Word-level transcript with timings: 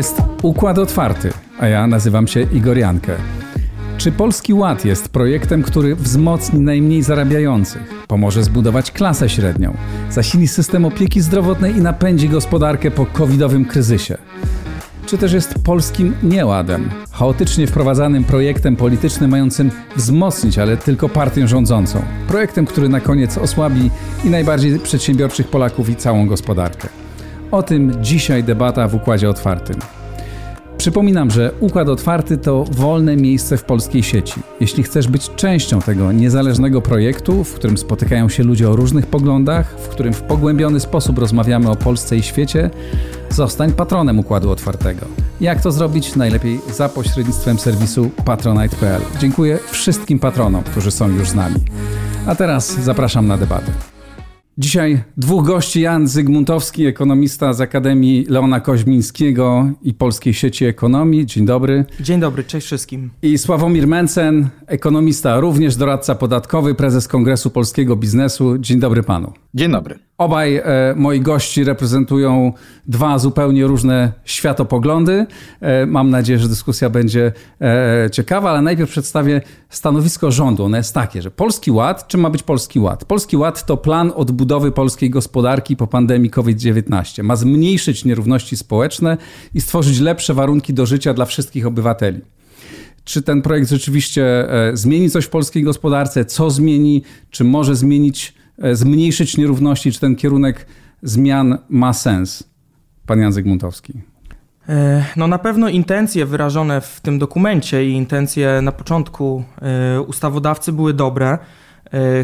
jest 0.00 0.22
Układ 0.42 0.78
Otwarty, 0.78 1.30
a 1.58 1.66
ja 1.66 1.86
nazywam 1.86 2.26
się 2.26 2.40
Igor 2.40 2.78
Jankę. 2.78 3.12
Czy 3.98 4.12
Polski 4.12 4.54
Ład 4.54 4.84
jest 4.84 5.08
projektem, 5.08 5.62
który 5.62 5.96
wzmocni 5.96 6.60
najmniej 6.60 7.02
zarabiających, 7.02 8.04
pomoże 8.08 8.44
zbudować 8.44 8.90
klasę 8.90 9.28
średnią, 9.28 9.76
zasili 10.10 10.48
system 10.48 10.84
opieki 10.84 11.20
zdrowotnej 11.20 11.76
i 11.76 11.80
napędzi 11.80 12.28
gospodarkę 12.28 12.90
po 12.90 13.06
covidowym 13.06 13.64
kryzysie? 13.64 14.16
Czy 15.06 15.18
też 15.18 15.32
jest 15.32 15.54
polskim 15.64 16.14
nieładem, 16.22 16.90
chaotycznie 17.12 17.66
wprowadzanym 17.66 18.24
projektem 18.24 18.76
politycznym 18.76 19.30
mającym 19.30 19.70
wzmocnić, 19.96 20.58
ale 20.58 20.76
tylko 20.76 21.08
partię 21.08 21.48
rządzącą? 21.48 22.02
Projektem, 22.28 22.66
który 22.66 22.88
na 22.88 23.00
koniec 23.00 23.38
osłabi 23.38 23.90
i 24.24 24.30
najbardziej 24.30 24.78
przedsiębiorczych 24.78 25.48
Polaków 25.48 25.90
i 25.90 25.96
całą 25.96 26.26
gospodarkę. 26.26 26.88
O 27.50 27.62
tym 27.62 27.92
dzisiaj 28.02 28.44
debata 28.44 28.88
w 28.88 28.94
Układzie 28.94 29.30
Otwartym. 29.30 29.76
Przypominam, 30.80 31.30
że 31.30 31.52
Układ 31.60 31.88
Otwarty 31.88 32.38
to 32.38 32.64
wolne 32.64 33.16
miejsce 33.16 33.56
w 33.56 33.64
polskiej 33.64 34.02
sieci. 34.02 34.40
Jeśli 34.60 34.82
chcesz 34.82 35.08
być 35.08 35.30
częścią 35.36 35.80
tego 35.80 36.12
niezależnego 36.12 36.82
projektu, 36.82 37.44
w 37.44 37.54
którym 37.54 37.78
spotykają 37.78 38.28
się 38.28 38.42
ludzie 38.42 38.70
o 38.70 38.76
różnych 38.76 39.06
poglądach, 39.06 39.76
w 39.78 39.88
którym 39.88 40.14
w 40.14 40.22
pogłębiony 40.22 40.80
sposób 40.80 41.18
rozmawiamy 41.18 41.70
o 41.70 41.76
Polsce 41.76 42.16
i 42.16 42.22
świecie, 42.22 42.70
zostań 43.30 43.72
patronem 43.72 44.18
Układu 44.18 44.50
Otwartego. 44.50 45.06
Jak 45.40 45.62
to 45.62 45.72
zrobić? 45.72 46.16
Najlepiej 46.16 46.60
za 46.72 46.88
pośrednictwem 46.88 47.58
serwisu 47.58 48.10
patronite.pl. 48.24 49.00
Dziękuję 49.18 49.58
wszystkim 49.70 50.18
patronom, 50.18 50.62
którzy 50.62 50.90
są 50.90 51.08
już 51.08 51.28
z 51.28 51.34
nami. 51.34 51.56
A 52.26 52.34
teraz 52.34 52.80
zapraszam 52.80 53.26
na 53.26 53.38
debatę. 53.38 53.89
Dzisiaj 54.58 55.02
dwóch 55.16 55.46
gości. 55.46 55.80
Jan 55.80 56.08
Zygmuntowski, 56.08 56.86
ekonomista 56.86 57.52
z 57.52 57.60
Akademii 57.60 58.26
Leona 58.28 58.60
Koźmińskiego 58.60 59.70
i 59.82 59.94
Polskiej 59.94 60.34
Sieci 60.34 60.64
Ekonomii. 60.64 61.26
Dzień 61.26 61.46
dobry. 61.46 61.84
Dzień 62.00 62.20
dobry, 62.20 62.44
cześć 62.44 62.66
wszystkim. 62.66 63.10
I 63.22 63.38
Sławomir 63.38 63.86
Mencen, 63.86 64.48
ekonomista, 64.66 65.40
również 65.40 65.76
doradca 65.76 66.14
podatkowy, 66.14 66.74
prezes 66.74 67.08
Kongresu 67.08 67.50
Polskiego 67.50 67.96
Biznesu. 67.96 68.58
Dzień 68.58 68.80
dobry 68.80 69.02
panu. 69.02 69.32
Dzień 69.54 69.72
dobry. 69.72 69.98
Obaj 70.18 70.56
e, 70.56 70.62
moi 70.96 71.20
gości 71.20 71.64
reprezentują 71.64 72.52
dwa 72.86 73.18
zupełnie 73.18 73.66
różne 73.66 74.12
światopoglądy. 74.24 75.26
E, 75.60 75.86
mam 75.86 76.10
nadzieję, 76.10 76.38
że 76.38 76.48
dyskusja 76.48 76.90
będzie 76.90 77.32
e, 77.60 78.08
ciekawa, 78.12 78.50
ale 78.50 78.62
najpierw 78.62 78.90
przedstawię 78.90 79.40
stanowisko 79.68 80.30
rządu. 80.30 80.64
Ono 80.64 80.76
jest 80.76 80.94
takie, 80.94 81.22
że 81.22 81.30
Polski 81.30 81.70
Ład, 81.70 82.08
czym 82.08 82.20
ma 82.20 82.30
być 82.30 82.42
Polski 82.42 82.80
Ład? 82.80 83.04
Polski 83.04 83.36
Ład 83.36 83.66
to 83.66 83.76
plan 83.76 84.12
odbudowy 84.16 84.72
polskiej 84.72 85.10
gospodarki 85.10 85.76
po 85.76 85.86
pandemii 85.86 86.30
COVID-19. 86.30 87.22
Ma 87.22 87.36
zmniejszyć 87.36 88.04
nierówności 88.04 88.56
społeczne 88.56 89.16
i 89.54 89.60
stworzyć 89.60 90.00
lepsze 90.00 90.34
warunki 90.34 90.74
do 90.74 90.86
życia 90.86 91.14
dla 91.14 91.24
wszystkich 91.24 91.66
obywateli 91.66 92.20
czy 93.04 93.22
ten 93.22 93.42
projekt 93.42 93.70
rzeczywiście 93.70 94.52
e, 94.52 94.76
zmieni 94.76 95.10
coś 95.10 95.24
w 95.24 95.28
polskiej 95.28 95.62
gospodarce, 95.62 96.24
co 96.24 96.50
zmieni, 96.50 97.02
czy 97.30 97.44
może 97.44 97.76
zmienić 97.76 98.34
zmniejszyć 98.72 99.36
nierówności, 99.36 99.92
czy 99.92 100.00
ten 100.00 100.16
kierunek 100.16 100.66
zmian 101.02 101.58
ma 101.68 101.92
sens? 101.92 102.50
Pan 103.06 103.20
Jan 103.20 103.32
Zygmuntowski. 103.32 103.92
E, 104.68 105.04
no 105.16 105.26
na 105.26 105.38
pewno 105.38 105.68
intencje 105.68 106.26
wyrażone 106.26 106.80
w 106.80 107.00
tym 107.00 107.18
dokumencie 107.18 107.86
i 107.86 107.92
intencje 107.92 108.62
na 108.62 108.72
początku 108.72 109.44
e, 109.62 110.00
ustawodawcy 110.00 110.72
były 110.72 110.94
dobre. 110.94 111.38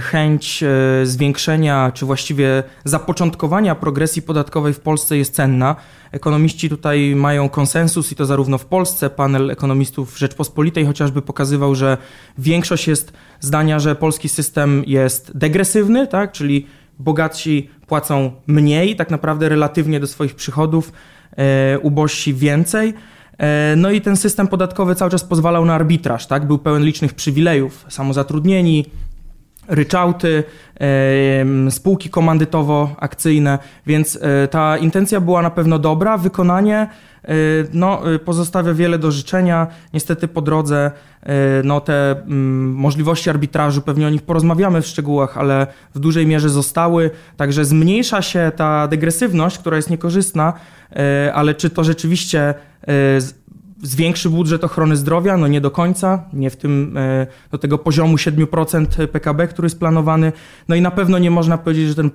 Chęć 0.00 0.64
zwiększenia, 1.04 1.92
czy 1.94 2.06
właściwie 2.06 2.62
zapoczątkowania 2.84 3.74
progresji 3.74 4.22
podatkowej 4.22 4.72
w 4.72 4.80
Polsce 4.80 5.16
jest 5.16 5.34
cenna. 5.34 5.76
Ekonomiści 6.12 6.68
tutaj 6.68 7.14
mają 7.16 7.48
konsensus 7.48 8.12
i 8.12 8.14
to 8.14 8.26
zarówno 8.26 8.58
w 8.58 8.64
Polsce. 8.64 9.10
Panel 9.10 9.50
ekonomistów 9.50 10.18
Rzeczpospolitej 10.18 10.86
chociażby 10.86 11.22
pokazywał, 11.22 11.74
że 11.74 11.98
większość 12.38 12.88
jest 12.88 13.12
zdania, 13.40 13.78
że 13.78 13.94
polski 13.94 14.28
system 14.28 14.84
jest 14.86 15.38
degresywny, 15.38 16.06
tak? 16.06 16.32
czyli 16.32 16.66
bogatsi 16.98 17.70
płacą 17.86 18.32
mniej, 18.46 18.96
tak 18.96 19.10
naprawdę 19.10 19.48
relatywnie 19.48 20.00
do 20.00 20.06
swoich 20.06 20.34
przychodów, 20.34 20.92
e, 21.36 21.78
ubożsi 21.78 22.34
więcej. 22.34 22.94
E, 23.38 23.74
no 23.76 23.90
i 23.90 24.00
ten 24.00 24.16
system 24.16 24.48
podatkowy 24.48 24.94
cały 24.94 25.10
czas 25.10 25.24
pozwalał 25.24 25.64
na 25.64 25.74
arbitraż, 25.74 26.26
tak? 26.26 26.46
Był 26.46 26.58
pełen 26.58 26.84
licznych 26.84 27.14
przywilejów, 27.14 27.84
samozatrudnieni, 27.88 28.86
ryczałty, 29.68 30.44
spółki 31.70 32.10
komandytowo-akcyjne, 32.10 33.58
więc 33.86 34.18
e, 34.22 34.48
ta 34.48 34.76
intencja 34.76 35.20
była 35.20 35.42
na 35.42 35.50
pewno 35.50 35.78
dobra. 35.78 36.18
Wykonanie 36.18 36.76
e, 37.24 37.34
no, 37.72 38.14
e, 38.14 38.18
pozostawia 38.18 38.74
wiele 38.74 38.98
do 38.98 39.10
życzenia. 39.10 39.66
Niestety 39.94 40.28
po 40.28 40.42
drodze 40.42 40.90
no, 41.64 41.80
te 41.80 42.10
mm, 42.10 42.72
możliwości 42.74 43.30
arbitrażu, 43.30 43.82
pewnie 43.82 44.06
o 44.06 44.10
nich 44.10 44.22
porozmawiamy 44.22 44.82
w 44.82 44.86
szczegółach, 44.86 45.38
ale 45.38 45.66
w 45.94 45.98
dużej 45.98 46.26
mierze 46.26 46.48
zostały. 46.48 47.10
Także 47.36 47.64
zmniejsza 47.64 48.22
się 48.22 48.52
ta 48.56 48.88
degresywność, 48.88 49.58
która 49.58 49.76
jest 49.76 49.90
niekorzystna, 49.90 50.52
ale 51.34 51.54
czy 51.54 51.70
to 51.70 51.84
rzeczywiście 51.84 52.54
zwiększy 53.82 54.30
budżet 54.30 54.64
ochrony 54.64 54.96
zdrowia? 54.96 55.36
No 55.36 55.46
nie 55.46 55.60
do 55.60 55.70
końca, 55.70 56.24
nie 56.32 56.50
w 56.50 56.56
tym, 56.56 56.96
e, 56.96 57.26
do 57.50 57.58
tego 57.58 57.78
poziomu 57.78 58.16
7% 58.16 59.06
PKB, 59.06 59.48
który 59.48 59.66
jest 59.66 59.78
planowany. 59.78 60.32
No 60.68 60.74
i 60.74 60.80
na 60.80 60.90
pewno 60.90 61.18
nie 61.18 61.30
można 61.30 61.58
powiedzieć, 61.58 61.88
że 61.88 61.94
ten 61.94 62.10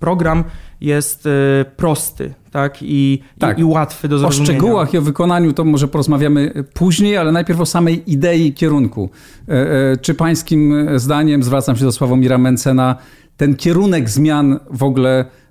program 0.00 0.44
jest 0.80 1.26
e, 1.26 1.30
prosty 1.76 2.34
tak? 2.50 2.78
I, 2.82 3.22
tak. 3.38 3.58
I, 3.58 3.60
i 3.60 3.64
łatwy 3.64 4.08
do 4.08 4.18
zrozumienia. 4.18 4.52
O 4.52 4.54
szczegółach 4.54 4.94
i 4.94 4.98
o 4.98 5.02
wykonaniu 5.02 5.52
to 5.52 5.64
może 5.64 5.88
porozmawiamy 5.88 6.64
później, 6.74 7.16
ale 7.16 7.32
najpierw 7.32 7.60
o 7.60 7.66
samej 7.66 8.12
idei 8.12 8.52
kierunku. 8.52 9.10
E, 9.48 9.96
czy 9.96 10.14
pańskim 10.14 10.88
zdaniem, 10.96 11.42
zwracam 11.42 11.76
się 11.76 11.84
do 11.84 11.92
Sławomira 11.92 12.38
Mencena, 12.38 12.96
ten 13.36 13.56
kierunek 13.56 14.10
zmian 14.10 14.60
w 14.70 14.82
ogóle 14.82 15.24
E, 15.24 15.43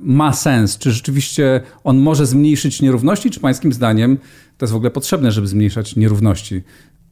ma 0.00 0.32
sens? 0.32 0.78
Czy 0.78 0.92
rzeczywiście 0.92 1.60
on 1.84 1.98
może 1.98 2.26
zmniejszyć 2.26 2.82
nierówności? 2.82 3.30
Czy 3.30 3.40
pańskim 3.40 3.72
zdaniem 3.72 4.18
to 4.58 4.64
jest 4.64 4.72
w 4.72 4.76
ogóle 4.76 4.90
potrzebne, 4.90 5.32
żeby 5.32 5.46
zmniejszać 5.46 5.96
nierówności 5.96 6.62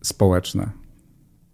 społeczne? 0.02 0.70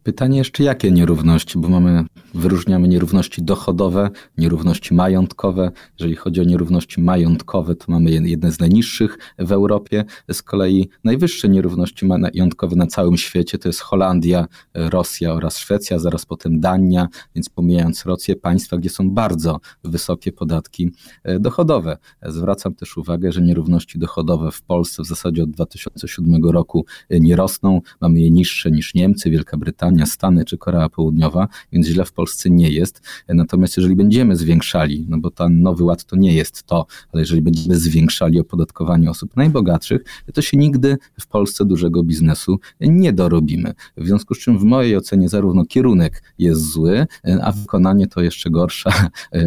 Pytanie 0.03 0.39
jeszcze 0.39 0.65
jakie 0.65 0.91
nierówności, 0.91 1.59
bo 1.59 1.69
mamy, 1.69 2.05
wyróżniamy 2.35 2.89
nierówności 2.89 3.43
dochodowe, 3.43 4.11
nierówności 4.39 4.95
majątkowe. 4.95 5.71
Jeżeli 5.99 6.17
chodzi 6.17 6.41
o 6.41 6.45
nierówności 6.45 7.01
majątkowe, 7.01 7.75
to 7.75 7.85
mamy 7.89 8.11
jedne 8.11 8.53
z 8.53 8.61
najniższych 8.61 9.19
w 9.39 9.53
Europie. 9.53 10.05
Z 10.33 10.43
kolei 10.43 10.89
najwyższe 11.05 11.49
nierówności 11.49 12.07
majątkowe 12.07 12.77
na 12.77 12.87
całym 12.87 13.17
świecie 13.17 13.59
to 13.59 13.69
jest 13.69 13.81
Holandia, 13.81 14.47
Rosja 14.75 15.33
oraz 15.33 15.59
Szwecja, 15.59 15.99
zaraz 15.99 16.27
potem 16.27 16.61
Dania, 16.61 17.09
więc 17.35 17.49
pomijając 17.49 18.07
Rosję, 18.07 18.37
państwa, 18.37 18.77
gdzie 18.77 18.91
są 18.91 19.11
bardzo 19.11 19.61
wysokie 19.85 20.33
podatki 20.33 20.91
e, 21.25 21.39
dochodowe. 21.41 21.99
Zwracam 22.23 22.75
też 22.75 22.97
uwagę, 22.97 23.33
że 23.33 23.43
nierówności 23.43 23.99
dochodowe 23.99 24.51
w 24.51 24.63
Polsce 24.63 25.03
w 25.03 25.07
zasadzie 25.07 25.43
od 25.43 25.51
2007 25.51 26.45
roku 26.45 26.85
e, 27.09 27.21
nie 27.21 27.37
rosną. 27.37 27.81
Mamy 28.01 28.21
je 28.21 28.31
niższe 28.31 28.71
niż 28.71 28.95
Niemcy, 28.95 29.31
Wielka 29.31 29.57
Brytania, 29.57 29.92
Stany 30.07 30.45
czy 30.45 30.59
Korea 30.59 30.89
Południowa, 30.89 31.49
więc 31.73 31.87
źle 31.87 32.05
w 32.05 32.13
Polsce 32.13 32.51
nie 32.51 32.71
jest. 32.71 33.03
Natomiast 33.29 33.77
jeżeli 33.77 33.97
będziemy 33.97 34.37
zwiększali, 34.37 35.07
no 35.09 35.19
bo 35.19 35.31
ten 35.31 35.63
nowy 35.63 35.85
ład 35.85 36.05
to 36.05 36.17
nie 36.17 36.35
jest 36.35 36.63
to, 36.63 36.87
ale 37.13 37.23
jeżeli 37.23 37.43
będziemy 37.43 37.77
zwiększali 37.77 38.41
opodatkowanie 38.41 39.11
osób 39.11 39.37
najbogatszych, 39.37 40.03
to 40.35 40.43
się 40.43 40.57
nigdy 40.57 40.97
w 41.21 41.27
Polsce 41.27 41.65
dużego 41.65 42.03
biznesu 42.03 42.59
nie 42.81 43.13
dorobimy. 43.13 43.75
W 43.97 44.07
związku 44.07 44.35
z 44.35 44.39
czym 44.39 44.59
w 44.59 44.65
mojej 44.65 44.97
ocenie 44.97 45.29
zarówno 45.29 45.65
kierunek 45.65 46.23
jest 46.39 46.73
zły, 46.73 47.07
a 47.43 47.53
wykonanie 47.53 48.07
to 48.07 48.21
jeszcze 48.21 48.51
gorsze. 48.51 48.91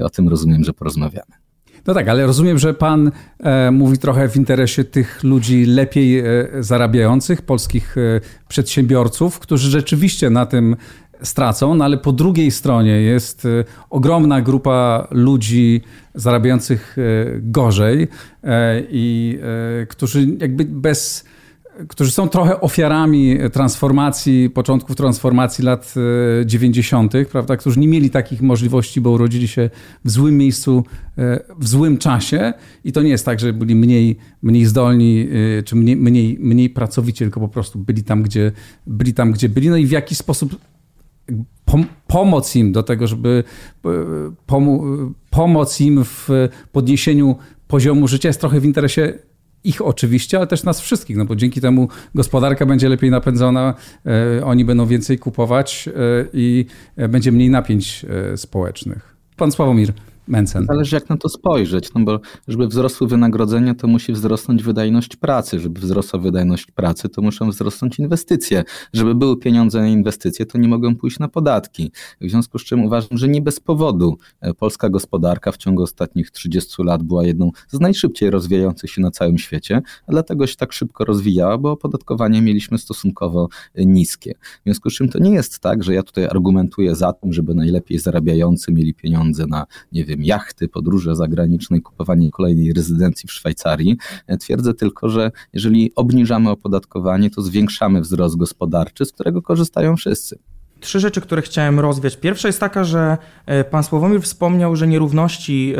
O 0.04 0.10
tym 0.10 0.30
rozumiem, 0.30 0.64
że 0.64 0.74
porozmawiamy. 0.74 1.45
No 1.88 1.94
tak, 1.94 2.08
ale 2.08 2.26
rozumiem, 2.26 2.58
że 2.60 2.74
pan 2.74 3.12
e, 3.40 3.72
mówi 3.72 3.98
trochę 3.98 4.30
w 4.30 4.36
interesie 4.36 4.84
tych 4.84 5.24
ludzi 5.24 5.66
lepiej 5.66 6.20
e, 6.20 6.24
zarabiających, 6.60 7.42
polskich 7.42 7.98
e, 7.98 8.22
przedsiębiorców, 8.48 9.40
którzy 9.40 9.70
rzeczywiście 9.70 10.30
na 10.30 10.46
tym 10.46 10.76
stracą, 11.22 11.76
no 11.76 11.86
ale 11.86 11.98
po 11.98 12.12
drugiej 12.12 12.52
stronie 12.52 13.02
jest 13.02 13.46
e, 13.46 13.50
ogromna 13.90 14.42
grupa 14.42 15.08
ludzi 15.12 15.82
zarabiających 16.16 16.98
e, 16.98 17.02
gorzej 17.42 18.08
e, 18.44 18.82
i 18.90 19.40
którzy 19.90 20.28
jakby 20.40 20.66
bez 20.66 21.26
którzy 21.88 22.12
są 22.12 22.30
trochę 22.30 22.62
ofiarami 22.62 23.38
transformacji, 23.54 24.50
początków 24.50 24.96
transformacji 24.96 25.64
lat 25.64 25.94
90., 26.46 27.16
e, 27.16 27.26
prawda, 27.26 27.58
którzy 27.58 27.80
nie 27.80 27.88
mieli 27.88 28.10
takich 28.10 28.42
możliwości, 28.42 29.02
bo 29.02 29.10
urodzili 29.10 29.48
się 29.48 29.70
w 30.06 30.12
złym 30.12 30.38
miejscu, 30.38 30.84
e, 31.18 31.40
w 31.60 31.68
złym 31.68 31.98
czasie 31.98 32.54
i 32.84 32.92
to 32.92 33.02
nie 33.02 33.10
jest 33.10 33.26
tak, 33.26 33.40
że 33.40 33.54
byli 33.54 33.76
mniej, 33.76 34.18
mniej 34.42 34.66
zdolni, 34.66 35.28
e, 35.60 35.64
czy 35.64 35.76
mniej, 35.76 35.96
mniej, 35.96 36.38
mniej 36.40 36.70
pracowici, 36.70 37.18
tylko 37.18 37.40
po 37.40 37.48
prostu 37.48 37.80
byli 37.80 38.04
tam, 38.04 38.24
gdzie 38.24 38.52
byli, 38.88 39.14
tam, 39.14 39.32
gdzie 39.32 39.50
byli. 39.50 39.70
No 39.70 39.78
i 39.78 39.86
w 39.86 39.92
jaki 39.92 40.16
sposób 40.16 40.56
pomoc 42.08 42.56
im 42.56 42.72
do 42.72 42.84
tego, 42.84 43.08
żeby 43.08 43.44
pomóc 45.30 45.82
im 45.82 46.04
w 46.06 46.30
podniesieniu 46.72 47.36
poziomu 47.68 48.08
życia 48.08 48.30
jest 48.30 48.40
trochę 48.40 48.60
w 48.60 48.66
interesie 48.66 49.14
ich 49.68 49.82
oczywiście, 49.82 50.38
ale 50.38 50.48
też 50.48 50.64
nas 50.64 50.82
wszystkich, 50.82 51.18
no 51.18 51.26
bo 51.26 51.36
dzięki 51.36 51.62
temu 51.62 51.90
gospodarka 52.16 52.66
będzie 52.66 52.90
lepiej 52.90 53.12
napędzona, 53.12 53.74
oni 54.44 54.66
będą 54.66 54.86
więcej 54.86 55.20
kupować 55.20 55.90
i 56.34 56.66
będzie 57.10 57.32
mniej 57.32 57.50
napięć 57.50 58.06
społecznych. 58.36 59.16
Pan 59.38 59.52
Sławomir. 59.52 59.94
Mencen. 60.28 60.66
Zależy 60.66 60.96
jak 60.96 61.10
na 61.10 61.18
to 61.18 61.30
spojrzeć, 61.30 61.94
no 61.94 62.02
bo 62.04 62.20
żeby 62.48 62.68
wzrosły 62.68 63.08
wynagrodzenia, 63.08 63.76
to 63.76 63.88
musi 63.88 64.14
wzrosnąć 64.14 64.64
wydajność 64.64 65.16
pracy. 65.16 65.60
Żeby 65.60 65.80
wzrosła 65.80 66.20
wydajność 66.20 66.66
pracy, 66.66 67.10
to 67.10 67.22
muszą 67.22 67.50
wzrosnąć 67.50 68.00
inwestycje. 68.00 68.64
Żeby 68.94 69.16
były 69.16 69.38
pieniądze 69.38 69.80
na 69.80 69.88
inwestycje, 69.88 70.46
to 70.46 70.58
nie 70.58 70.68
mogą 70.68 70.96
pójść 70.96 71.20
na 71.20 71.28
podatki. 71.28 71.92
W 72.22 72.30
związku 72.30 72.60
z 72.60 72.64
czym 72.64 72.84
uważam, 72.84 73.18
że 73.18 73.28
nie 73.28 73.42
bez 73.42 73.60
powodu 73.60 74.18
e, 74.42 74.54
polska 74.54 74.90
gospodarka 74.90 75.52
w 75.52 75.58
ciągu 75.58 75.84
ostatnich 75.84 76.32
30 76.32 76.84
lat 76.84 77.04
była 77.04 77.26
jedną 77.26 77.52
z 77.68 77.80
najszybciej 77.80 78.30
rozwijających 78.30 78.92
się 78.92 79.02
na 79.02 79.12
całym 79.12 79.38
świecie, 79.38 79.82
a 80.08 80.12
dlatego 80.12 80.48
się 80.48 80.56
tak 80.56 80.74
szybko 80.74 81.06
rozwijała, 81.06 81.58
bo 81.58 81.72
opodatkowanie 81.72 82.42
mieliśmy 82.42 82.78
stosunkowo 82.78 83.50
e, 83.76 83.86
niskie. 83.86 84.34
W 84.42 84.64
związku 84.64 84.90
z 84.90 84.94
czym 84.94 85.10
to 85.10 85.20
nie 85.20 85.32
jest 85.32 85.60
tak, 85.60 85.84
że 85.84 85.94
ja 85.94 86.04
tutaj 86.04 86.26
argumentuję 86.26 86.96
za 86.96 87.14
tym, 87.14 87.34
żeby 87.34 87.56
najlepiej 87.56 88.00
zarabiający 88.00 88.72
mieli 88.72 88.94
pieniądze 88.94 89.48
na, 89.48 89.66
nie 89.92 90.06
wiem, 90.06 90.15
wiem, 90.16 90.26
jachty, 90.26 90.68
podróże 90.68 91.16
zagraniczne, 91.16 91.82
kupowanie 91.82 92.32
kolejnej 92.32 92.74
rezydencji 92.74 93.28
w 93.28 93.32
Szwajcarii. 93.32 93.98
Twierdzę 94.40 94.74
tylko, 94.74 95.10
że 95.10 95.32
jeżeli 95.54 95.92
obniżamy 95.96 96.50
opodatkowanie, 96.50 97.30
to 97.30 97.42
zwiększamy 97.42 98.02
wzrost 98.02 98.38
gospodarczy, 98.38 99.06
z 99.06 99.12
którego 99.12 99.42
korzystają 99.42 99.96
wszyscy. 99.96 100.40
Trzy 100.80 101.00
rzeczy, 101.00 101.22
które 101.22 101.42
chciałem 101.42 101.80
rozwiać. 101.80 102.18
Pierwsza 102.18 102.48
jest 102.48 102.60
taka, 102.60 102.84
że 102.84 103.18
e, 103.46 103.64
pan 103.64 103.84
Sławomir 103.84 104.22
wspomniał, 104.22 104.76
że 104.76 104.88
nierówności 104.88 105.74
e, 105.78 105.80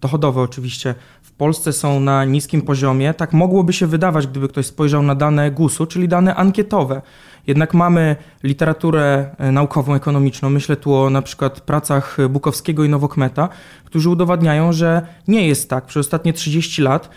dochodowe 0.00 0.40
oczywiście 0.40 0.94
w 1.22 1.32
Polsce 1.32 1.72
są 1.72 2.00
na 2.00 2.24
niskim 2.24 2.62
poziomie. 2.62 3.14
Tak 3.14 3.32
mogłoby 3.32 3.72
się 3.72 3.86
wydawać, 3.86 4.26
gdyby 4.26 4.48
ktoś 4.48 4.66
spojrzał 4.66 5.02
na 5.02 5.14
dane 5.14 5.50
GUS-u, 5.50 5.86
czyli 5.86 6.08
dane 6.08 6.34
ankietowe. 6.34 7.02
Jednak 7.46 7.74
mamy 7.74 8.16
literaturę 8.42 9.30
e, 9.38 9.52
naukową, 9.52 9.94
ekonomiczną, 9.94 10.50
myślę 10.50 10.76
tu 10.76 10.94
o 10.94 11.10
na 11.10 11.22
przykład 11.22 11.60
pracach 11.60 12.16
Bukowskiego 12.30 12.84
i 12.84 12.88
Nowokmeta, 12.88 13.48
którzy 13.84 14.10
udowadniają, 14.10 14.72
że 14.72 15.06
nie 15.28 15.48
jest 15.48 15.70
tak. 15.70 15.86
Przez 15.86 16.06
ostatnie 16.06 16.32
30 16.32 16.82
lat 16.82 17.10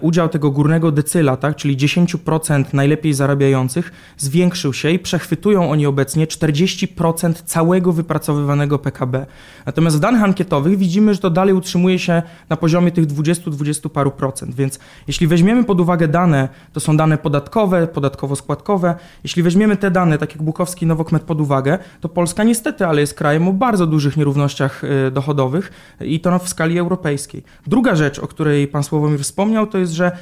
udział 0.00 0.28
tego 0.28 0.50
górnego 0.50 0.92
decyla, 0.92 1.36
tak, 1.36 1.56
czyli 1.56 1.76
10% 1.76 2.64
najlepiej 2.72 3.14
zarabiających, 3.14 3.92
zwiększył 4.16 4.72
się 4.72 4.90
i 4.90 4.98
przechwytują 4.98 5.70
oni 5.70 5.86
obecnie 5.86 6.26
40% 6.26 7.32
całego 7.44 7.92
wypracowywanego 7.92 8.78
PKB. 8.78 9.26
Natomiast 9.66 9.96
w 9.96 10.00
danych 10.00 10.22
ankietowych 10.22 10.78
widzimy, 10.78 11.14
że 11.14 11.20
to 11.20 11.30
dalej 11.30 11.54
utrzymuje 11.54 11.98
się 11.98 12.22
na 12.48 12.56
poziomie 12.56 12.92
tych 12.92 13.06
20-20 13.06 13.88
paru 13.88 14.10
procent. 14.10 14.54
Więc 14.54 14.78
jeśli 15.06 15.26
weźmiemy 15.26 15.64
pod 15.64 15.80
uwagę 15.80 16.08
dane, 16.08 16.48
to 16.72 16.80
są 16.80 16.96
dane 16.96 17.18
podatkowe, 17.18 17.86
podatkowo-składkowe, 17.86 18.94
jeśli 19.24 19.42
weźmiemy 19.42 19.76
te 19.76 19.90
dane, 19.90 20.18
tak 20.18 20.30
jak 20.30 20.42
Bukowski 20.42 20.84
i 20.84 20.88
Nowokmet 20.88 21.22
pod 21.22 21.40
uwagę, 21.40 21.78
to 22.00 22.08
Polska 22.08 22.44
niestety, 22.44 22.86
ale 22.86 23.00
jest 23.00 23.14
krajem 23.14 23.48
o 23.48 23.52
bardzo 23.52 23.86
dużych 23.86 24.16
nierównościach 24.16 24.82
e, 24.84 25.10
dochodowych 25.10 25.72
i 26.00 26.20
to 26.20 26.38
w 26.38 26.48
skali 26.48 26.78
europejskiej. 26.78 27.42
Druga 27.66 27.94
rzecz, 27.94 28.18
o 28.18 28.26
której 28.26 28.68
pan 28.68 28.82
Sławomir 28.82 29.20
wspomniał, 29.20 29.63
to 29.66 29.78
jest, 29.78 29.92
że 29.92 30.12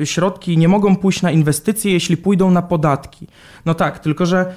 e, 0.00 0.06
środki 0.06 0.58
nie 0.58 0.68
mogą 0.68 0.96
pójść 0.96 1.22
na 1.22 1.30
inwestycje, 1.30 1.92
jeśli 1.92 2.16
pójdą 2.16 2.50
na 2.50 2.62
podatki. 2.62 3.26
No 3.66 3.74
tak, 3.74 3.98
tylko 3.98 4.26
że 4.26 4.54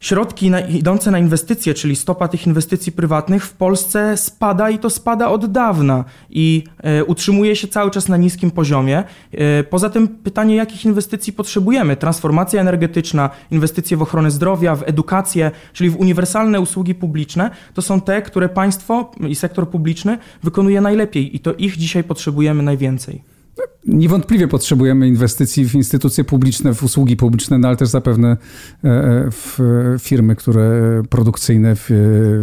Środki 0.00 0.50
na, 0.50 0.60
idące 0.60 1.10
na 1.10 1.18
inwestycje, 1.18 1.74
czyli 1.74 1.96
stopa 1.96 2.28
tych 2.28 2.46
inwestycji 2.46 2.92
prywatnych 2.92 3.44
w 3.44 3.52
Polsce 3.52 4.16
spada 4.16 4.70
i 4.70 4.78
to 4.78 4.90
spada 4.90 5.28
od 5.28 5.52
dawna 5.52 6.04
i 6.30 6.64
e, 6.78 7.04
utrzymuje 7.04 7.56
się 7.56 7.68
cały 7.68 7.90
czas 7.90 8.08
na 8.08 8.16
niskim 8.16 8.50
poziomie. 8.50 9.04
E, 9.32 9.64
poza 9.64 9.90
tym 9.90 10.08
pytanie, 10.08 10.56
jakich 10.56 10.84
inwestycji 10.84 11.32
potrzebujemy? 11.32 11.96
Transformacja 11.96 12.60
energetyczna, 12.60 13.30
inwestycje 13.50 13.96
w 13.96 14.02
ochronę 14.02 14.30
zdrowia, 14.30 14.76
w 14.76 14.82
edukację, 14.88 15.50
czyli 15.72 15.90
w 15.90 15.96
uniwersalne 15.96 16.60
usługi 16.60 16.94
publiczne, 16.94 17.50
to 17.74 17.82
są 17.82 18.00
te, 18.00 18.22
które 18.22 18.48
państwo 18.48 19.10
i 19.28 19.34
sektor 19.34 19.70
publiczny 19.70 20.18
wykonuje 20.42 20.80
najlepiej 20.80 21.36
i 21.36 21.40
to 21.40 21.54
ich 21.54 21.76
dzisiaj 21.76 22.04
potrzebujemy 22.04 22.62
najwięcej. 22.62 23.37
Niewątpliwie 23.86 24.48
potrzebujemy 24.48 25.08
inwestycji 25.08 25.64
w 25.64 25.74
instytucje 25.74 26.24
publiczne, 26.24 26.74
w 26.74 26.82
usługi 26.82 27.16
publiczne, 27.16 27.58
no 27.58 27.68
ale 27.68 27.76
też 27.76 27.88
zapewne 27.88 28.28
e, 28.28 28.88
e, 28.88 29.30
w 29.30 29.58
firmy, 29.98 30.36
które 30.36 30.70
produkcyjne, 31.10 31.76
w 31.76 31.90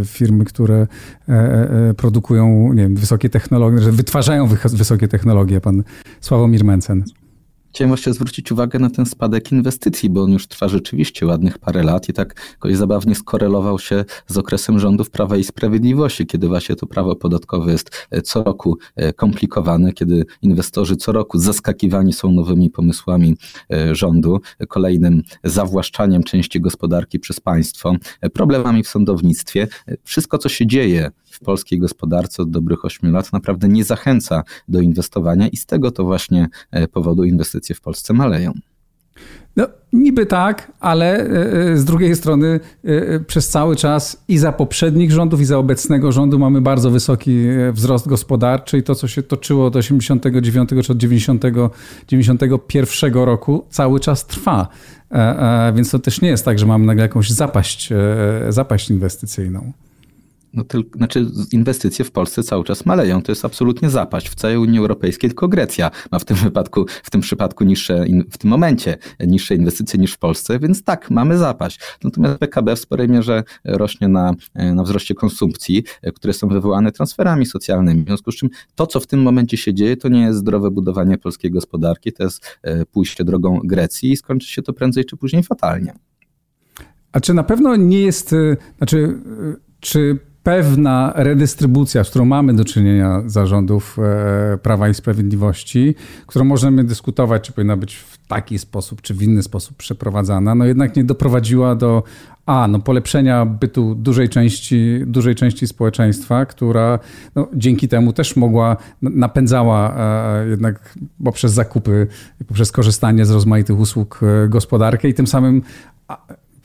firmy, 0.05 0.45
które 0.45 0.87
e, 1.29 1.93
produkują 1.97 2.73
nie 2.73 2.83
wiem, 2.83 2.95
wysokie 2.95 3.29
technologie, 3.29 3.79
że 3.79 3.91
wytwarzają 3.91 4.47
wysokie 4.47 5.07
technologie. 5.07 5.61
Pan 5.61 5.83
Sławomir 6.21 6.63
Mencen. 6.63 7.03
Chciałem 7.75 7.89
właśnie 7.89 8.13
zwrócić 8.13 8.51
uwagę 8.51 8.79
na 8.79 8.89
ten 8.89 9.05
spadek 9.05 9.51
inwestycji, 9.51 10.09
bo 10.09 10.23
on 10.23 10.31
już 10.31 10.47
trwa 10.47 10.67
rzeczywiście 10.67 11.25
ładnych 11.25 11.57
parę 11.57 11.83
lat 11.83 12.09
i 12.09 12.13
tak 12.13 12.41
jakoś 12.51 12.75
zabawnie 12.75 13.15
skorelował 13.15 13.79
się 13.79 14.05
z 14.27 14.37
okresem 14.37 14.79
rządów 14.79 15.09
Prawa 15.09 15.37
i 15.37 15.43
Sprawiedliwości, 15.43 16.25
kiedy 16.25 16.47
właśnie 16.47 16.75
to 16.75 16.87
prawo 16.87 17.15
podatkowe 17.15 17.71
jest 17.71 18.07
e, 18.11 18.21
co 18.21 18.43
roku 18.43 18.77
e, 18.95 19.13
komplikowane, 19.13 19.93
kiedy 19.93 20.25
inwestorzy 20.41 20.95
co 20.95 21.11
roku 21.11 21.37
zaskakiwani 21.37 22.13
są 22.13 22.31
nowymi 22.31 22.69
pomysłami 22.69 23.35
e, 23.73 23.95
rządu, 23.95 24.41
kolejnym 24.67 25.21
zawłaszczaniem 25.43 26.23
części 26.23 26.61
gospodarki 26.61 27.19
przez 27.19 27.39
państwo, 27.39 27.95
problemami 28.33 28.83
w 28.83 28.87
sądownictwie. 28.87 29.67
Wszystko, 30.03 30.37
co 30.37 30.49
się 30.49 30.67
dzieje 30.67 31.11
w 31.35 31.39
polskiej 31.39 31.79
gospodarce 31.79 32.43
od 32.43 32.49
dobrych 32.49 32.85
8 32.85 33.11
lat 33.11 33.33
naprawdę 33.33 33.67
nie 33.67 33.83
zachęca 33.83 34.43
do 34.67 34.79
inwestowania 34.81 35.47
i 35.47 35.57
z 35.57 35.65
tego 35.65 35.91
to 35.91 36.03
właśnie 36.03 36.47
powodu 36.91 37.23
inwestycji 37.23 37.45
inwestycje 37.45 37.75
w 37.75 37.81
Polsce 37.81 38.13
maleją. 38.13 38.53
No, 39.55 39.67
niby 39.93 40.25
tak, 40.25 40.71
ale 40.79 41.19
e, 41.19 41.71
e, 41.71 41.77
z 41.77 41.85
drugiej 41.85 42.15
strony 42.15 42.59
e, 42.83 43.19
przez 43.19 43.49
cały 43.49 43.75
czas 43.75 44.23
i 44.27 44.37
za 44.37 44.51
poprzednich 44.51 45.11
rządów, 45.11 45.41
i 45.41 45.45
za 45.45 45.57
obecnego 45.57 46.11
rządu 46.11 46.39
mamy 46.39 46.61
bardzo 46.61 46.91
wysoki 46.91 47.45
wzrost 47.73 48.07
gospodarczy 48.07 48.77
i 48.77 48.83
to, 48.83 48.95
co 48.95 49.07
się 49.07 49.23
toczyło 49.23 49.65
od 49.65 49.75
89 49.75 50.69
czy 50.83 50.91
od 50.91 50.97
90, 50.97 51.43
91 52.07 53.13
roku, 53.13 53.65
cały 53.69 53.99
czas 53.99 54.25
trwa. 54.25 54.67
Więc 55.75 55.91
to 55.91 55.99
też 55.99 56.21
nie 56.21 56.29
jest 56.29 56.45
tak, 56.45 56.59
że 56.59 56.65
mamy 56.65 56.85
nagle 56.85 57.03
jakąś 57.03 57.29
zapaść, 57.29 57.89
zapaść 58.49 58.89
inwestycyjną 58.89 59.71
no 60.55 60.63
tylko, 60.63 60.97
znaczy 60.97 61.25
inwestycje 61.51 62.05
w 62.05 62.11
Polsce 62.11 62.43
cały 62.43 62.63
czas 62.63 62.85
maleją. 62.85 63.21
To 63.21 63.31
jest 63.31 63.45
absolutnie 63.45 63.89
zapaść. 63.89 64.29
W 64.29 64.35
całej 64.35 64.57
Unii 64.57 64.79
Europejskiej 64.79 65.29
tylko 65.29 65.47
Grecja 65.47 65.91
ma 66.11 66.19
w 66.19 66.25
tym 66.25 66.37
wypadku, 66.37 66.85
w 67.03 67.09
tym 67.09 67.21
przypadku 67.21 67.63
niższe, 67.63 68.05
w 68.31 68.37
tym 68.37 68.49
momencie 68.49 68.97
niższe 69.27 69.55
inwestycje 69.55 69.99
niż 69.99 70.13
w 70.13 70.17
Polsce, 70.17 70.59
więc 70.59 70.83
tak, 70.83 71.11
mamy 71.11 71.37
zapaść. 71.37 71.79
Natomiast 72.03 72.37
PKB 72.37 72.75
w 72.75 72.79
sporej 72.79 73.09
mierze 73.09 73.43
rośnie 73.63 74.07
na, 74.07 74.33
na 74.55 74.83
wzroście 74.83 75.15
konsumpcji, 75.15 75.83
które 76.15 76.33
są 76.33 76.47
wywołane 76.47 76.91
transferami 76.91 77.45
socjalnymi. 77.45 78.03
W 78.03 78.07
związku 78.07 78.31
z 78.31 78.35
czym 78.35 78.49
to, 78.75 78.87
co 78.87 78.99
w 78.99 79.07
tym 79.07 79.21
momencie 79.21 79.57
się 79.57 79.73
dzieje, 79.73 79.97
to 79.97 80.09
nie 80.09 80.21
jest 80.21 80.39
zdrowe 80.39 80.71
budowanie 80.71 81.17
polskiej 81.17 81.51
gospodarki, 81.51 82.13
to 82.13 82.23
jest 82.23 82.57
e, 82.61 82.85
pójście 82.85 83.23
drogą 83.23 83.59
Grecji 83.63 84.11
i 84.11 84.17
skończy 84.17 84.47
się 84.47 84.61
to 84.61 84.73
prędzej 84.73 85.05
czy 85.05 85.17
później 85.17 85.43
fatalnie. 85.43 85.93
A 87.11 87.19
czy 87.19 87.33
na 87.33 87.43
pewno 87.43 87.75
nie 87.75 88.01
jest, 88.01 88.33
e, 88.33 88.57
znaczy, 88.77 89.19
e, 89.53 89.55
czy 89.79 90.19
pewna 90.45 91.13
redystrybucja, 91.15 92.03
z 92.03 92.09
którą 92.09 92.25
mamy 92.25 92.53
do 92.53 92.65
czynienia 92.65 93.21
zarządów 93.25 93.97
e, 93.99 94.57
Prawa 94.57 94.89
i 94.89 94.93
Sprawiedliwości, 94.93 95.95
którą 96.27 96.45
możemy 96.45 96.83
dyskutować, 96.83 97.43
czy 97.43 97.53
powinna 97.53 97.77
być 97.77 97.95
w 97.95 98.27
taki 98.27 98.59
sposób, 98.59 99.01
czy 99.01 99.13
w 99.13 99.23
inny 99.23 99.43
sposób 99.43 99.77
przeprowadzana, 99.77 100.55
no 100.55 100.65
jednak 100.65 100.95
nie 100.95 101.03
doprowadziła 101.03 101.75
do 101.75 102.03
a, 102.45 102.67
no 102.67 102.79
polepszenia 102.79 103.45
bytu 103.45 103.95
dużej 103.95 104.29
części, 104.29 104.99
dużej 105.05 105.35
części 105.35 105.67
społeczeństwa, 105.67 106.45
która 106.45 106.99
no, 107.35 107.47
dzięki 107.53 107.87
temu 107.87 108.13
też 108.13 108.35
mogła, 108.35 108.77
napędzała 109.01 109.95
e, 109.97 110.47
jednak 110.47 110.95
poprzez 111.23 111.51
zakupy, 111.51 112.07
poprzez 112.47 112.71
korzystanie 112.71 113.25
z 113.25 113.31
rozmaitych 113.31 113.79
usług 113.79 114.19
e, 114.23 114.49
gospodarkę 114.49 115.09
i 115.09 115.13
tym 115.13 115.27
samym 115.27 115.61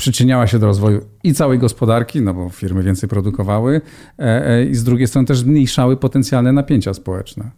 przyczyniała 0.00 0.46
się 0.46 0.58
do 0.58 0.66
rozwoju 0.66 1.00
i 1.24 1.34
całej 1.34 1.58
gospodarki, 1.58 2.22
no 2.22 2.34
bo 2.34 2.48
firmy 2.48 2.82
więcej 2.82 3.08
produkowały, 3.08 3.80
e, 4.18 4.46
e, 4.46 4.64
i 4.64 4.74
z 4.74 4.84
drugiej 4.84 5.06
strony 5.06 5.26
też 5.26 5.38
zmniejszały 5.38 5.96
potencjalne 5.96 6.52
napięcia 6.52 6.94
społeczne. 6.94 7.50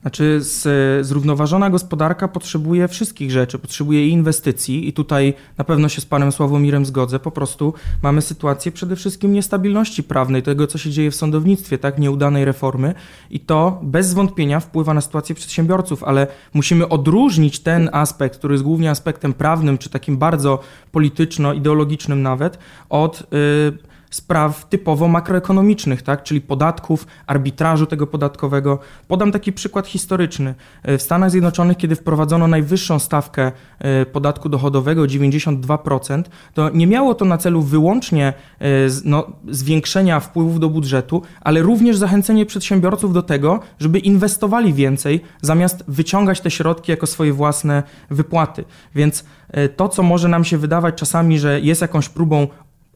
Znaczy, 0.00 0.40
z, 0.40 1.06
zrównoważona 1.06 1.70
gospodarka 1.70 2.28
potrzebuje 2.28 2.88
wszystkich 2.88 3.30
rzeczy, 3.30 3.58
potrzebuje 3.58 4.08
inwestycji, 4.08 4.88
i 4.88 4.92
tutaj 4.92 5.34
na 5.58 5.64
pewno 5.64 5.88
się 5.88 6.00
z 6.00 6.06
panem 6.06 6.32
Sławomirem 6.32 6.86
zgodzę. 6.86 7.18
Po 7.18 7.30
prostu 7.30 7.74
mamy 8.02 8.22
sytuację 8.22 8.72
przede 8.72 8.96
wszystkim 8.96 9.32
niestabilności 9.32 10.02
prawnej, 10.02 10.42
tego, 10.42 10.66
co 10.66 10.78
się 10.78 10.90
dzieje 10.90 11.10
w 11.10 11.14
sądownictwie, 11.14 11.78
tak, 11.78 11.98
nieudanej 11.98 12.44
reformy, 12.44 12.94
i 13.30 13.40
to 13.40 13.80
bez 13.82 14.14
wątpienia 14.14 14.60
wpływa 14.60 14.94
na 14.94 15.00
sytuację 15.00 15.34
przedsiębiorców, 15.34 16.04
ale 16.04 16.26
musimy 16.54 16.88
odróżnić 16.88 17.60
ten 17.60 17.90
aspekt, 17.92 18.38
który 18.38 18.54
jest 18.54 18.64
głównie 18.64 18.90
aspektem 18.90 19.32
prawnym, 19.32 19.78
czy 19.78 19.90
takim 19.90 20.18
bardzo 20.18 20.60
polityczno-ideologicznym 20.92 22.22
nawet, 22.22 22.58
od. 22.88 23.22
Yy, 23.32 23.87
spraw 24.10 24.68
typowo 24.68 25.08
makroekonomicznych, 25.08 26.02
tak? 26.02 26.22
czyli 26.22 26.40
podatków, 26.40 27.06
arbitrażu 27.26 27.86
tego 27.86 28.06
podatkowego. 28.06 28.78
Podam 29.08 29.32
taki 29.32 29.52
przykład 29.52 29.86
historyczny. 29.86 30.54
W 30.84 31.02
Stanach 31.02 31.30
Zjednoczonych, 31.30 31.76
kiedy 31.76 31.96
wprowadzono 31.96 32.48
najwyższą 32.48 32.98
stawkę 32.98 33.52
e, 33.78 34.06
podatku 34.06 34.48
dochodowego 34.48 35.02
92%, 35.02 36.22
to 36.54 36.70
nie 36.70 36.86
miało 36.86 37.14
to 37.14 37.24
na 37.24 37.38
celu 37.38 37.62
wyłącznie 37.62 38.32
e, 38.60 38.66
no, 39.04 39.26
zwiększenia 39.48 40.20
wpływów 40.20 40.60
do 40.60 40.68
budżetu, 40.68 41.22
ale 41.40 41.62
również 41.62 41.96
zachęcenie 41.96 42.46
przedsiębiorców 42.46 43.12
do 43.12 43.22
tego, 43.22 43.60
żeby 43.80 43.98
inwestowali 43.98 44.74
więcej, 44.74 45.20
zamiast 45.42 45.84
wyciągać 45.88 46.40
te 46.40 46.50
środki 46.50 46.90
jako 46.90 47.06
swoje 47.06 47.32
własne 47.32 47.82
wypłaty. 48.10 48.64
Więc 48.94 49.24
e, 49.50 49.68
to, 49.68 49.88
co 49.88 50.02
może 50.02 50.28
nam 50.28 50.44
się 50.44 50.58
wydawać 50.58 50.94
czasami, 50.94 51.38
że 51.38 51.60
jest 51.60 51.80
jakąś 51.80 52.08
próbą 52.08 52.48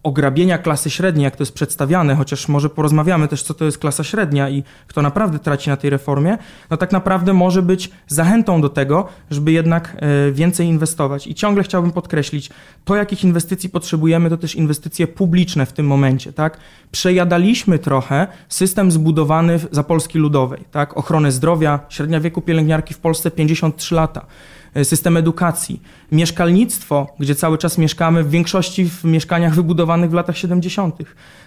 ograbienia 0.03 0.59
klasy 0.59 0.91
średniej, 0.91 1.25
jak 1.25 1.37
to 1.37 1.43
jest 1.43 1.55
przedstawiane, 1.55 2.15
chociaż 2.15 2.49
może 2.49 2.69
porozmawiamy 2.69 3.29
też, 3.29 3.43
co 3.43 3.55
to 3.55 3.65
jest 3.65 3.79
klasa 3.79 4.05
średnia 4.05 4.49
i 4.49 4.63
kto 4.87 5.03
naprawdę 5.03 5.39
traci 5.39 5.71
na 5.71 5.77
tej 5.77 5.91
reformie, 5.91 6.39
no 6.71 6.77
tak 6.77 6.93
naprawdę 6.93 7.33
może 7.33 7.63
być 7.63 7.91
zachętą 8.09 8.61
do 8.61 8.69
tego, 8.69 9.09
żeby 9.31 9.53
jednak 9.53 9.97
e, 9.97 10.33
więcej 10.33 10.67
inwestować. 10.67 11.27
I 11.27 11.35
ciągle 11.35 11.63
chciałbym 11.63 11.93
podkreślić, 11.93 12.51
to 12.85 12.97
jakich 12.97 13.25
inwestycji 13.25 13.71
potrzebujemy, 13.71 14.31
to 14.31 14.37
też 14.37 14.55
inwestycje 14.55 15.07
publiczne 15.07 15.67
w 15.67 15.73
tym 15.73 15.87
momencie, 15.87 16.33
tak? 16.33 16.59
Przejadaliśmy 16.91 17.79
trochę 17.79 18.27
system 18.49 18.91
zbudowany 18.91 19.61
za 19.71 19.83
Polski 19.83 20.19
Ludowej, 20.19 20.65
tak? 20.71 20.97
Ochronę 20.97 21.33
zdrowia, 21.33 21.81
średnia 21.89 22.21
wieku 22.21 22.41
pielęgniarki 22.41 22.95
w 22.95 22.99
Polsce 22.99 23.31
53 23.31 23.95
lata. 23.95 24.27
E, 24.75 24.85
system 24.85 25.17
edukacji, 25.17 25.83
mieszkalnictwo, 26.13 27.07
gdzie 27.19 27.35
cały 27.35 27.59
czas 27.59 27.79
mieszkamy, 27.79 28.25
w 28.25 28.31
większości 28.31 28.85
w 28.85 29.05
mieszkaniach 29.05 29.55
wybudowanych 29.55 30.11
w 30.11 30.15
latach 30.15 30.37
70. 30.37 30.97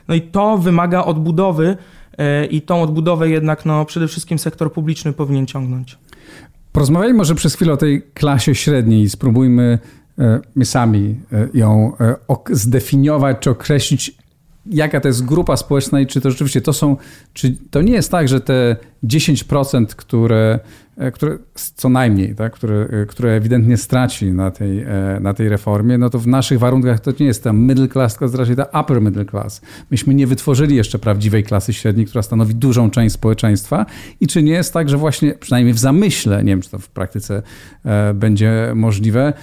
No 0.07 0.15
i 0.15 0.21
to 0.21 0.57
wymaga 0.57 1.03
odbudowy 1.03 1.77
e, 2.17 2.45
i 2.45 2.61
tą 2.61 2.81
odbudowę 2.81 3.29
jednak 3.29 3.65
no, 3.65 3.85
przede 3.85 4.07
wszystkim 4.07 4.39
sektor 4.39 4.73
publiczny 4.73 5.13
powinien 5.13 5.47
ciągnąć. 5.47 5.97
Porozmawiajmy 6.71 7.17
może 7.17 7.35
przez 7.35 7.55
chwilę 7.55 7.73
o 7.73 7.77
tej 7.77 8.03
klasie 8.13 8.55
średniej. 8.55 9.09
Spróbujmy 9.09 9.79
e, 10.19 10.39
my 10.55 10.65
sami 10.65 11.15
ją 11.53 11.91
zdefiniować 12.51 13.37
czy 13.39 13.49
określić, 13.49 14.17
jaka 14.65 15.01
to 15.01 15.07
jest 15.07 15.25
grupa 15.25 15.57
społeczna 15.57 15.99
i 15.99 16.07
czy 16.07 16.21
to 16.21 16.31
rzeczywiście 16.31 16.61
to 16.61 16.73
są, 16.73 16.97
czy 17.33 17.57
to 17.71 17.81
nie 17.81 17.93
jest 17.93 18.11
tak, 18.11 18.27
że 18.27 18.41
te 18.41 18.75
10%, 19.03 19.85
które 19.85 20.59
które, 21.13 21.37
co 21.75 21.89
najmniej, 21.89 22.35
tak, 22.35 22.53
które, 22.53 22.87
e, 22.91 23.05
które 23.05 23.31
ewidentnie 23.31 23.77
straci 23.77 24.31
na 24.31 24.51
tej, 24.51 24.81
e, 24.81 25.19
na 25.21 25.33
tej 25.33 25.49
reformie, 25.49 25.97
no 25.97 26.09
to 26.09 26.19
w 26.19 26.27
naszych 26.27 26.59
warunkach 26.59 26.99
to 26.99 27.11
nie 27.19 27.25
jest 27.25 27.43
ta 27.43 27.53
middle 27.53 27.87
class, 27.87 28.17
tylko 28.17 28.37
raczej 28.37 28.55
ta 28.55 28.81
upper 28.81 29.01
middle 29.01 29.25
class. 29.25 29.61
Myśmy 29.91 30.13
nie 30.13 30.27
wytworzyli 30.27 30.75
jeszcze 30.75 30.99
prawdziwej 30.99 31.43
klasy 31.43 31.73
średniej, 31.73 32.05
która 32.05 32.21
stanowi 32.21 32.55
dużą 32.55 32.89
część 32.89 33.15
społeczeństwa 33.15 33.85
i 34.19 34.27
czy 34.27 34.43
nie 34.43 34.51
jest 34.51 34.73
tak, 34.73 34.89
że 34.89 34.97
właśnie 34.97 35.33
przynajmniej 35.33 35.73
w 35.73 35.79
zamyśle, 35.79 36.43
nie 36.43 36.51
wiem 36.51 36.61
czy 36.61 36.69
to 36.69 36.79
w 36.79 36.89
praktyce 36.89 37.41
będzie 38.13 38.71
możliwe, 38.75 39.33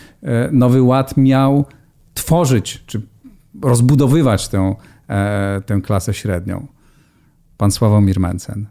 Nowy 0.52 0.82
Ład 0.82 1.16
miał 1.16 1.64
tworzyć, 2.14 2.82
czy 2.86 3.00
rozbudowywać 3.62 4.48
tę, 4.48 4.74
tę 5.66 5.80
klasę 5.80 6.14
średnią. 6.14 6.66
Pan 7.56 7.70
Sławomir 7.70 8.20
Mencen. 8.20 8.66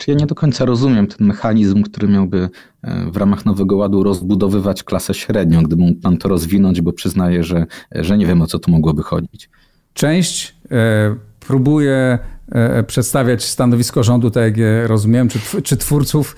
Czy 0.00 0.10
ja 0.10 0.16
nie 0.16 0.26
do 0.26 0.34
końca 0.34 0.64
rozumiem 0.64 1.06
ten 1.06 1.26
mechanizm, 1.26 1.82
który 1.82 2.08
miałby 2.08 2.48
e, 2.82 3.10
w 3.10 3.16
ramach 3.16 3.46
Nowego 3.46 3.76
Ładu 3.76 4.02
rozbudowywać 4.02 4.82
klasę 4.82 5.14
średnią, 5.14 5.62
gdyby 5.62 5.82
mógł 5.82 6.00
pan 6.00 6.16
to 6.16 6.28
rozwinąć, 6.28 6.80
bo 6.80 6.92
przyznaję, 6.92 7.44
że, 7.44 7.66
że 7.92 8.18
nie 8.18 8.26
wiem 8.26 8.42
o 8.42 8.46
co 8.46 8.58
tu 8.58 8.70
mogłoby 8.70 9.02
chodzić. 9.02 9.50
Część 9.94 10.56
e, 10.70 11.16
próbuje 11.40 12.18
e, 12.52 12.82
przedstawiać 12.82 13.44
stanowisko 13.44 14.02
rządu, 14.02 14.30
tak 14.30 14.56
jak 14.56 14.88
rozumiem, 14.88 15.28
czy, 15.28 15.62
czy, 15.62 15.76
twórców, 15.76 16.36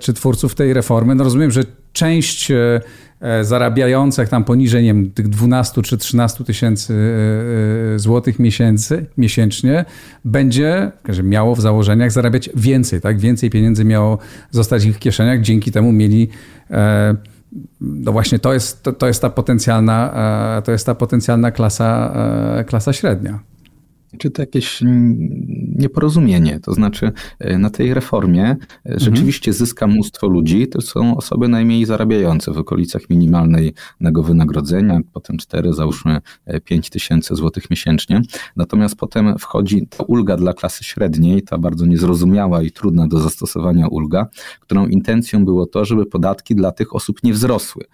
czy 0.00 0.12
twórców 0.12 0.54
tej 0.54 0.72
reformy. 0.72 1.14
No 1.14 1.24
rozumiem, 1.24 1.50
że 1.50 1.64
część 1.92 2.52
zarabiających 3.42 4.28
tam 4.28 4.44
poniżej 4.44 4.82
nie 4.82 4.94
wiem, 4.94 5.10
tych 5.10 5.28
12 5.28 5.82
czy 5.82 5.98
13 5.98 6.44
tysięcy 6.44 6.94
e, 6.94 7.94
e, 7.94 7.98
złotych 7.98 8.38
miesięcy, 8.38 9.06
miesięcznie 9.16 9.84
będzie 10.24 10.92
miało 11.22 11.54
w 11.54 11.60
założeniach 11.60 12.12
zarabiać 12.12 12.50
więcej, 12.54 13.00
tak? 13.00 13.18
Więcej 13.18 13.50
pieniędzy 13.50 13.84
miało 13.84 14.18
zostać 14.50 14.84
w 14.84 14.88
ich 14.88 14.98
kieszeniach, 14.98 15.40
dzięki 15.40 15.72
temu 15.72 15.92
mieli 15.92 16.28
no 17.80 18.12
właśnie 18.12 18.38
to 18.38 18.52
jest, 18.52 18.82
to, 18.82 18.92
to 18.92 19.06
jest 19.06 19.22
ta 19.22 19.30
potencjalna, 19.30 20.12
to 20.64 20.72
jest 20.72 20.86
ta 20.86 20.94
potencjalna 20.94 21.50
klasa, 21.50 22.14
klasa 22.66 22.92
średnia. 22.92 23.38
Czy 24.18 24.30
to 24.30 24.42
jakieś 24.42 24.82
mm, 24.82 25.16
nieporozumienie? 25.76 26.60
To 26.60 26.74
znaczy, 26.74 27.12
e, 27.38 27.58
na 27.58 27.70
tej 27.70 27.94
reformie 27.94 28.44
e, 28.44 28.50
mhm. 28.50 29.00
rzeczywiście 29.00 29.52
zyska 29.52 29.86
mnóstwo 29.86 30.28
ludzi. 30.28 30.68
To 30.68 30.80
są 30.80 31.16
osoby 31.16 31.48
najmniej 31.48 31.84
zarabiające 31.84 32.52
w 32.52 32.58
okolicach 32.58 33.02
minimalnego 33.10 34.22
wynagrodzenia, 34.22 35.00
potem 35.12 35.36
4, 35.36 35.72
załóżmy 35.72 36.20
5 36.64 36.86
e, 36.86 36.90
tysięcy 36.90 37.34
złotych 37.34 37.70
miesięcznie. 37.70 38.22
Natomiast 38.56 38.96
potem 38.96 39.38
wchodzi 39.38 39.86
ta 39.86 40.04
ulga 40.04 40.36
dla 40.36 40.54
klasy 40.54 40.84
średniej, 40.84 41.42
ta 41.42 41.58
bardzo 41.58 41.86
niezrozumiała 41.86 42.62
i 42.62 42.70
trudna 42.70 43.08
do 43.08 43.18
zastosowania 43.18 43.88
ulga, 43.88 44.26
którą 44.60 44.86
intencją 44.86 45.44
było 45.44 45.66
to, 45.66 45.84
żeby 45.84 46.06
podatki 46.06 46.54
dla 46.54 46.72
tych 46.72 46.94
osób 46.94 47.22
nie 47.22 47.32
wzrosły, 47.32 47.84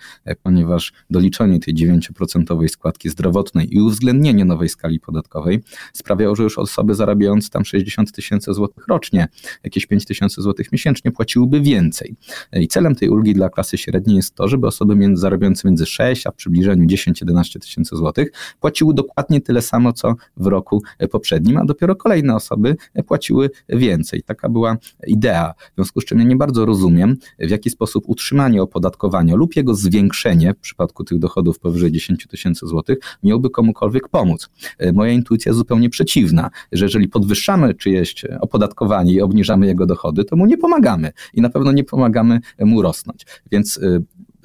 ponieważ 0.42 0.92
doliczenie 1.10 1.60
tej 1.60 1.74
9% 1.74 2.68
składki 2.68 3.10
zdrowotnej 3.10 3.74
i 3.76 3.80
uwzględnienie 3.80 4.44
nowej 4.44 4.68
skali 4.68 5.00
podatkowej 5.00 5.62
sprawiało, 6.04 6.36
że 6.36 6.42
już 6.42 6.58
osoby 6.58 6.94
zarabiające 6.94 7.50
tam 7.50 7.64
60 7.64 8.12
tysięcy 8.12 8.54
złotych 8.54 8.84
rocznie, 8.88 9.28
jakieś 9.64 9.86
5 9.86 10.04
tysięcy 10.04 10.42
złotych 10.42 10.72
miesięcznie 10.72 11.12
płaciłyby 11.12 11.60
więcej. 11.60 12.16
I 12.52 12.68
celem 12.68 12.94
tej 12.94 13.08
ulgi 13.08 13.34
dla 13.34 13.48
klasy 13.48 13.78
średniej 13.78 14.16
jest 14.16 14.34
to, 14.34 14.48
żeby 14.48 14.66
osoby 14.66 14.96
między, 14.96 15.20
zarabiające 15.20 15.68
między 15.68 15.86
6 15.86 16.26
a 16.26 16.30
w 16.30 16.34
przybliżeniu 16.34 16.86
10-11 16.86 17.58
tysięcy 17.58 17.96
złotych 17.96 18.32
płaciły 18.60 18.94
dokładnie 18.94 19.40
tyle 19.40 19.62
samo, 19.62 19.92
co 19.92 20.14
w 20.36 20.46
roku 20.46 20.82
poprzednim, 21.10 21.56
a 21.56 21.64
dopiero 21.64 21.96
kolejne 21.96 22.34
osoby 22.34 22.76
płaciły 23.06 23.50
więcej. 23.68 24.22
Taka 24.22 24.48
była 24.48 24.76
idea. 25.06 25.54
W 25.72 25.74
związku 25.74 26.00
z 26.00 26.04
czym 26.04 26.18
ja 26.18 26.24
nie 26.24 26.36
bardzo 26.36 26.66
rozumiem, 26.66 27.16
w 27.38 27.50
jaki 27.50 27.70
sposób 27.70 28.04
utrzymanie 28.06 28.62
opodatkowania 28.62 29.34
lub 29.34 29.56
jego 29.56 29.74
zwiększenie 29.74 30.54
w 30.54 30.58
przypadku 30.58 31.04
tych 31.04 31.18
dochodów 31.18 31.58
powyżej 31.58 31.92
10 31.92 32.26
tysięcy 32.26 32.66
złotych 32.66 32.98
miałoby 33.22 33.50
komukolwiek 33.50 34.08
pomóc. 34.08 34.50
Moja 34.92 35.12
intuicja 35.12 35.52
zupełnie 35.52 35.90
przeciwna, 35.94 36.50
że 36.72 36.84
jeżeli 36.84 37.08
podwyższamy 37.08 37.74
czyjeś 37.74 38.24
opodatkowanie 38.40 39.12
i 39.12 39.20
obniżamy 39.20 39.66
jego 39.66 39.86
dochody, 39.86 40.24
to 40.24 40.36
mu 40.36 40.46
nie 40.46 40.58
pomagamy 40.58 41.12
i 41.34 41.40
na 41.40 41.50
pewno 41.50 41.72
nie 41.72 41.84
pomagamy 41.84 42.40
mu 42.58 42.82
rosnąć. 42.82 43.26
Więc 43.50 43.76
y, 43.76 44.02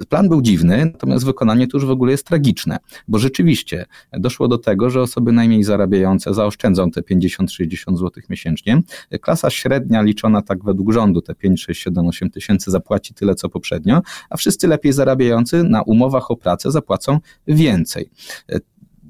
Plan 0.10 0.30
był 0.30 0.42
dziwny, 0.42 0.86
natomiast 0.94 1.26
wykonanie 1.26 1.68
tu 1.68 1.78
już 1.78 1.86
w 1.86 1.90
ogóle 1.90 2.12
jest 2.12 2.26
tragiczne, 2.28 2.78
bo 3.08 3.20
rzeczywiście 3.20 3.86
doszło 4.14 4.48
do 4.48 4.58
tego, 4.58 4.90
że 4.90 5.02
osoby 5.02 5.32
najmniej 5.32 5.64
zarabiające 5.64 6.34
zaoszczędzą 6.34 6.92
te 6.92 7.02
50-60 7.02 7.98
zł 7.98 8.12
miesięcznie. 8.30 8.82
Klasa 9.22 9.50
średnia 9.50 10.02
liczona 10.02 10.42
tak 10.42 10.64
według 10.64 10.94
rządu, 10.94 11.22
te 11.22 11.36
5, 11.36 11.64
6, 11.64 11.84
7, 11.84 12.08
8 12.08 12.30
tysięcy 12.30 12.72
zapłaci 12.72 13.14
tyle 13.14 13.36
co 13.36 13.50
poprzednio, 13.50 14.02
a 14.30 14.38
wszyscy 14.38 14.68
lepiej 14.68 14.94
zarabiający 14.94 15.64
na 15.64 15.82
umowach 15.82 16.32
o 16.32 16.36
pracę 16.36 16.72
zapłacą 16.72 17.20
więcej. 17.48 18.10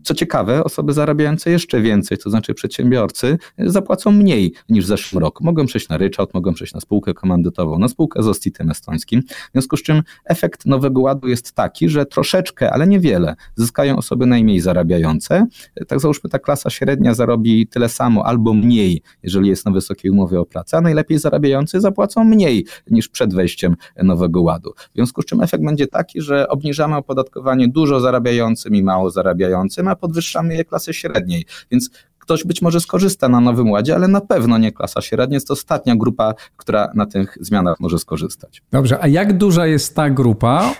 Co 0.03 0.13
ciekawe, 0.13 0.63
osoby 0.63 0.93
zarabiające 0.93 1.51
jeszcze 1.51 1.81
więcej, 1.81 2.17
to 2.17 2.29
znaczy 2.29 2.53
przedsiębiorcy, 2.53 3.37
zapłacą 3.57 4.11
mniej 4.11 4.53
niż 4.69 4.85
w 4.85 4.87
zeszłym 4.87 5.21
roku. 5.21 5.43
Mogą 5.43 5.65
przejść 5.65 5.89
na 5.89 5.97
ryczałt, 5.97 6.33
mogą 6.33 6.53
przejść 6.53 6.73
na 6.73 6.79
spółkę 6.79 7.13
komandytową, 7.13 7.79
na 7.79 7.87
spółkę 7.87 8.23
z 8.23 8.27
OSTIT-em 8.27 8.69
estońskim. 8.71 9.21
W 9.21 9.51
związku 9.51 9.77
z 9.77 9.83
czym 9.83 10.03
efekt 10.25 10.65
Nowego 10.65 11.01
Ładu 11.01 11.27
jest 11.27 11.51
taki, 11.51 11.89
że 11.89 12.05
troszeczkę, 12.05 12.71
ale 12.71 12.87
niewiele 12.87 13.35
zyskają 13.55 13.97
osoby 13.97 14.25
najmniej 14.25 14.59
zarabiające. 14.59 15.47
Tak 15.87 15.99
załóżmy, 15.99 16.29
ta 16.29 16.39
klasa 16.39 16.69
średnia 16.69 17.13
zarobi 17.13 17.67
tyle 17.67 17.89
samo 17.89 18.25
albo 18.25 18.53
mniej, 18.53 19.01
jeżeli 19.23 19.49
jest 19.49 19.65
na 19.65 19.71
wysokiej 19.71 20.11
umowie 20.11 20.39
o 20.39 20.45
pracę, 20.45 20.77
a 20.77 20.81
najlepiej 20.81 21.19
zarabiający 21.19 21.81
zapłacą 21.81 22.23
mniej 22.23 22.65
niż 22.91 23.09
przed 23.09 23.33
wejściem 23.33 23.75
Nowego 24.03 24.41
Ładu. 24.41 24.73
W 24.91 24.93
związku 24.95 25.21
z 25.21 25.25
czym 25.25 25.41
efekt 25.41 25.63
będzie 25.63 25.87
taki, 25.87 26.21
że 26.21 26.47
obniżamy 26.47 26.95
opodatkowanie 26.95 27.67
dużo 27.67 27.99
zarabiającym 27.99 28.75
i 28.75 28.83
mało 28.83 29.09
zarabiającym, 29.09 29.87
a 29.89 29.95
podwyższamy 29.95 30.55
je 30.55 30.65
klasy 30.65 30.93
średniej. 30.93 31.45
Więc 31.71 31.89
ktoś 32.29 32.43
być 32.43 32.61
może 32.61 32.81
skorzysta 32.81 33.29
na 33.29 33.39
Nowym 33.39 33.69
Ładzie, 33.69 33.95
ale 33.95 34.07
na 34.07 34.21
pewno 34.21 34.57
nie 34.57 34.71
klasa 34.71 35.01
średnia. 35.01 35.35
Jest 35.35 35.47
to 35.47 35.53
ostatnia 35.53 35.95
grupa, 35.95 36.33
która 36.57 36.91
na 36.95 37.05
tych 37.05 37.37
zmianach 37.41 37.79
może 37.79 37.99
skorzystać. 37.99 38.61
Dobrze, 38.71 38.97
a 39.01 39.07
jak 39.07 39.37
duża 39.37 39.67
jest 39.67 39.95
ta 39.95 40.09
grupa, 40.09 40.73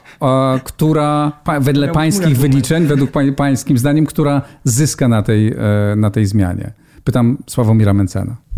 która 0.63 1.31
wedle 1.61 1.87
pańskich 1.87 2.37
wyliczeń, 2.37 2.85
według 2.87 3.11
pańskim 3.35 3.77
zdaniem, 3.77 4.05
która 4.05 4.41
zyska 4.63 5.07
na 5.07 5.23
tej, 5.23 5.47
e, 5.47 5.95
na 5.95 6.11
tej 6.11 6.25
zmianie? 6.25 6.71
Pytam 7.03 7.37
Sławomira 7.47 7.93
Mencena. 7.93 8.48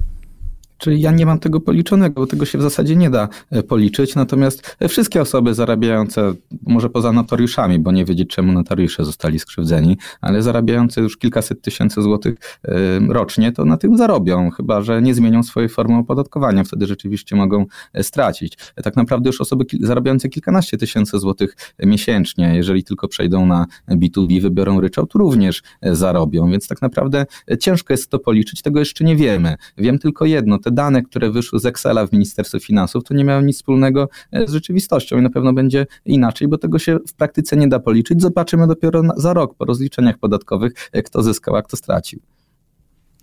Czyli 0.81 1.01
ja 1.01 1.11
nie 1.11 1.25
mam 1.25 1.39
tego 1.39 1.59
policzonego, 1.59 2.21
bo 2.21 2.27
tego 2.27 2.45
się 2.45 2.57
w 2.57 2.61
zasadzie 2.61 2.95
nie 2.95 3.09
da 3.09 3.29
e, 3.51 3.63
policzyć. 3.63 4.15
Natomiast 4.15 4.77
e, 4.79 4.87
wszystkie 4.87 5.21
osoby 5.21 5.53
zarabiające, 5.53 6.33
może 6.67 6.89
poza 6.89 7.11
notariuszami, 7.11 7.79
bo 7.79 7.91
nie 7.91 8.05
wiedzieć 8.05 8.29
czemu 8.29 8.51
notariusze 8.51 9.05
zostali 9.05 9.39
skrzywdzeni, 9.39 9.97
ale 10.21 10.41
zarabiające 10.41 11.01
już 11.01 11.17
kilkaset 11.17 11.61
tysięcy 11.61 12.01
złotych 12.01 12.35
e, 12.65 12.73
rocznie, 13.09 13.51
to 13.51 13.65
na 13.65 13.77
tym 13.77 13.97
zarobią, 13.97 14.49
chyba 14.51 14.81
że 14.81 15.01
nie 15.01 15.13
zmienią 15.13 15.43
swojej 15.43 15.69
formy 15.69 15.97
opodatkowania. 15.97 16.63
Wtedy 16.63 16.87
rzeczywiście 16.87 17.35
mogą 17.35 17.65
stracić. 18.01 18.57
Tak 18.83 18.95
naprawdę 18.95 19.29
już 19.29 19.41
osoby 19.41 19.65
zarabiające 19.79 20.29
kilkanaście 20.29 20.77
tysięcy 20.77 21.19
złotych 21.19 21.55
miesięcznie, 21.79 22.55
jeżeli 22.55 22.83
tylko 22.83 23.07
przejdą 23.07 23.45
na 23.45 23.65
B2B, 23.87 24.41
wybiorą 24.41 24.81
ryczałt, 24.81 25.13
również 25.13 25.63
zarobią. 25.81 26.51
Więc 26.51 26.67
tak 26.67 26.81
naprawdę 26.81 27.25
ciężko 27.59 27.93
jest 27.93 28.09
to 28.09 28.19
policzyć, 28.19 28.61
tego 28.61 28.79
jeszcze 28.79 29.03
nie 29.03 29.15
wiemy. 29.15 29.55
Wiem 29.77 29.99
tylko 29.99 30.25
jedno, 30.25 30.59
te 30.59 30.70
dane, 30.71 31.01
które 31.01 31.31
wyszły 31.31 31.59
z 31.59 31.65
Excela 31.65 32.07
w 32.07 32.11
Ministerstwie 32.11 32.59
Finansów, 32.59 33.03
to 33.03 33.13
nie 33.13 33.23
miały 33.23 33.43
nic 33.43 33.55
wspólnego 33.55 34.09
e, 34.31 34.47
z 34.47 34.51
rzeczywistością 34.51 35.17
i 35.17 35.21
na 35.21 35.29
pewno 35.29 35.53
będzie 35.53 35.85
inaczej, 36.05 36.47
bo 36.47 36.57
tego 36.57 36.79
się 36.79 36.97
w 37.07 37.13
praktyce 37.13 37.57
nie 37.57 37.67
da 37.67 37.79
policzyć. 37.79 38.21
Zobaczymy 38.21 38.67
dopiero 38.67 39.01
za 39.17 39.33
rok 39.33 39.55
po 39.55 39.65
rozliczeniach 39.65 40.17
podatkowych, 40.17 40.73
kto 41.05 41.23
zyskał, 41.23 41.55
a 41.55 41.61
kto 41.61 41.77
stracił. 41.77 42.19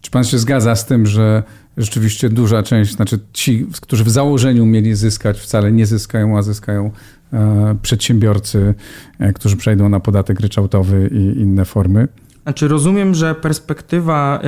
Czy 0.00 0.10
pan 0.10 0.24
się 0.24 0.38
zgadza 0.38 0.76
z 0.76 0.86
tym, 0.86 1.06
że 1.06 1.42
rzeczywiście 1.76 2.28
duża 2.28 2.62
część, 2.62 2.92
znaczy 2.92 3.18
ci, 3.32 3.66
którzy 3.80 4.04
w 4.04 4.10
założeniu 4.10 4.66
mieli 4.66 4.94
zyskać, 4.94 5.40
wcale 5.40 5.72
nie 5.72 5.86
zyskają, 5.86 6.38
a 6.38 6.42
zyskają 6.42 6.90
e, 7.32 7.76
przedsiębiorcy, 7.82 8.74
e, 9.18 9.32
którzy 9.32 9.56
przejdą 9.56 9.88
na 9.88 10.00
podatek 10.00 10.40
ryczałtowy 10.40 11.10
i 11.12 11.40
inne 11.40 11.64
formy? 11.64 12.08
Znaczy 12.42 12.68
rozumiem, 12.68 13.14
że 13.14 13.34
perspektywa 13.34 14.40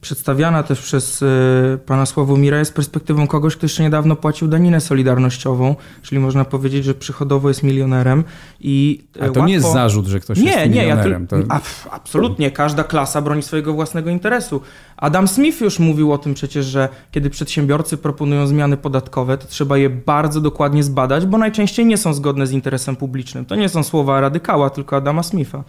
przedstawiana 0.00 0.62
też 0.62 0.80
przez 0.80 1.22
y, 1.22 1.78
pana 1.86 2.06
Sławomira 2.06 2.58
jest 2.58 2.74
perspektywą 2.74 3.26
kogoś, 3.26 3.56
kto 3.56 3.64
jeszcze 3.64 3.82
niedawno 3.82 4.16
płacił 4.16 4.48
daninę 4.48 4.80
solidarnościową, 4.80 5.76
czyli 6.02 6.18
można 6.18 6.44
powiedzieć, 6.44 6.84
że 6.84 6.94
przychodowo 6.94 7.48
jest 7.48 7.62
milionerem 7.62 8.24
i 8.60 9.04
A 9.14 9.18
to 9.18 9.24
łatwo... 9.24 9.46
nie 9.46 9.52
jest 9.52 9.72
zarzut, 9.72 10.06
że 10.06 10.20
ktoś 10.20 10.38
nie, 10.38 10.50
jest 10.50 10.70
milionerem. 10.70 11.26
Nie, 11.32 11.38
ja 11.38 11.60
to... 11.60 11.90
absolutnie, 11.90 12.50
każda 12.50 12.84
klasa 12.84 13.22
broni 13.22 13.42
swojego 13.42 13.72
własnego 13.72 14.10
interesu. 14.10 14.60
Adam 14.96 15.28
Smith 15.28 15.60
już 15.60 15.78
mówił 15.78 16.12
o 16.12 16.18
tym 16.18 16.34
przecież, 16.34 16.66
że 16.66 16.88
kiedy 17.10 17.30
przedsiębiorcy 17.30 17.96
proponują 17.96 18.46
zmiany 18.46 18.76
podatkowe, 18.76 19.38
to 19.38 19.46
trzeba 19.46 19.78
je 19.78 19.90
bardzo 19.90 20.40
dokładnie 20.40 20.82
zbadać, 20.82 21.26
bo 21.26 21.38
najczęściej 21.38 21.86
nie 21.86 21.96
są 21.96 22.14
zgodne 22.14 22.46
z 22.46 22.52
interesem 22.52 22.96
publicznym. 22.96 23.44
To 23.44 23.56
nie 23.56 23.68
są 23.68 23.82
słowa 23.82 24.20
radykała, 24.20 24.70
tylko 24.70 24.96
Adama 24.96 25.22
Smitha. 25.22 25.64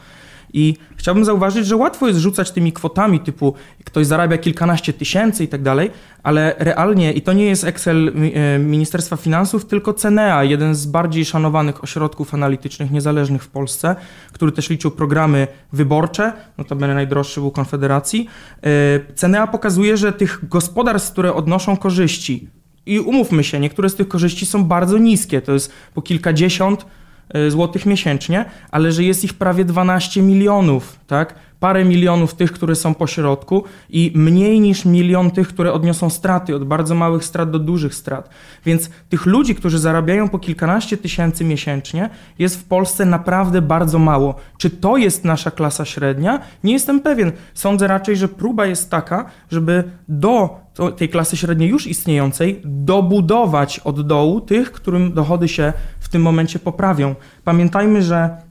I 0.54 0.78
chciałbym 0.96 1.26
zauważyć, 1.26 1.66
że 1.66 1.76
łatwo 1.76 2.08
jest 2.08 2.20
rzucać 2.20 2.52
tymi 2.52 2.74
kwotami 2.74 3.20
typu 3.20 3.54
ktoś 3.84 4.08
zarabia 4.08 4.38
kilkanaście 4.38 4.94
tysięcy 4.94 5.44
i 5.44 5.48
tak 5.48 5.62
dalej, 5.62 5.92
ale 6.24 6.56
realnie, 6.60 7.14
i 7.14 7.22
to 7.22 7.34
nie 7.34 7.46
jest 7.46 7.64
Excel 7.64 8.12
e, 8.34 8.60
Ministerstwa 8.60 9.16
Finansów, 9.16 9.66
tylko 9.66 9.94
Cenea, 9.94 10.44
jeden 10.44 10.76
z 10.76 10.86
bardziej 10.86 11.26
szanowanych 11.26 11.84
ośrodków 11.84 12.34
analitycznych 12.34 12.92
niezależnych 12.92 13.44
w 13.44 13.48
Polsce, 13.48 13.96
który 14.34 14.52
też 14.52 14.70
liczył 14.70 14.92
programy 14.92 15.48
wyborcze, 15.74 16.34
notabene 16.58 16.94
najdroższy 16.94 17.40
był 17.40 17.52
Konfederacji. 17.52 18.28
E, 18.64 19.14
Cenea 19.16 19.48
pokazuje, 19.48 19.98
że 19.98 20.14
tych 20.14 20.50
gospodarstw, 20.50 21.12
które 21.12 21.34
odnoszą 21.34 21.78
korzyści, 21.78 22.48
i 22.86 23.00
umówmy 23.00 23.44
się, 23.44 23.60
niektóre 23.60 23.90
z 23.90 23.96
tych 23.96 24.08
korzyści 24.08 24.46
są 24.46 24.64
bardzo 24.64 24.98
niskie, 24.98 25.42
to 25.42 25.54
jest 25.54 25.72
po 25.94 26.02
kilkadziesiąt, 26.02 26.86
złotych 27.50 27.86
miesięcznie, 27.86 28.46
ale 28.72 28.92
że 28.92 29.04
jest 29.04 29.24
ich 29.24 29.34
prawie 29.34 29.66
12 29.66 30.22
milionów, 30.22 31.00
tak? 31.08 31.36
Parę 31.62 31.86
milionów 31.86 32.34
tych, 32.34 32.52
które 32.52 32.76
są 32.76 32.94
po 32.94 33.08
środku 33.08 33.64
i 33.90 34.12
mniej 34.16 34.60
niż 34.60 34.86
milion 34.86 35.32
tych, 35.32 35.48
które 35.48 35.74
odniosą 35.74 36.10
straty, 36.10 36.56
od 36.56 36.64
bardzo 36.64 36.96
małych 36.96 37.26
strat 37.26 37.52
do 37.52 37.60
dużych 37.60 37.96
strat. 37.96 38.30
Więc 38.66 38.90
tych 39.10 39.26
ludzi, 39.26 39.56
którzy 39.56 39.80
zarabiają 39.80 40.30
po 40.30 40.40
kilkanaście 40.40 40.98
tysięcy 40.98 41.44
miesięcznie, 41.44 42.10
jest 42.40 42.60
w 42.60 42.64
Polsce 42.64 43.06
naprawdę 43.06 43.62
bardzo 43.62 44.00
mało. 44.00 44.36
Czy 44.58 44.70
to 44.70 44.98
jest 44.98 45.26
nasza 45.26 45.52
klasa 45.52 45.86
średnia? 45.86 46.40
Nie 46.64 46.74
jestem 46.74 47.00
pewien. 47.00 47.32
Sądzę 47.54 47.88
raczej, 47.88 48.16
że 48.16 48.28
próba 48.28 48.66
jest 48.66 48.90
taka, 48.90 49.26
żeby 49.52 49.84
do 50.08 50.60
tej 50.98 51.10
klasy 51.10 51.38
średniej 51.38 51.70
już 51.70 51.88
istniejącej 51.88 52.62
dobudować 52.66 53.80
od 53.80 54.08
dołu 54.08 54.42
tych, 54.42 54.72
którym 54.72 55.14
dochody 55.14 55.48
się 55.48 55.74
w 56.00 56.10
tym 56.10 56.22
momencie 56.22 56.60
poprawią. 56.60 57.16
Pamiętajmy, 57.44 58.04
że 58.04 58.51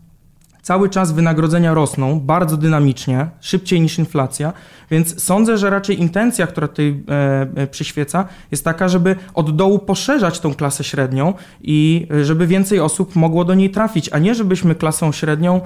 cały 0.63 0.89
czas 0.89 1.13
wynagrodzenia 1.13 1.75
rosną 1.75 2.21
bardzo 2.21 2.57
dynamicznie, 2.57 3.31
szybciej 3.41 3.81
niż 3.81 3.99
inflacja, 3.99 4.53
więc 4.91 5.23
sądzę, 5.23 5.59
że 5.59 5.71
raczej 5.71 6.01
intencja, 6.01 6.47
która 6.47 6.69
tutaj 6.69 7.03
e, 7.09 7.63
e, 7.63 7.67
przyświeca, 7.67 8.29
jest 8.51 8.65
taka, 8.65 8.89
żeby 8.89 9.17
od 9.35 9.57
dołu 9.57 9.79
poszerzać 9.79 10.41
tą 10.41 10.55
klasę 10.55 10.85
średnią 10.85 11.35
i 11.63 12.07
e, 12.11 12.25
żeby 12.25 12.47
więcej 12.47 12.81
osób 12.81 13.17
mogło 13.17 13.45
do 13.45 13.55
niej 13.55 13.71
trafić, 13.71 14.09
a 14.13 14.19
nie 14.19 14.35
żebyśmy 14.35 14.75
klasą 14.75 15.13
średnią 15.13 15.61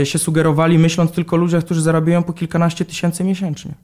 e, 0.00 0.06
się 0.06 0.18
sugerowali, 0.18 0.78
myśląc 0.78 1.10
tylko 1.10 1.36
o 1.36 1.38
ludziach, 1.38 1.64
którzy 1.64 1.80
zarabiają 1.80 2.22
po 2.22 2.32
kilkanaście 2.32 2.84
tysięcy 2.84 3.24
miesięcznie 3.24 3.74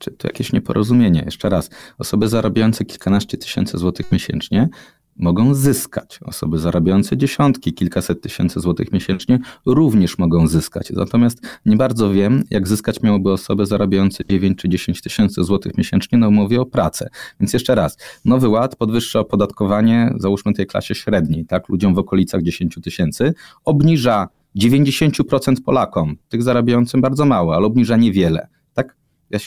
czy 0.00 0.10
to 0.10 0.28
jakieś 0.28 0.52
nieporozumienie. 0.52 1.22
Jeszcze 1.24 1.48
raz, 1.48 1.70
osoby 1.98 2.28
zarabiające 2.28 2.84
kilkanaście 2.84 3.38
tysięcy 3.38 3.78
złotych 3.78 4.12
miesięcznie 4.12 4.68
mogą 5.16 5.54
zyskać. 5.54 6.20
Osoby 6.22 6.58
zarabiające 6.58 7.16
dziesiątki, 7.16 7.72
kilkaset 7.72 8.22
tysięcy 8.22 8.60
złotych 8.60 8.92
miesięcznie 8.92 9.38
również 9.66 10.18
mogą 10.18 10.46
zyskać. 10.46 10.90
Natomiast 10.90 11.40
nie 11.66 11.76
bardzo 11.76 12.12
wiem, 12.12 12.44
jak 12.50 12.68
zyskać 12.68 13.02
miałoby 13.02 13.32
osoby 13.32 13.66
zarabiające 13.66 14.24
9 14.24 14.58
czy 14.58 14.68
10 14.68 15.02
tysięcy 15.02 15.44
złotych 15.44 15.78
miesięcznie 15.78 16.18
na 16.18 16.28
umowie 16.28 16.60
o 16.60 16.66
pracę. 16.66 17.08
Więc 17.40 17.52
jeszcze 17.52 17.74
raz, 17.74 17.96
Nowy 18.24 18.48
Ład 18.48 18.76
podwyższa 18.76 19.20
opodatkowanie, 19.20 20.14
załóżmy 20.18 20.52
tej 20.52 20.66
klasie 20.66 20.94
średniej, 20.94 21.46
tak, 21.46 21.68
ludziom 21.68 21.94
w 21.94 21.98
okolicach 21.98 22.42
10 22.42 22.78
tysięcy, 22.82 23.34
obniża 23.64 24.28
90% 24.56 25.54
Polakom, 25.64 26.16
tych 26.28 26.42
zarabiającym 26.42 27.00
bardzo 27.00 27.24
mało, 27.24 27.54
ale 27.54 27.66
obniża 27.66 27.96
niewiele. 27.96 28.48
Tak? 28.74 28.96
Ja 29.30 29.38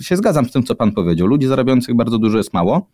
się 0.00 0.16
zgadzam 0.16 0.48
z 0.48 0.52
tym, 0.52 0.62
co 0.62 0.74
pan 0.74 0.92
powiedział. 0.92 1.26
Ludzi 1.26 1.46
zarabiających 1.46 1.96
bardzo 1.96 2.18
dużo 2.18 2.38
jest 2.38 2.54
mało, 2.54 2.86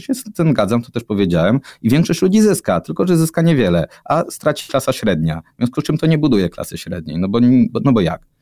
to 0.00 0.04
się 0.04 0.14
z 0.14 0.24
tym 0.24 0.50
zgadzam, 0.50 0.82
to 0.82 0.90
też 0.90 1.04
powiedziałem. 1.04 1.60
I 1.82 1.90
większość 1.90 2.22
ludzi 2.22 2.40
zyska, 2.40 2.80
tylko 2.80 3.06
że 3.06 3.16
zyska 3.16 3.42
niewiele, 3.42 3.86
a 4.04 4.24
straci 4.30 4.68
klasa 4.68 4.92
średnia. 4.92 5.42
W 5.54 5.56
związku 5.58 5.80
z 5.80 5.84
czym 5.84 5.98
to 5.98 6.06
nie 6.06 6.18
buduje 6.18 6.48
klasy 6.48 6.78
średniej, 6.78 7.18
no 7.18 7.28
bo, 7.28 7.40
no 7.84 7.92
bo 7.92 8.00
jak? 8.00 8.37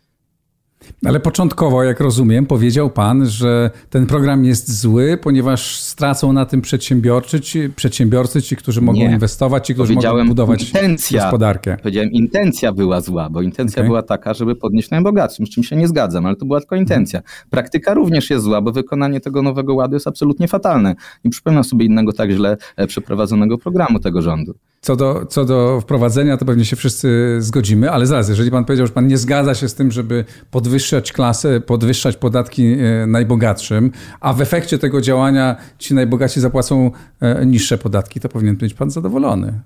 Ale 1.04 1.20
początkowo, 1.20 1.82
jak 1.82 2.00
rozumiem, 2.00 2.46
powiedział 2.46 2.90
pan, 2.90 3.26
że 3.26 3.70
ten 3.90 4.06
program 4.06 4.44
jest 4.44 4.80
zły, 4.80 5.18
ponieważ 5.22 5.80
stracą 5.80 6.32
na 6.32 6.46
tym 6.46 6.60
przedsiębiorcy, 6.60 7.40
ci, 7.40 7.68
przedsiębiorcy, 7.76 8.42
ci, 8.42 8.56
którzy 8.56 8.80
mogą 8.80 8.98
Nie. 8.98 9.04
inwestować, 9.04 9.66
ci, 9.66 9.74
którzy 9.74 9.94
mogą 9.94 10.28
budować 10.28 10.62
intencja, 10.62 11.22
gospodarkę. 11.22 11.76
Powiedziałem, 11.82 12.10
intencja 12.10 12.72
była 12.72 13.00
zła, 13.00 13.30
bo 13.30 13.42
intencja 13.42 13.80
okay. 13.80 13.86
była 13.86 14.02
taka, 14.02 14.34
żeby 14.34 14.56
podnieść 14.56 14.90
najbogatszym, 14.90 15.46
z 15.46 15.50
czym 15.50 15.64
się 15.64 15.76
nie 15.76 15.88
zgadzam, 15.88 16.26
ale 16.26 16.36
to 16.36 16.46
była 16.46 16.60
tylko 16.60 16.76
intencja. 16.76 17.22
Praktyka 17.50 17.94
również 17.94 18.30
jest 18.30 18.44
zła, 18.44 18.60
bo 18.60 18.72
wykonanie 18.72 19.20
tego 19.20 19.42
nowego 19.42 19.74
ładu 19.74 19.94
jest 19.94 20.06
absolutnie 20.06 20.48
fatalne. 20.48 20.94
Nie 21.24 21.30
przypominam 21.30 21.64
sobie 21.64 21.86
innego 21.86 22.12
tak 22.12 22.30
źle 22.30 22.56
e, 22.76 22.86
przeprowadzonego 22.86 23.58
programu 23.58 23.98
tego 23.98 24.22
rządu. 24.22 24.54
Co 24.80 24.96
do, 24.96 25.26
co 25.26 25.44
do 25.44 25.80
wprowadzenia, 25.80 26.36
to 26.36 26.44
pewnie 26.44 26.64
się 26.64 26.76
wszyscy 26.76 27.36
zgodzimy, 27.38 27.90
ale 27.90 28.06
zaraz, 28.06 28.28
jeżeli 28.28 28.50
pan 28.50 28.64
powiedział, 28.64 28.86
że 28.86 28.92
pan 28.92 29.06
nie 29.06 29.18
zgadza 29.18 29.54
się 29.54 29.68
z 29.68 29.74
tym, 29.74 29.90
żeby 29.90 30.24
podwyższać 30.50 31.12
klasę, 31.12 31.60
podwyższać 31.60 32.16
podatki 32.16 32.66
e, 32.72 33.06
najbogatszym, 33.06 33.90
a 34.20 34.32
w 34.32 34.40
efekcie 34.40 34.78
tego 34.78 35.00
działania 35.00 35.56
ci 35.78 35.94
najbogaci 35.94 36.40
zapłacą 36.40 36.90
e, 37.20 37.46
niższe 37.46 37.78
podatki, 37.78 38.20
to 38.20 38.28
powinien 38.28 38.56
być 38.56 38.74
pan 38.74 38.90
zadowolony. 38.90 39.60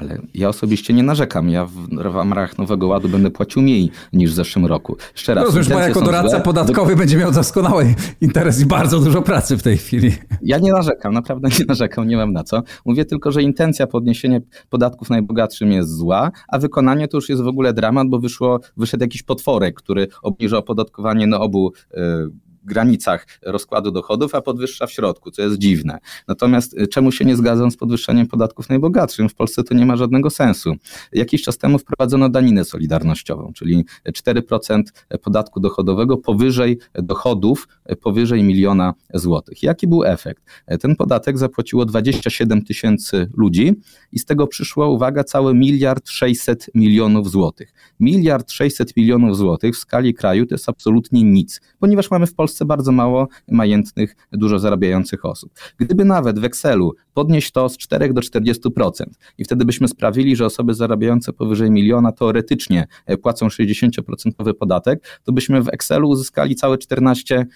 Ale 0.00 0.18
ja 0.34 0.48
osobiście 0.48 0.94
nie 0.94 1.02
narzekam. 1.02 1.50
Ja 1.50 1.66
w, 1.66 1.72
w 1.72 1.98
ramach 1.98 2.58
Nowego 2.58 2.86
Ładu 2.86 3.08
będę 3.08 3.30
płacił 3.30 3.62
mniej 3.62 3.90
niż 4.12 4.30
w 4.30 4.34
zeszłym 4.34 4.66
roku. 4.66 4.96
Jeszcze 5.12 5.34
raz. 5.34 5.44
Rozumiesz, 5.44 5.68
pan 5.68 5.88
jako 5.88 6.00
doradca 6.00 6.30
złe. 6.30 6.40
podatkowy 6.40 6.96
będzie 6.96 7.16
miał 7.16 7.32
doskonały 7.32 7.94
interes 8.20 8.60
i 8.60 8.66
bardzo 8.66 9.00
dużo 9.00 9.22
pracy 9.22 9.56
w 9.56 9.62
tej 9.62 9.76
chwili. 9.76 10.12
Ja 10.42 10.58
nie 10.58 10.72
narzekam, 10.72 11.14
naprawdę 11.14 11.48
nie 11.58 11.64
narzekam, 11.68 12.08
nie 12.08 12.16
mam 12.16 12.32
na 12.32 12.44
co. 12.44 12.62
Mówię 12.84 13.04
tylko, 13.04 13.32
że 13.32 13.42
intencja 13.42 13.86
podniesienia 13.86 14.40
podatków 14.68 15.10
najbogatszym 15.10 15.72
jest 15.72 15.96
zła, 15.96 16.30
a 16.48 16.58
wykonanie 16.58 17.08
to 17.08 17.16
już 17.16 17.28
jest 17.28 17.42
w 17.42 17.46
ogóle 17.46 17.72
dramat, 17.72 18.08
bo 18.08 18.18
wyszło, 18.18 18.60
wyszedł 18.76 19.04
jakiś 19.04 19.22
potworek, 19.22 19.74
który 19.74 20.08
obniża 20.22 20.58
opodatkowanie 20.58 21.26
na 21.26 21.40
obu 21.40 21.72
y, 21.94 22.47
granicach 22.68 23.26
rozkładu 23.42 23.90
dochodów, 23.90 24.34
a 24.34 24.40
podwyższa 24.40 24.86
w 24.86 24.92
środku, 24.92 25.30
co 25.30 25.42
jest 25.42 25.58
dziwne. 25.58 25.98
Natomiast 26.28 26.78
y, 26.78 26.86
czemu 26.86 27.12
się 27.12 27.24
nie 27.24 27.36
zgadzam 27.36 27.70
z 27.70 27.76
podwyższeniem 27.76 28.26
podatków 28.26 28.68
najbogatszym? 28.68 29.28
W 29.28 29.34
Polsce 29.34 29.64
to 29.64 29.74
nie 29.74 29.86
ma 29.86 29.96
żadnego 29.96 30.30
sensu. 30.30 30.74
Jakiś 31.12 31.42
czas 31.42 31.58
temu 31.58 31.78
wprowadzono 31.78 32.28
daninę 32.28 32.64
solidarnościową, 32.64 33.52
czyli 33.54 33.84
4% 34.08 34.82
podatku 35.22 35.60
dochodowego 35.60 36.16
powyżej 36.16 36.78
dochodów, 36.94 37.68
powyżej 38.02 38.42
miliona 38.42 38.94
złotych. 39.14 39.62
Jaki 39.62 39.86
był 39.86 40.04
efekt? 40.04 40.42
Ten 40.80 40.96
podatek 40.96 41.38
zapłaciło 41.38 41.84
27 41.84 42.62
tysięcy 42.64 43.30
ludzi 43.36 43.74
i 44.12 44.18
z 44.18 44.24
tego 44.24 44.46
przyszło, 44.46 44.90
uwaga, 44.90 45.24
cały 45.24 45.54
miliard 45.54 46.08
600 46.08 46.70
milionów 46.74 47.30
złotych. 47.30 47.72
Miliard 48.00 48.50
600 48.50 48.96
milionów 48.96 49.36
złotych 49.36 49.74
w 49.74 49.78
skali 49.78 50.14
kraju 50.14 50.46
to 50.46 50.54
jest 50.54 50.68
absolutnie 50.68 51.22
nic, 51.22 51.60
ponieważ 51.78 52.10
mamy 52.10 52.26
w 52.26 52.34
Polsce 52.34 52.57
Polsce 52.58 52.66
bardzo 52.66 52.92
mało 52.92 53.28
majętnych, 53.48 54.16
dużo 54.32 54.58
zarabiających 54.58 55.24
osób. 55.24 55.52
Gdyby 55.78 56.04
nawet 56.04 56.38
w 56.38 56.44
Excelu 56.44 56.94
podnieść 57.14 57.52
to 57.52 57.68
z 57.68 57.76
4 57.76 58.12
do 58.12 58.20
40% 58.20 59.04
i 59.38 59.44
wtedy 59.44 59.64
byśmy 59.64 59.88
sprawili, 59.88 60.36
że 60.36 60.46
osoby 60.46 60.74
zarabiające 60.74 61.32
powyżej 61.32 61.70
miliona 61.70 62.12
teoretycznie 62.12 62.86
e, 63.06 63.16
płacą 63.16 63.48
60% 63.48 64.54
podatek, 64.58 65.20
to 65.24 65.32
byśmy 65.32 65.62
w 65.62 65.68
Excelu 65.68 66.08
uzyskali 66.08 66.54
całe 66.54 66.78
14, 66.78 67.46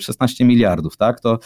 16 0.00 0.44
miliardów, 0.44 0.96
tak? 0.96 1.20
To 1.20 1.38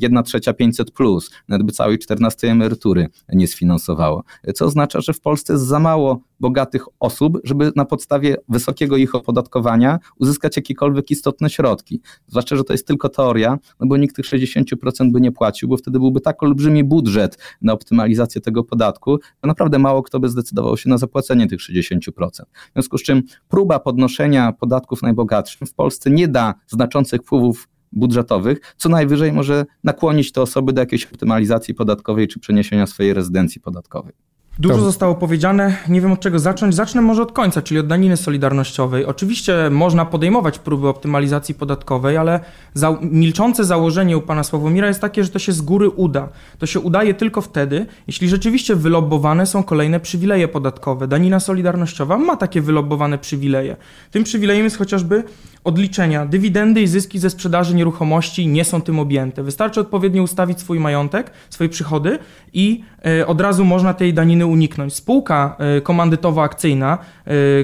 1 0.00 0.24
trzecia 0.24 0.52
500 0.52 0.90
plus, 0.90 1.30
nawet 1.48 1.66
by 1.66 1.72
całej 1.72 1.98
14 1.98 2.50
emerytury 2.50 3.06
nie 3.32 3.48
sfinansowało. 3.48 4.24
Co 4.54 4.64
oznacza, 4.64 5.00
że 5.00 5.12
w 5.12 5.20
Polsce 5.20 5.52
jest 5.52 5.64
za 5.64 5.78
mało 5.78 6.20
bogatych 6.40 6.84
osób, 7.00 7.38
żeby 7.44 7.72
na 7.76 7.84
podstawie 7.84 8.36
wysokiego 8.48 8.96
ich 8.96 9.14
opodatkowania 9.14 9.98
uzyskać 10.18 10.56
jakiekolwiek 10.56 11.10
istotne 11.10 11.50
środki. 11.50 12.00
Zwłaszcza, 12.26 12.56
że 12.56 12.64
to 12.64 12.72
jest 12.72 12.86
tylko 12.86 13.08
teoria, 13.08 13.58
no 13.80 13.86
bo 13.86 13.96
nikt 13.96 14.16
tych 14.16 14.24
60% 14.24 15.12
by 15.12 15.20
nie 15.20 15.32
płacił, 15.32 15.68
bo 15.68 15.76
wtedy 15.76 15.98
byłby 15.98 16.20
tak 16.20 16.42
olbrzymi 16.42 16.84
budżet 16.84 17.38
na 17.62 17.72
optymalizację 17.72 18.40
tego 18.40 18.64
podatku, 18.64 19.18
że 19.22 19.48
naprawdę 19.48 19.78
mało 19.78 20.02
kto 20.02 20.20
by 20.20 20.28
zdecydował 20.28 20.76
się 20.76 20.88
na 20.88 20.98
zapłacenie 20.98 21.46
tych 21.46 21.60
60%. 21.60 22.00
W 22.10 22.72
związku 22.72 22.98
z 22.98 23.02
czym 23.02 23.22
próba 23.48 23.78
podnoszenia 23.78 24.52
podatków 24.52 25.02
najbogatszym 25.02 25.66
w 25.66 25.74
Polsce 25.74 26.10
nie 26.10 26.28
da 26.28 26.54
znaczących 26.66 27.20
wpływów 27.20 27.68
budżetowych, 27.92 28.74
co 28.76 28.88
najwyżej 28.88 29.32
może 29.32 29.66
nakłonić 29.84 30.32
te 30.32 30.42
osoby 30.42 30.72
do 30.72 30.80
jakiejś 30.80 31.06
optymalizacji 31.06 31.74
podatkowej 31.74 32.28
czy 32.28 32.40
przeniesienia 32.40 32.86
swojej 32.86 33.14
rezydencji 33.14 33.60
podatkowej. 33.60 34.29
Dużo 34.60 34.74
to... 34.74 34.80
zostało 34.80 35.14
powiedziane, 35.14 35.76
nie 35.88 36.00
wiem 36.00 36.12
od 36.12 36.20
czego 36.20 36.38
zacząć. 36.38 36.74
Zacznę 36.74 37.02
może 37.02 37.22
od 37.22 37.32
końca, 37.32 37.62
czyli 37.62 37.80
od 37.80 37.86
daniny 37.86 38.16
solidarnościowej. 38.16 39.04
Oczywiście 39.04 39.70
można 39.70 40.04
podejmować 40.04 40.58
próby 40.58 40.88
optymalizacji 40.88 41.54
podatkowej, 41.54 42.16
ale 42.16 42.40
za... 42.74 42.98
milczące 43.02 43.64
założenie 43.64 44.18
u 44.18 44.20
pana 44.20 44.44
Sławomira 44.44 44.88
jest 44.88 45.00
takie, 45.00 45.24
że 45.24 45.30
to 45.30 45.38
się 45.38 45.52
z 45.52 45.60
góry 45.60 45.90
uda. 45.90 46.28
To 46.58 46.66
się 46.66 46.80
udaje 46.80 47.14
tylko 47.14 47.40
wtedy, 47.40 47.86
jeśli 48.06 48.28
rzeczywiście 48.28 48.76
wylobowane 48.76 49.46
są 49.46 49.62
kolejne 49.62 50.00
przywileje 50.00 50.48
podatkowe. 50.48 51.08
Danina 51.08 51.40
solidarnościowa 51.40 52.18
ma 52.18 52.36
takie 52.36 52.60
wylobowane 52.60 53.18
przywileje. 53.18 53.76
Tym 54.10 54.24
przywilejem 54.24 54.64
jest 54.64 54.78
chociażby 54.78 55.24
odliczenia. 55.64 56.26
Dywidendy 56.26 56.82
i 56.82 56.86
zyski 56.86 57.18
ze 57.18 57.30
sprzedaży 57.30 57.74
nieruchomości 57.74 58.46
nie 58.46 58.64
są 58.64 58.80
tym 58.80 58.98
objęte. 58.98 59.42
Wystarczy 59.42 59.80
odpowiednio 59.80 60.22
ustawić 60.22 60.60
swój 60.60 60.80
majątek, 60.80 61.30
swoje 61.50 61.70
przychody 61.70 62.18
i 62.52 62.84
e, 63.06 63.26
od 63.26 63.40
razu 63.40 63.64
można 63.64 63.94
tej 63.94 64.14
daniny 64.14 64.49
uniknąć. 64.50 64.94
Spółka 64.94 65.56
e, 65.58 65.80
komandytowo-akcyjna, 65.80 66.98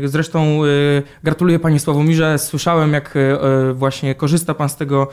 e, 0.04 0.08
zresztą 0.08 0.60
gratuluję 1.22 1.58
Panie 1.58 1.80
Sławomirze, 1.80 2.38
słyszałem 2.38 2.92
jak 2.92 3.14
właśnie 3.74 4.14
korzysta 4.14 4.54
Pan 4.54 4.68
z 4.68 4.76
tego 4.76 5.08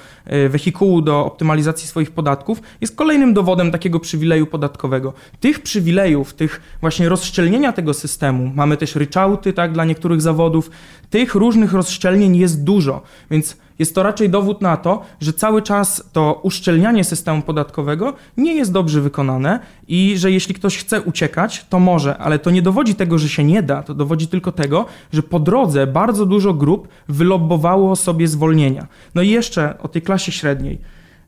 wehikułu 0.49 1.01
do 1.01 1.25
optymalizacji 1.25 1.87
swoich 1.87 2.11
podatków, 2.11 2.61
jest 2.81 2.95
kolejnym 2.95 3.33
dowodem 3.33 3.71
takiego 3.71 3.99
przywileju 3.99 4.45
podatkowego. 4.45 5.13
Tych 5.39 5.59
przywilejów, 5.59 6.33
tych 6.33 6.61
właśnie 6.81 7.09
rozszczelnienia 7.09 7.73
tego 7.73 7.93
systemu, 7.93 8.51
mamy 8.55 8.77
też 8.77 8.95
ryczałty 8.95 9.53
tak, 9.53 9.71
dla 9.71 9.85
niektórych 9.85 10.21
zawodów, 10.21 10.69
tych 11.13 11.35
różnych 11.35 11.73
rozszczelnień 11.73 12.35
jest 12.35 12.63
dużo, 12.63 13.01
więc 13.31 13.57
jest 13.79 13.95
to 13.95 14.03
raczej 14.03 14.29
dowód 14.29 14.61
na 14.61 14.77
to, 14.77 15.01
że 15.21 15.33
cały 15.33 15.61
czas 15.61 16.09
to 16.13 16.39
uszczelnianie 16.43 17.03
systemu 17.03 17.41
podatkowego 17.41 18.13
nie 18.37 18.55
jest 18.55 18.71
dobrze 18.71 19.01
wykonane 19.01 19.59
i 19.87 20.17
że 20.17 20.31
jeśli 20.31 20.55
ktoś 20.55 20.77
chce 20.77 21.01
uciekać, 21.01 21.65
to 21.69 21.79
może, 21.79 22.17
ale 22.17 22.39
to 22.39 22.51
nie 22.51 22.61
dowodzi 22.61 22.95
tego, 22.95 23.17
że 23.17 23.29
się 23.29 23.43
nie 23.43 23.63
da, 23.63 23.83
to 23.83 23.93
dowodzi 23.93 24.27
tylko 24.27 24.51
tego, 24.51 24.85
że 25.11 25.23
po 25.23 25.39
drodze 25.39 25.87
bardzo 25.87 26.25
dużo 26.25 26.53
grup 26.53 26.87
wylobbowało 27.09 27.95
sobie 27.95 28.27
zwolnienia. 28.27 28.87
No 29.15 29.21
i 29.21 29.29
jeszcze 29.29 29.77
o 29.79 29.87
tej 29.87 30.01
klasie 30.01 30.31
średniej. 30.31 30.79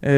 Yy, 0.02 0.10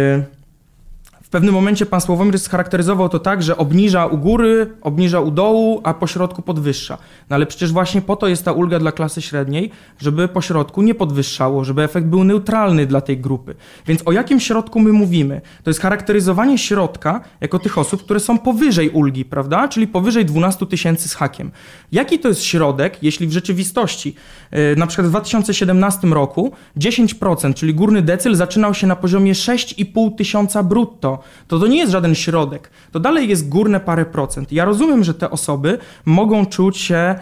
w 1.27 1.29
pewnym 1.29 1.53
momencie 1.53 1.85
pan 1.85 2.01
Sławomir 2.01 2.39
scharakteryzował 2.39 3.09
to 3.09 3.19
tak, 3.19 3.43
że 3.43 3.57
obniża 3.57 4.05
u 4.05 4.17
góry, 4.17 4.73
obniża 4.81 5.19
u 5.19 5.31
dołu, 5.31 5.81
a 5.83 5.93
po 5.93 6.07
środku 6.07 6.41
podwyższa. 6.41 6.97
No 7.29 7.35
ale 7.35 7.45
przecież 7.45 7.71
właśnie 7.71 8.01
po 8.01 8.15
to 8.15 8.27
jest 8.27 8.45
ta 8.45 8.51
ulga 8.51 8.79
dla 8.79 8.91
klasy 8.91 9.21
średniej, 9.21 9.71
żeby 9.99 10.27
po 10.27 10.41
środku 10.41 10.81
nie 10.81 10.95
podwyższało, 10.95 11.63
żeby 11.63 11.83
efekt 11.83 12.07
był 12.07 12.23
neutralny 12.23 12.85
dla 12.85 13.01
tej 13.01 13.17
grupy. 13.17 13.55
Więc 13.87 14.01
o 14.05 14.11
jakim 14.11 14.39
środku 14.39 14.79
my 14.79 14.93
mówimy? 14.93 15.41
To 15.63 15.69
jest 15.69 15.79
charakteryzowanie 15.79 16.57
środka 16.57 17.21
jako 17.41 17.59
tych 17.59 17.77
osób, 17.77 18.03
które 18.03 18.19
są 18.19 18.37
powyżej 18.37 18.89
ulgi, 18.89 19.25
prawda? 19.25 19.67
Czyli 19.67 19.87
powyżej 19.87 20.25
12 20.25 20.65
tysięcy 20.65 21.09
z 21.09 21.13
hakiem. 21.13 21.51
Jaki 21.91 22.19
to 22.19 22.27
jest 22.27 22.43
środek, 22.43 23.03
jeśli 23.03 23.27
w 23.27 23.31
rzeczywistości, 23.31 24.15
yy, 24.51 24.75
na 24.77 24.87
przykład 24.87 25.07
w 25.07 25.09
2017 25.09 26.07
roku 26.07 26.51
10%, 26.77 27.53
czyli 27.53 27.73
górny 27.73 28.01
decyl 28.01 28.35
zaczynał 28.35 28.73
się 28.73 28.87
na 28.87 28.95
poziomie 28.95 29.33
6,5 29.33 30.15
tysiąca 30.15 30.63
brutto, 30.63 31.16
to 31.47 31.59
to 31.59 31.67
nie 31.67 31.77
jest 31.77 31.91
żaden 31.91 32.15
środek. 32.15 32.69
To 32.91 32.99
dalej 32.99 33.29
jest 33.29 33.49
górne 33.49 33.79
parę 33.79 34.05
procent. 34.05 34.51
Ja 34.51 34.65
rozumiem, 34.65 35.03
że 35.03 35.13
te 35.13 35.29
osoby 35.29 35.77
mogą 36.05 36.45
czuć 36.45 36.77
się 36.77 37.15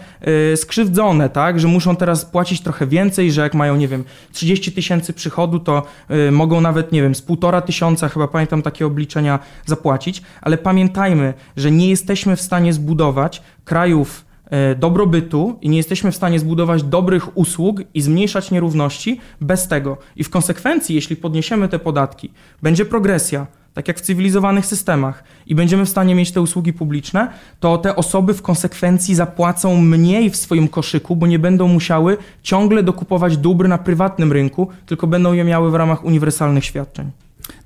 yy, 0.50 0.56
skrzywdzone, 0.56 1.28
tak? 1.28 1.60
Że 1.60 1.68
muszą 1.68 1.96
teraz 1.96 2.24
płacić 2.24 2.60
trochę 2.60 2.86
więcej, 2.86 3.32
że 3.32 3.40
jak 3.40 3.54
mają, 3.54 3.76
nie 3.76 3.88
wiem, 3.88 4.04
30 4.32 4.72
tysięcy 4.72 5.12
przychodu, 5.12 5.58
to 5.58 5.82
yy, 6.08 6.32
mogą 6.32 6.60
nawet, 6.60 6.92
nie 6.92 7.02
wiem, 7.02 7.14
z 7.14 7.22
półtora 7.22 7.60
tysiąca, 7.60 8.08
chyba 8.08 8.28
pamiętam 8.28 8.62
takie 8.62 8.86
obliczenia, 8.86 9.38
zapłacić. 9.66 10.22
Ale 10.40 10.58
pamiętajmy, 10.58 11.34
że 11.56 11.70
nie 11.70 11.90
jesteśmy 11.90 12.36
w 12.36 12.40
stanie 12.40 12.72
zbudować 12.72 13.42
krajów 13.64 14.24
e, 14.50 14.74
dobrobytu 14.74 15.58
i 15.60 15.68
nie 15.68 15.76
jesteśmy 15.76 16.12
w 16.12 16.16
stanie 16.16 16.38
zbudować 16.38 16.82
dobrych 16.82 17.36
usług 17.36 17.80
i 17.94 18.02
zmniejszać 18.02 18.50
nierówności 18.50 19.20
bez 19.40 19.68
tego. 19.68 19.96
I 20.16 20.24
w 20.24 20.30
konsekwencji, 20.30 20.94
jeśli 20.94 21.16
podniesiemy 21.16 21.68
te 21.68 21.78
podatki, 21.78 22.32
będzie 22.62 22.84
progresja, 22.84 23.46
tak 23.76 23.88
jak 23.88 23.98
w 23.98 24.00
cywilizowanych 24.00 24.66
systemach, 24.66 25.24
i 25.46 25.54
będziemy 25.54 25.84
w 25.84 25.88
stanie 25.88 26.14
mieć 26.14 26.32
te 26.32 26.40
usługi 26.40 26.72
publiczne, 26.72 27.30
to 27.60 27.78
te 27.78 27.96
osoby 27.96 28.34
w 28.34 28.42
konsekwencji 28.42 29.14
zapłacą 29.14 29.76
mniej 29.80 30.30
w 30.30 30.36
swoim 30.36 30.68
koszyku, 30.68 31.16
bo 31.16 31.26
nie 31.26 31.38
będą 31.38 31.68
musiały 31.68 32.16
ciągle 32.42 32.82
dokupować 32.82 33.36
dóbr 33.36 33.68
na 33.68 33.78
prywatnym 33.78 34.32
rynku, 34.32 34.68
tylko 34.86 35.06
będą 35.06 35.32
je 35.32 35.44
miały 35.44 35.70
w 35.70 35.74
ramach 35.74 36.04
uniwersalnych 36.04 36.64
świadczeń. 36.64 37.10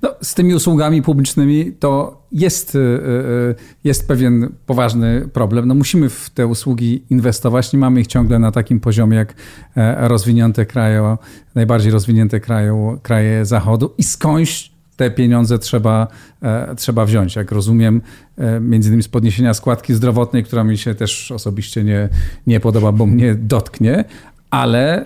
No, 0.01 0.15
z 0.21 0.33
tymi 0.33 0.55
usługami 0.55 1.01
publicznymi 1.01 1.71
to 1.79 2.21
jest, 2.31 2.75
y, 2.75 2.79
y, 2.79 3.55
jest 3.83 4.07
pewien 4.07 4.49
poważny 4.65 5.29
problem. 5.33 5.67
No, 5.67 5.75
musimy 5.75 6.09
w 6.09 6.29
te 6.29 6.47
usługi 6.47 7.03
inwestować. 7.09 7.73
Nie 7.73 7.79
mamy 7.79 8.01
ich 8.01 8.07
ciągle 8.07 8.39
na 8.39 8.51
takim 8.51 8.79
poziomie 8.79 9.17
jak 9.17 9.33
e, 9.77 10.07
rozwinięte 10.07 10.65
kraje, 10.65 11.17
najbardziej 11.55 11.91
rozwinięte 11.91 12.39
kraje, 12.39 12.97
kraje 13.01 13.45
Zachodu 13.45 13.93
i 13.97 14.03
skądś 14.03 14.70
te 14.97 15.11
pieniądze 15.11 15.59
trzeba, 15.59 16.07
e, 16.41 16.75
trzeba 16.75 17.05
wziąć. 17.05 17.35
Jak 17.35 17.51
rozumiem, 17.51 18.01
e, 18.37 18.59
między 18.59 18.89
innymi 18.89 19.03
z 19.03 19.07
podniesienia 19.07 19.53
składki 19.53 19.93
zdrowotnej, 19.93 20.43
która 20.43 20.63
mi 20.63 20.77
się 20.77 20.95
też 20.95 21.31
osobiście 21.31 21.83
nie, 21.83 22.09
nie 22.47 22.59
podoba, 22.59 22.91
bo 22.91 23.05
mnie 23.05 23.35
dotknie, 23.35 24.03
ale 24.49 25.01
e, 25.01 25.05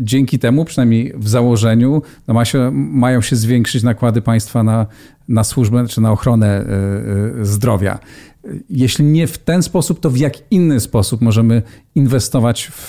dzięki 0.00 0.38
temu, 0.38 0.64
przynajmniej 0.64 1.12
w 1.16 1.28
założeniu, 1.28 2.02
no 2.28 2.34
ma 2.34 2.44
się, 2.44 2.70
mają 2.72 3.20
się 3.20 3.36
zwiększyć 3.36 3.82
nakłady 3.82 4.22
państwa 4.22 4.62
na, 4.62 4.86
na 5.28 5.44
służbę 5.44 5.86
czy 5.86 6.00
na 6.00 6.12
ochronę 6.12 6.64
zdrowia. 7.42 7.98
Jeśli 8.70 9.04
nie 9.04 9.26
w 9.26 9.38
ten 9.38 9.62
sposób, 9.62 10.00
to 10.00 10.10
w 10.10 10.16
jak 10.16 10.34
inny 10.50 10.80
sposób 10.80 11.20
możemy 11.20 11.62
inwestować 11.94 12.70
w, 12.72 12.88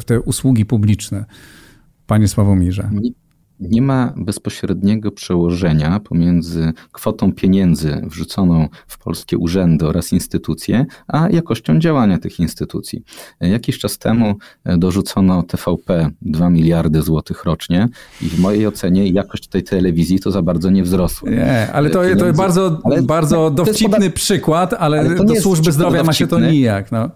w 0.00 0.04
te 0.06 0.20
usługi 0.20 0.66
publiczne? 0.66 1.24
Panie 2.06 2.28
Sławomirze 2.28 2.90
nie 3.60 3.82
ma 3.82 4.12
bezpośredniego 4.16 5.10
przełożenia 5.10 6.00
pomiędzy 6.00 6.72
kwotą 6.92 7.32
pieniędzy 7.32 8.00
wrzuconą 8.04 8.68
w 8.86 8.98
polskie 8.98 9.38
urzędy 9.38 9.86
oraz 9.86 10.12
instytucje, 10.12 10.86
a 11.08 11.28
jakością 11.30 11.78
działania 11.78 12.18
tych 12.18 12.40
instytucji. 12.40 13.02
Jakiś 13.40 13.78
czas 13.78 13.98
temu 13.98 14.34
dorzucono 14.64 15.42
TVP 15.42 16.10
2 16.22 16.50
miliardy 16.50 17.02
złotych 17.02 17.44
rocznie 17.44 17.88
i 18.22 18.24
w 18.24 18.40
mojej 18.40 18.66
ocenie 18.66 19.08
jakość 19.08 19.48
tej 19.48 19.62
telewizji 19.62 20.20
to 20.20 20.30
za 20.30 20.42
bardzo 20.42 20.70
nie 20.70 20.82
wzrosła. 20.82 21.30
Nie, 21.30 21.72
ale 21.72 21.90
to, 21.90 21.98
to 22.18 22.26
jest 22.26 22.38
bardzo, 22.38 22.80
ale, 22.84 23.02
bardzo 23.02 23.50
dowcipny 23.50 24.10
przykład, 24.10 24.74
ale, 24.78 25.00
ale 25.00 25.24
do 25.24 25.34
służby 25.34 25.72
zdrowia 25.72 26.02
ma 26.02 26.12
się 26.12 26.26
to 26.26 26.40
nijak. 26.40 26.92
No. 26.92 27.10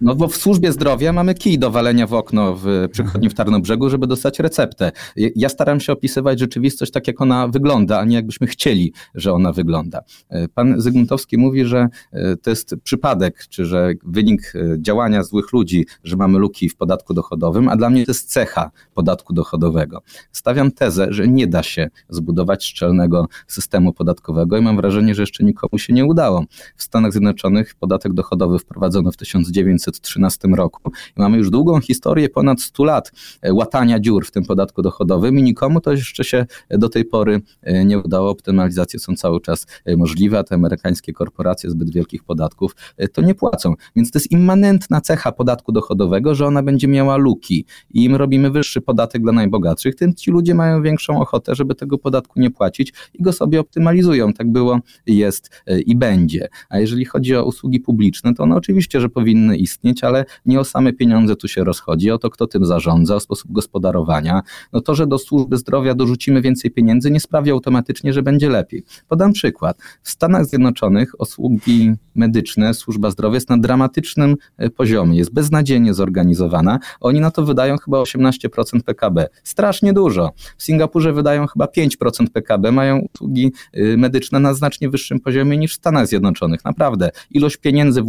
No 0.00 0.14
bo 0.14 0.28
w 0.28 0.36
służbie 0.36 0.72
zdrowia 0.72 1.12
mamy 1.12 1.34
kij 1.34 1.58
do 1.58 1.70
walenia 1.70 2.06
w 2.06 2.14
okno 2.14 2.56
w 2.56 2.88
przychodni 2.92 3.28
w 3.28 3.34
Tarnobrzegu, 3.34 3.90
żeby 3.90 4.06
dostać 4.06 4.38
receptę. 4.38 4.92
Ja 5.16 5.48
staram 5.48 5.80
się 5.80 5.92
opisywać 5.92 6.40
rzeczywistość 6.40 6.92
tak, 6.92 7.06
jak 7.06 7.20
ona 7.20 7.48
wygląda, 7.48 7.98
a 7.98 8.04
nie 8.04 8.16
jakbyśmy 8.16 8.46
chcieli, 8.46 8.92
że 9.14 9.32
ona 9.32 9.52
wygląda. 9.52 10.00
E, 10.28 10.48
pan 10.48 10.80
Zygmuntowski 10.80 11.38
mówi, 11.38 11.64
że 11.64 11.88
e, 12.12 12.36
to 12.36 12.50
jest 12.50 12.74
przypadek, 12.82 13.46
czy 13.48 13.64
że 13.64 13.92
wynik 14.04 14.52
e, 14.54 14.82
działania 14.82 15.22
złych 15.22 15.52
ludzi, 15.52 15.86
że 16.04 16.16
mamy 16.16 16.38
luki 16.38 16.68
w 16.68 16.76
podatku 16.76 17.14
dochodowym, 17.14 17.68
a 17.68 17.76
dla 17.76 17.90
mnie 17.90 18.06
to 18.06 18.10
jest 18.10 18.32
cecha 18.32 18.70
podatku 18.94 19.32
dochodowego. 19.32 20.02
Stawiam 20.32 20.72
tezę, 20.72 21.06
że 21.10 21.28
nie 21.28 21.46
da 21.46 21.62
się 21.62 21.88
zbudować 22.08 22.64
szczelnego 22.64 23.26
systemu 23.46 23.92
podatkowego 23.92 24.56
i 24.56 24.62
mam 24.62 24.76
wrażenie, 24.76 25.14
że 25.14 25.22
jeszcze 25.22 25.44
nikomu 25.44 25.78
się 25.78 25.92
nie 25.92 26.04
udało. 26.04 26.44
W 26.76 26.82
Stanach 26.82 27.12
Zjednoczonych 27.12 27.74
podatek 27.74 28.12
dochodowy 28.12 28.58
wprowadzono 28.58 29.12
w 29.12 29.16
1900 29.16 29.85
1913 29.92 30.48
roku. 30.48 30.92
I 31.16 31.20
mamy 31.20 31.36
już 31.36 31.50
długą 31.50 31.80
historię, 31.80 32.28
ponad 32.28 32.60
100 32.60 32.84
lat 32.84 33.12
łatania 33.52 34.00
dziur 34.00 34.26
w 34.26 34.30
tym 34.30 34.44
podatku 34.44 34.82
dochodowym 34.82 35.38
i 35.38 35.42
nikomu 35.42 35.80
to 35.80 35.92
jeszcze 35.92 36.24
się 36.24 36.46
do 36.70 36.88
tej 36.88 37.04
pory 37.04 37.40
nie 37.84 37.98
udało. 37.98 38.30
Optymalizacje 38.30 39.00
są 39.00 39.14
cały 39.14 39.40
czas 39.40 39.66
możliwe, 39.96 40.38
a 40.38 40.44
te 40.44 40.54
amerykańskie 40.54 41.12
korporacje 41.12 41.70
zbyt 41.70 41.90
wielkich 41.90 42.24
podatków 42.24 42.76
to 43.12 43.22
nie 43.22 43.34
płacą. 43.34 43.74
Więc 43.96 44.10
to 44.10 44.18
jest 44.18 44.32
immanentna 44.32 45.00
cecha 45.00 45.32
podatku 45.32 45.72
dochodowego, 45.72 46.34
że 46.34 46.46
ona 46.46 46.62
będzie 46.62 46.88
miała 46.88 47.16
luki 47.16 47.64
i 47.90 48.04
im 48.04 48.16
robimy 48.16 48.50
wyższy 48.50 48.80
podatek 48.80 49.22
dla 49.22 49.32
najbogatszych, 49.32 49.94
tym 49.94 50.14
ci 50.14 50.30
ludzie 50.30 50.54
mają 50.54 50.82
większą 50.82 51.20
ochotę, 51.20 51.54
żeby 51.54 51.74
tego 51.74 51.98
podatku 51.98 52.40
nie 52.40 52.50
płacić 52.50 52.92
i 53.14 53.22
go 53.22 53.32
sobie 53.32 53.60
optymalizują. 53.60 54.32
Tak 54.32 54.52
było, 54.52 54.80
jest 55.06 55.50
e, 55.66 55.80
i 55.80 55.96
będzie. 55.96 56.48
A 56.68 56.78
jeżeli 56.78 57.04
chodzi 57.04 57.36
o 57.36 57.44
usługi 57.44 57.80
publiczne, 57.80 58.34
to 58.34 58.42
one 58.42 58.56
oczywiście, 58.56 59.00
że 59.00 59.08
powinny 59.08 59.56
istnieć, 59.56 59.75
ale 60.02 60.24
nie 60.46 60.60
o 60.60 60.64
same 60.64 60.92
pieniądze 60.92 61.36
tu 61.36 61.48
się 61.48 61.64
rozchodzi, 61.64 62.10
o 62.10 62.18
to, 62.18 62.30
kto 62.30 62.46
tym 62.46 62.66
zarządza, 62.66 63.14
o 63.14 63.20
sposób 63.20 63.52
gospodarowania. 63.52 64.42
No 64.72 64.80
to, 64.80 64.94
że 64.94 65.06
do 65.06 65.18
służby 65.18 65.56
zdrowia 65.56 65.94
dorzucimy 65.94 66.42
więcej 66.42 66.70
pieniędzy, 66.70 67.10
nie 67.10 67.20
sprawia 67.20 67.52
automatycznie, 67.52 68.12
że 68.12 68.22
będzie 68.22 68.48
lepiej. 68.48 68.84
Podam 69.08 69.32
przykład. 69.32 69.78
W 70.02 70.10
Stanach 70.10 70.46
Zjednoczonych 70.46 71.20
usługi 71.20 71.92
medyczne, 72.14 72.74
służba 72.74 73.10
zdrowia 73.10 73.34
jest 73.34 73.50
na 73.50 73.58
dramatycznym 73.58 74.36
e, 74.56 74.70
poziomie, 74.70 75.18
jest 75.18 75.32
beznadziejnie 75.32 75.94
zorganizowana. 75.94 76.78
Oni 77.00 77.20
na 77.20 77.30
to 77.30 77.44
wydają 77.44 77.76
chyba 77.76 77.98
18% 77.98 78.82
PKB. 78.84 79.28
Strasznie 79.44 79.92
dużo. 79.92 80.32
W 80.56 80.62
Singapurze 80.62 81.12
wydają 81.12 81.46
chyba 81.46 81.64
5% 81.64 82.30
PKB, 82.32 82.72
mają 82.72 83.06
usługi 83.14 83.52
y, 83.76 83.96
medyczne 83.96 84.40
na 84.40 84.54
znacznie 84.54 84.90
wyższym 84.90 85.20
poziomie 85.20 85.56
niż 85.56 85.72
w 85.72 85.76
Stanach 85.76 86.06
Zjednoczonych. 86.06 86.64
Naprawdę. 86.64 87.10
Ilość 87.30 87.56
pieniędzy 87.56 88.02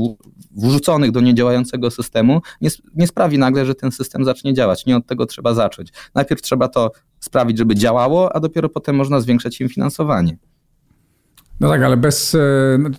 wrzuconych 0.56 1.12
do 1.12 1.22
niedziałającego 1.58 1.92
systemu 1.92 2.42
nie, 2.62 2.70
nie 2.96 3.08
sprawi 3.08 3.38
nagle, 3.38 3.66
że 3.66 3.76
ten 3.76 3.92
system 3.92 4.26
zacznie 4.26 4.54
działać. 4.54 4.86
Nie 4.86 4.98
od 4.98 5.06
tego 5.06 5.26
trzeba 5.26 5.54
zacząć. 5.54 5.94
Najpierw 6.16 6.42
trzeba 6.42 6.68
to 6.68 6.92
sprawić, 7.20 7.58
żeby 7.58 7.76
działało, 7.76 8.36
a 8.36 8.40
dopiero 8.40 8.70
potem 8.70 8.96
można 8.96 9.20
zwiększać 9.20 9.62
im 9.62 9.70
finansowanie. 9.70 10.38
No 11.60 11.70
tak, 11.70 11.82
ale 11.82 11.98
bez. 11.98 12.36
E, 12.36 12.40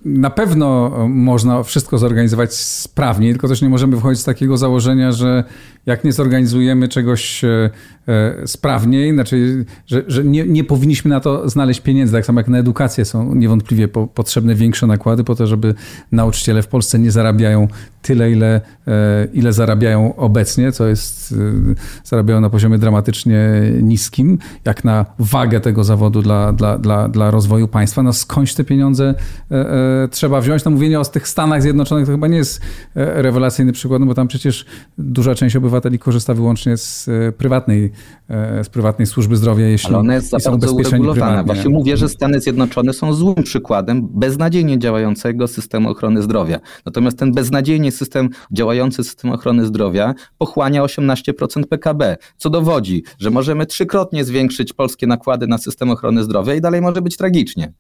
na 0.05 0.31
pewno 0.31 0.91
można 1.09 1.63
wszystko 1.63 1.99
zorganizować 1.99 2.55
sprawnie, 2.55 3.31
tylko 3.31 3.49
też 3.49 3.63
nie 3.63 3.69
możemy 3.69 3.97
wychodzić 3.97 4.21
z 4.21 4.25
takiego 4.25 4.57
założenia, 4.57 5.13
że 5.13 5.45
jak 5.87 6.05
nie 6.05 6.13
zorganizujemy 6.13 6.89
czegoś 6.89 7.45
e, 7.45 7.71
e, 8.09 8.47
sprawniej, 8.47 9.13
znaczy, 9.13 9.65
że, 9.87 10.03
że 10.07 10.25
nie, 10.25 10.45
nie 10.45 10.65
powinniśmy 10.65 11.09
na 11.09 11.21
to 11.21 11.49
znaleźć 11.49 11.81
pieniędzy. 11.81 12.13
Tak 12.13 12.27
samo 12.27 12.41
jak 12.41 12.49
na 12.49 12.59
edukację 12.59 13.05
są 13.05 13.35
niewątpliwie 13.35 13.89
po, 13.89 14.07
potrzebne 14.07 14.55
większe 14.55 14.87
nakłady 14.87 15.25
po 15.25 15.35
to, 15.35 15.47
żeby 15.47 15.75
nauczyciele 16.13 16.63
w 16.63 16.69
Polsce 16.69 16.99
nie 16.99 17.11
zarabiają 17.11 17.69
tyle, 18.03 18.33
ile, 18.33 18.61
ile 19.33 19.53
zarabiają 19.53 20.17
obecnie, 20.17 20.73
co 20.73 20.87
jest, 20.87 21.35
zarabiają 22.05 22.41
na 22.41 22.51
poziomie 22.51 22.79
dramatycznie 22.79 23.39
niskim, 23.83 24.39
jak 24.65 24.85
na 24.85 25.07
wagę 25.19 25.61
tego 25.61 25.85
zawodu 25.85 26.23
dla, 26.23 26.53
dla, 26.53 26.79
dla, 26.79 27.09
dla 27.09 27.31
rozwoju 27.31 27.69
państwa. 27.69 28.03
No 28.03 28.13
skąd 28.13 28.39
skądś 28.39 28.55
te 28.55 28.65
pieniądze 28.65 29.15
e, 29.51 29.55
e, 29.55 30.09
trzeba 30.09 30.41
wziąć. 30.41 30.65
No 30.65 30.71
mówienie 30.71 31.01
o 31.01 31.05
tych 31.05 31.29
Stanach 31.29 31.63
Zjednoczonych 31.63 32.07
to 32.07 32.13
chyba 32.13 32.29
nie 32.29 32.37
jest 32.37 32.61
e, 32.97 33.23
rewelacyjny 33.23 33.73
przykład, 33.73 34.01
no 34.01 34.07
bo 34.07 34.15
tam 34.15 34.29
przecież 34.29 34.67
duża 34.99 35.35
część 35.35 35.57
obywateli 35.57 35.99
korzysta 35.99 36.35
wyłącznie 36.35 36.77
z 36.77 37.11
prywatnej, 37.37 37.93
z 38.63 38.69
prywatnej 38.69 39.07
służby 39.07 39.37
zdrowia, 39.37 39.67
jeśli 39.67 39.89
Ale 39.89 39.99
ona 39.99 40.15
jest 40.15 40.31
za 40.31 40.51
bardzo 40.51 40.73
uregulowana. 40.73 41.45
Właśnie 41.45 41.71
mówię, 41.71 41.97
że 41.97 42.09
Stany 42.09 42.41
Zjednoczone 42.41 42.93
są 42.93 43.13
złym 43.13 43.43
przykładem 43.43 44.09
beznadziejnie 44.11 44.79
działającego 44.79 45.49
systemu 45.49 45.91
ochrony 45.91 46.23
zdrowia. 46.23 46.61
Natomiast 46.87 47.19
ten 47.19 47.33
beznadziejnie 47.33 47.88
system 47.93 48.29
działający 48.53 49.05
system 49.05 49.33
ochrony 49.33 49.67
zdrowia 49.67 50.15
pochłania 50.39 50.83
18% 50.83 51.67
PKB, 51.67 52.17
co 52.37 52.51
dowodzi, 52.51 53.05
że 53.19 53.31
możemy 53.31 53.67
trzykrotnie 53.67 54.25
zwiększyć 54.25 54.73
polskie 54.73 55.07
nakłady 55.07 55.47
na 55.47 55.59
system 55.59 55.91
ochrony 55.91 56.25
zdrowia 56.25 56.55
i 56.55 56.61
dalej 56.61 56.81
może 56.81 57.03
być 57.03 57.17
tragicznie. 57.17 57.73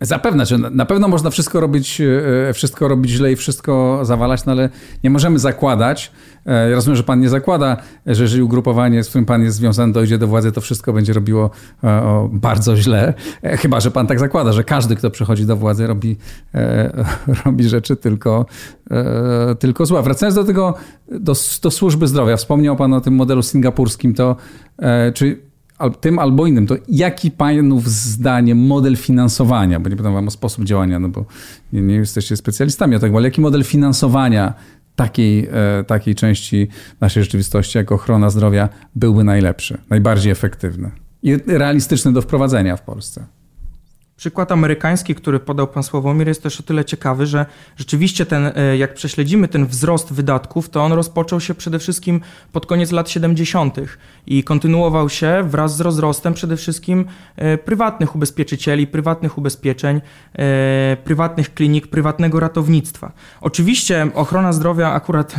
Zapewne, 0.00 0.46
że 0.46 0.58
na 0.58 0.86
pewno 0.86 1.08
można 1.08 1.30
wszystko 1.30 1.60
robić, 1.60 2.00
e, 2.00 2.52
wszystko 2.52 2.88
robić 2.88 3.12
źle 3.12 3.32
i 3.32 3.36
wszystko 3.36 4.00
zawalać, 4.02 4.44
no 4.44 4.52
ale 4.52 4.70
nie 5.04 5.10
możemy 5.10 5.38
zakładać, 5.38 6.10
e, 6.10 6.33
ja 6.46 6.74
rozumiem, 6.74 6.96
że 6.96 7.02
pan 7.02 7.20
nie 7.20 7.28
zakłada, 7.28 7.76
że 8.06 8.22
jeżeli 8.22 8.42
ugrupowanie, 8.42 9.04
z 9.04 9.08
którym 9.08 9.24
pan 9.24 9.42
jest 9.42 9.56
związany, 9.56 9.92
dojdzie 9.92 10.18
do 10.18 10.26
władzy, 10.26 10.52
to 10.52 10.60
wszystko 10.60 10.92
będzie 10.92 11.12
robiło 11.12 11.50
e, 11.84 12.28
bardzo 12.32 12.76
źle. 12.76 13.14
Chyba, 13.42 13.80
że 13.80 13.90
pan 13.90 14.06
tak 14.06 14.18
zakłada, 14.18 14.52
że 14.52 14.64
każdy, 14.64 14.96
kto 14.96 15.10
przychodzi 15.10 15.46
do 15.46 15.56
władzy, 15.56 15.86
robi, 15.86 16.16
robi 17.44 17.68
rzeczy 17.68 17.96
tylko, 17.96 18.46
tylko 19.58 19.86
złe. 19.86 20.02
Wracając 20.02 20.34
do 20.34 20.44
tego, 20.44 20.74
do, 21.10 21.34
do 21.62 21.70
służby 21.70 22.08
zdrowia, 22.08 22.36
wspomniał 22.36 22.76
pan 22.76 22.92
o 22.92 23.00
tym 23.00 23.14
modelu 23.14 23.42
singapurskim, 23.42 24.14
to 24.14 24.36
czy 25.14 25.38
tym 26.00 26.18
albo 26.18 26.46
innym, 26.46 26.66
to 26.66 26.74
jaki 26.88 27.30
panów 27.30 27.88
zdaniem 27.88 28.58
model 28.58 28.96
finansowania, 28.96 29.80
bo 29.80 29.88
nie 29.88 29.96
pytam 29.96 30.14
wam 30.14 30.28
o 30.28 30.30
sposób 30.30 30.64
działania, 30.64 30.98
no 30.98 31.08
bo 31.08 31.24
nie, 31.72 31.82
nie 31.82 31.94
jesteście 31.94 32.36
specjalistami 32.36 32.96
o 32.96 32.98
tego, 32.98 33.16
ale 33.16 33.26
jaki 33.26 33.40
model 33.40 33.64
finansowania 33.64 34.54
takiej, 34.96 35.48
e, 35.52 35.84
takiej 35.84 36.14
części 36.14 36.68
naszej 37.00 37.22
rzeczywistości 37.22 37.78
jak 37.78 37.92
ochrona 37.92 38.30
zdrowia 38.30 38.68
byłby 38.94 39.24
najlepszy, 39.24 39.78
najbardziej 39.90 40.32
efektywny 40.32 40.90
i 41.24 41.36
realistyczny 41.46 42.12
do 42.12 42.22
wprowadzenia 42.22 42.76
w 42.76 42.82
Polsce? 42.82 43.26
Przykład 44.24 44.52
amerykański, 44.52 45.14
który 45.14 45.40
podał 45.40 45.66
pan 45.66 45.82
Sławomir, 45.82 46.28
jest 46.28 46.42
też 46.42 46.60
o 46.60 46.62
tyle 46.62 46.84
ciekawy, 46.84 47.26
że 47.26 47.46
rzeczywiście 47.76 48.26
ten, 48.26 48.52
e, 48.54 48.76
jak 48.76 48.94
prześledzimy 48.94 49.48
ten 49.48 49.66
wzrost 49.66 50.12
wydatków, 50.12 50.68
to 50.68 50.82
on 50.82 50.92
rozpoczął 50.92 51.40
się 51.40 51.54
przede 51.54 51.78
wszystkim 51.78 52.20
pod 52.52 52.66
koniec 52.66 52.92
lat 52.92 53.10
70. 53.10 53.76
i 54.26 54.44
kontynuował 54.44 55.08
się 55.08 55.42
wraz 55.46 55.76
z 55.76 55.80
rozrostem 55.80 56.34
przede 56.34 56.56
wszystkim 56.56 57.04
e, 57.36 57.58
prywatnych 57.58 58.16
ubezpieczycieli, 58.16 58.86
prywatnych 58.86 59.38
ubezpieczeń, 59.38 60.00
e, 60.38 60.96
prywatnych 61.04 61.54
klinik, 61.54 61.86
prywatnego 61.86 62.40
ratownictwa. 62.40 63.12
Oczywiście 63.40 64.08
ochrona 64.14 64.52
zdrowia 64.52 64.92
akurat 64.92 65.34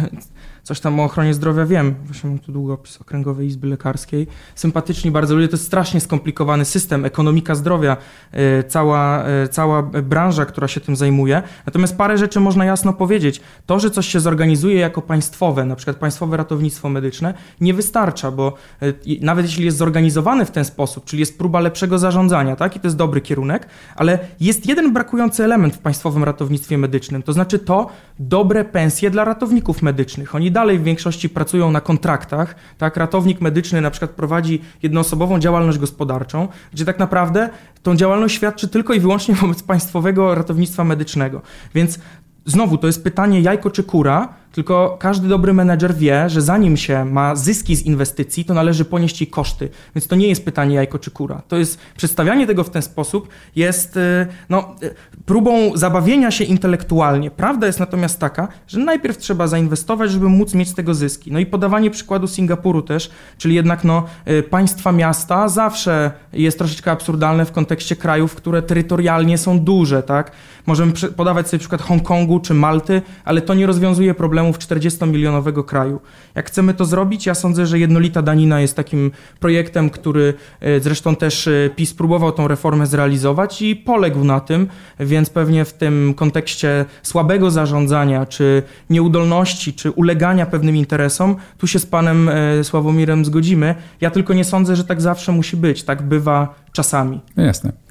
coś 0.65 0.79
tam 0.79 0.99
o 0.99 1.03
ochronie 1.03 1.33
zdrowia 1.33 1.65
wiem. 1.65 1.95
Właśnie 2.05 2.29
mam 2.29 2.39
tu 2.39 2.51
długopis 2.51 3.01
Okręgowej 3.01 3.47
Izby 3.47 3.67
Lekarskiej. 3.67 4.27
Sympatyczni 4.55 5.11
bardzo 5.11 5.35
ludzie. 5.35 5.47
To 5.47 5.55
jest 5.55 5.65
strasznie 5.65 6.01
skomplikowany 6.01 6.65
system, 6.65 7.05
ekonomika 7.05 7.55
zdrowia, 7.55 7.97
e, 8.31 8.63
cała, 8.63 9.23
e, 9.23 9.47
cała 9.47 9.83
branża, 9.83 10.45
która 10.45 10.67
się 10.67 10.81
tym 10.81 10.95
zajmuje. 10.95 11.43
Natomiast 11.65 11.97
parę 11.97 12.17
rzeczy 12.17 12.39
można 12.39 12.65
jasno 12.65 12.93
powiedzieć. 12.93 13.41
To, 13.65 13.79
że 13.79 13.91
coś 13.91 14.07
się 14.07 14.19
zorganizuje 14.19 14.79
jako 14.79 15.01
państwowe, 15.01 15.65
na 15.65 15.75
przykład 15.75 15.97
państwowe 15.97 16.37
ratownictwo 16.37 16.89
medyczne, 16.89 17.33
nie 17.61 17.73
wystarcza, 17.73 18.31
bo 18.31 18.53
e, 18.81 18.93
nawet 19.21 19.45
jeśli 19.45 19.65
jest 19.65 19.77
zorganizowane 19.77 20.45
w 20.45 20.51
ten 20.51 20.65
sposób, 20.65 21.05
czyli 21.05 21.19
jest 21.19 21.37
próba 21.37 21.59
lepszego 21.59 21.99
zarządzania, 21.99 22.55
tak, 22.55 22.75
i 22.75 22.79
to 22.79 22.87
jest 22.87 22.97
dobry 22.97 23.21
kierunek, 23.21 23.67
ale 23.95 24.19
jest 24.39 24.65
jeden 24.65 24.93
brakujący 24.93 25.43
element 25.43 25.75
w 25.75 25.79
państwowym 25.79 26.23
ratownictwie 26.23 26.77
medycznym, 26.77 27.23
to 27.23 27.33
znaczy 27.33 27.59
to 27.59 27.89
dobre 28.19 28.65
pensje 28.65 29.09
dla 29.09 29.25
ratowników 29.25 29.81
medycznych. 29.81 30.35
Oni 30.35 30.54
dalej 30.55 30.79
w 30.79 30.83
większości 30.83 31.29
pracują 31.29 31.71
na 31.71 31.81
kontraktach. 31.81 32.55
Tak? 32.77 32.97
Ratownik 32.97 33.41
medyczny 33.41 33.81
na 33.81 33.91
przykład 33.91 34.11
prowadzi 34.11 34.61
jednoosobową 34.83 35.39
działalność 35.39 35.77
gospodarczą, 35.77 36.47
gdzie 36.73 36.85
tak 36.85 36.99
naprawdę 36.99 37.49
tą 37.83 37.95
działalność 37.95 38.35
świadczy 38.35 38.67
tylko 38.67 38.93
i 38.93 38.99
wyłącznie 38.99 39.35
wobec 39.43 39.63
państwowego 39.63 40.35
ratownictwa 40.35 40.83
medycznego. 40.83 41.41
Więc 41.73 41.99
znowu 42.45 42.77
to 42.77 42.87
jest 42.87 43.03
pytanie 43.03 43.41
jajko 43.41 43.71
czy 43.71 43.83
kura, 43.83 44.33
tylko 44.55 44.97
każdy 44.99 45.27
dobry 45.27 45.53
menedżer 45.53 45.95
wie, 45.95 46.29
że 46.29 46.41
zanim 46.41 46.77
się 46.77 47.05
ma 47.05 47.35
zyski 47.35 47.75
z 47.75 47.85
inwestycji, 47.85 48.45
to 48.45 48.53
należy 48.53 48.85
ponieść 48.85 49.21
jej 49.21 49.27
koszty. 49.27 49.69
Więc 49.95 50.07
to 50.07 50.15
nie 50.15 50.27
jest 50.27 50.45
pytanie 50.45 50.75
jajko 50.75 50.99
czy 50.99 51.11
kura. 51.11 51.41
To 51.47 51.57
jest 51.57 51.79
przedstawianie 51.97 52.47
tego 52.47 52.63
w 52.63 52.69
ten 52.69 52.81
sposób 52.81 53.27
jest 53.55 53.97
y, 53.97 54.27
no, 54.49 54.75
y, 54.83 54.95
próbą 55.25 55.77
zabawienia 55.77 56.31
się 56.31 56.43
intelektualnie. 56.43 57.31
Prawda 57.31 57.67
jest 57.67 57.79
natomiast 57.79 58.19
taka, 58.19 58.47
że 58.67 58.79
najpierw 58.79 59.17
trzeba 59.17 59.47
zainwestować, 59.47 60.11
żeby 60.11 60.29
móc 60.29 60.53
mieć 60.53 60.69
z 60.69 60.73
tego 60.73 60.93
zyski. 60.93 61.31
No 61.31 61.39
i 61.39 61.45
podawanie 61.45 61.91
przykładu 61.91 62.27
Singapuru 62.27 62.81
też, 62.81 63.11
czyli 63.37 63.55
jednak 63.55 63.83
no, 63.83 64.05
y, 64.27 64.43
państwa 64.43 64.91
miasta 64.91 65.47
zawsze 65.47 66.11
jest 66.33 66.57
troszeczkę 66.57 66.91
absurdalne 66.91 67.45
w 67.45 67.51
kontekście 67.51 67.95
krajów, 67.95 68.35
które 68.35 68.61
terytorialnie 68.61 69.37
są 69.37 69.59
duże, 69.59 70.03
tak? 70.03 70.31
Możemy 70.65 70.93
podawać 71.15 71.49
sobie 71.49 71.59
przykład 71.59 71.81
Hongkongu 71.81 72.39
czy 72.39 72.53
Malty, 72.53 73.01
ale 73.25 73.41
to 73.41 73.53
nie 73.53 73.65
rozwiązuje 73.65 74.13
problemów 74.53 74.59
40-milionowego 74.59 75.65
kraju. 75.65 76.01
Jak 76.35 76.47
chcemy 76.47 76.73
to 76.73 76.85
zrobić, 76.85 77.25
ja 77.25 77.35
sądzę, 77.35 77.65
że 77.65 77.79
jednolita 77.79 78.21
danina 78.21 78.61
jest 78.61 78.75
takim 78.75 79.11
projektem, 79.39 79.89
który 79.89 80.33
e, 80.59 80.79
zresztą 80.79 81.15
też 81.15 81.47
e, 81.47 81.69
PiS 81.75 81.93
próbował 81.93 82.31
tą 82.31 82.47
reformę 82.47 82.87
zrealizować 82.87 83.61
i 83.61 83.75
poległ 83.75 84.23
na 84.23 84.39
tym, 84.39 84.67
więc 84.99 85.29
pewnie 85.29 85.65
w 85.65 85.73
tym 85.73 86.13
kontekście 86.13 86.85
słabego 87.03 87.51
zarządzania, 87.51 88.25
czy 88.25 88.63
nieudolności, 88.89 89.73
czy 89.73 89.91
ulegania 89.91 90.45
pewnym 90.45 90.75
interesom, 90.75 91.35
tu 91.57 91.67
się 91.67 91.79
z 91.79 91.85
panem 91.85 92.29
e, 92.29 92.63
Sławomirem 92.63 93.25
zgodzimy. 93.25 93.75
Ja 94.01 94.11
tylko 94.11 94.33
nie 94.33 94.43
sądzę, 94.43 94.75
że 94.75 94.83
tak 94.83 95.01
zawsze 95.01 95.31
musi 95.31 95.57
być. 95.57 95.83
Tak 95.83 96.01
bywa 96.01 96.55
czasami. 96.71 97.21
Jasne. 97.37 97.84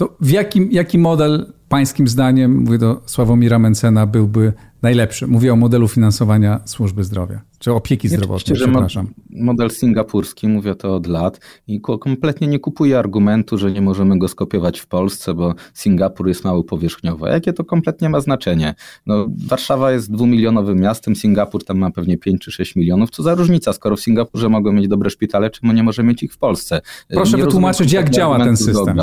To 0.00 0.16
w 0.20 0.30
jakim, 0.30 0.68
jaki 0.72 0.98
model 0.98 1.52
pańskim 1.68 2.08
zdaniem, 2.08 2.58
mówię 2.58 2.78
do 2.78 3.02
Sławomira 3.06 3.58
Mencena, 3.58 4.06
byłby 4.06 4.52
najlepszy? 4.82 5.26
Mówię 5.26 5.52
o 5.52 5.56
modelu 5.56 5.88
finansowania 5.88 6.60
służby 6.64 7.04
zdrowia, 7.04 7.40
czy 7.58 7.72
opieki 7.72 8.08
nie, 8.08 8.16
zdrowotnej, 8.16 8.56
przepraszam. 8.56 9.14
Model 9.30 9.70
singapurski, 9.70 10.48
mówię 10.48 10.74
to 10.74 10.94
od 10.96 11.06
lat 11.06 11.40
i 11.66 11.80
kompletnie 11.80 12.48
nie 12.48 12.58
kupuję 12.58 12.98
argumentu, 12.98 13.58
że 13.58 13.72
nie 13.72 13.80
możemy 13.80 14.18
go 14.18 14.28
skopiować 14.28 14.80
w 14.80 14.86
Polsce, 14.86 15.34
bo 15.34 15.54
Singapur 15.74 16.28
jest 16.28 16.44
mało 16.44 16.64
powierzchniowy. 16.64 17.28
Jakie 17.28 17.52
to 17.52 17.64
kompletnie 17.64 18.08
ma 18.08 18.20
znaczenie? 18.20 18.74
No, 19.06 19.26
Warszawa 19.46 19.92
jest 19.92 20.12
dwumilionowym 20.12 20.80
miastem, 20.80 21.16
Singapur 21.16 21.64
tam 21.64 21.78
ma 21.78 21.90
pewnie 21.90 22.18
5 22.18 22.40
czy 22.40 22.52
6 22.52 22.76
milionów. 22.76 23.10
Co 23.10 23.22
za 23.22 23.34
różnica, 23.34 23.72
skoro 23.72 23.96
w 23.96 24.00
Singapurze 24.00 24.48
mogą 24.48 24.72
mieć 24.72 24.88
dobre 24.88 25.10
szpitale, 25.10 25.50
czemu 25.50 25.72
nie 25.72 25.82
może 25.82 26.02
mieć 26.02 26.22
ich 26.22 26.32
w 26.32 26.38
Polsce? 26.38 26.80
Proszę 27.08 27.36
nie 27.36 27.44
wytłumaczyć, 27.44 27.92
jak 27.92 28.10
działa 28.10 28.44
ten 28.44 28.56
system. 28.56 29.00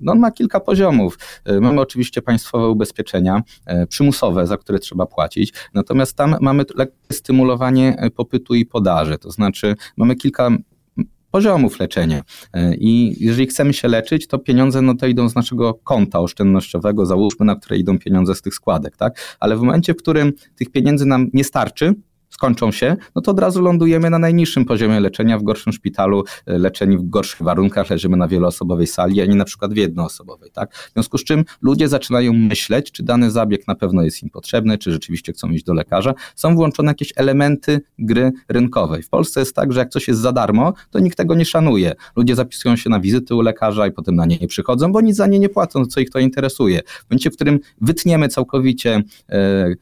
No 0.00 0.12
on 0.12 0.18
ma 0.18 0.30
kilka 0.30 0.60
poziomów. 0.60 1.18
E, 1.44 1.60
mamy 1.60 1.80
oczywiście 1.80 2.22
państwowe 2.22 2.68
ubezpieczenia 2.68 3.42
e, 3.66 3.86
przymusowe, 3.86 4.46
za 4.46 4.56
które 4.56 4.78
trzeba 4.78 5.06
płacić, 5.06 5.52
natomiast 5.74 6.16
tam 6.16 6.36
mamy 6.40 6.64
stymulowanie 7.12 7.96
e, 7.98 8.10
popytu 8.10 8.54
i 8.54 8.66
podaży, 8.66 9.18
to 9.18 9.30
znaczy 9.30 9.74
mamy 9.96 10.16
kilka 10.16 10.50
poziomów 11.30 11.80
leczenia. 11.80 12.22
I 12.78 13.16
jeżeli 13.20 13.46
chcemy 13.46 13.72
się 13.72 13.88
leczyć, 13.88 14.26
to 14.26 14.38
pieniądze 14.38 14.82
no 14.82 14.94
to 14.94 15.06
idą 15.06 15.28
z 15.28 15.34
naszego 15.34 15.74
konta 15.74 16.20
oszczędnościowego, 16.20 17.06
załóżmy, 17.06 17.46
na 17.46 17.56
które 17.56 17.78
idą 17.78 17.98
pieniądze 17.98 18.34
z 18.34 18.42
tych 18.42 18.54
składek, 18.54 18.96
tak? 18.96 19.36
Ale 19.40 19.56
w 19.56 19.60
momencie, 19.60 19.94
w 19.94 19.96
którym 19.96 20.32
tych 20.56 20.70
pieniędzy 20.70 21.06
nam 21.06 21.30
nie 21.32 21.44
starczy, 21.44 21.94
skończą 22.36 22.72
się, 22.72 22.96
no 23.14 23.22
to 23.22 23.30
od 23.30 23.40
razu 23.40 23.62
lądujemy 23.62 24.10
na 24.10 24.18
najniższym 24.18 24.64
poziomie 24.64 25.00
leczenia, 25.00 25.38
w 25.38 25.42
gorszym 25.42 25.72
szpitalu, 25.72 26.24
e, 26.46 26.58
leczeni 26.58 26.98
w 26.98 27.08
gorszych 27.08 27.42
warunkach, 27.42 27.90
leżymy 27.90 28.16
na 28.16 28.28
wieloosobowej 28.28 28.86
sali, 28.86 29.20
a 29.20 29.26
nie 29.26 29.34
na 29.34 29.44
przykład 29.44 29.72
w 29.72 29.76
jednoosobowej. 29.76 30.50
Tak? 30.50 30.74
W 30.74 30.92
związku 30.92 31.18
z 31.18 31.24
czym 31.24 31.44
ludzie 31.62 31.88
zaczynają 31.88 32.32
myśleć, 32.32 32.92
czy 32.92 33.02
dany 33.02 33.30
zabieg 33.30 33.68
na 33.68 33.74
pewno 33.74 34.02
jest 34.02 34.22
im 34.22 34.30
potrzebny, 34.30 34.78
czy 34.78 34.92
rzeczywiście 34.92 35.32
chcą 35.32 35.50
iść 35.50 35.64
do 35.64 35.74
lekarza. 35.74 36.14
Są 36.34 36.56
włączone 36.56 36.90
jakieś 36.90 37.12
elementy 37.16 37.80
gry 37.98 38.32
rynkowej. 38.48 39.02
W 39.02 39.08
Polsce 39.08 39.40
jest 39.40 39.54
tak, 39.54 39.72
że 39.72 39.80
jak 39.80 39.88
coś 39.88 40.08
jest 40.08 40.20
za 40.20 40.32
darmo, 40.32 40.72
to 40.90 40.98
nikt 40.98 41.16
tego 41.16 41.34
nie 41.34 41.44
szanuje. 41.44 41.92
Ludzie 42.16 42.34
zapisują 42.34 42.76
się 42.76 42.90
na 42.90 43.00
wizyty 43.00 43.34
u 43.34 43.40
lekarza 43.40 43.86
i 43.86 43.92
potem 43.92 44.14
na 44.14 44.26
nie 44.26 44.36
nie 44.38 44.48
przychodzą, 44.48 44.92
bo 44.92 45.00
nic 45.00 45.16
za 45.16 45.26
nie 45.26 45.38
nie 45.38 45.48
płacą, 45.48 45.86
co 45.86 46.00
ich 46.00 46.10
to 46.10 46.18
interesuje. 46.18 46.82
W 46.86 47.10
momencie, 47.10 47.30
w 47.30 47.34
którym 47.34 47.60
wytniemy 47.80 48.28
całkowicie 48.28 49.02
e, 49.28 49.74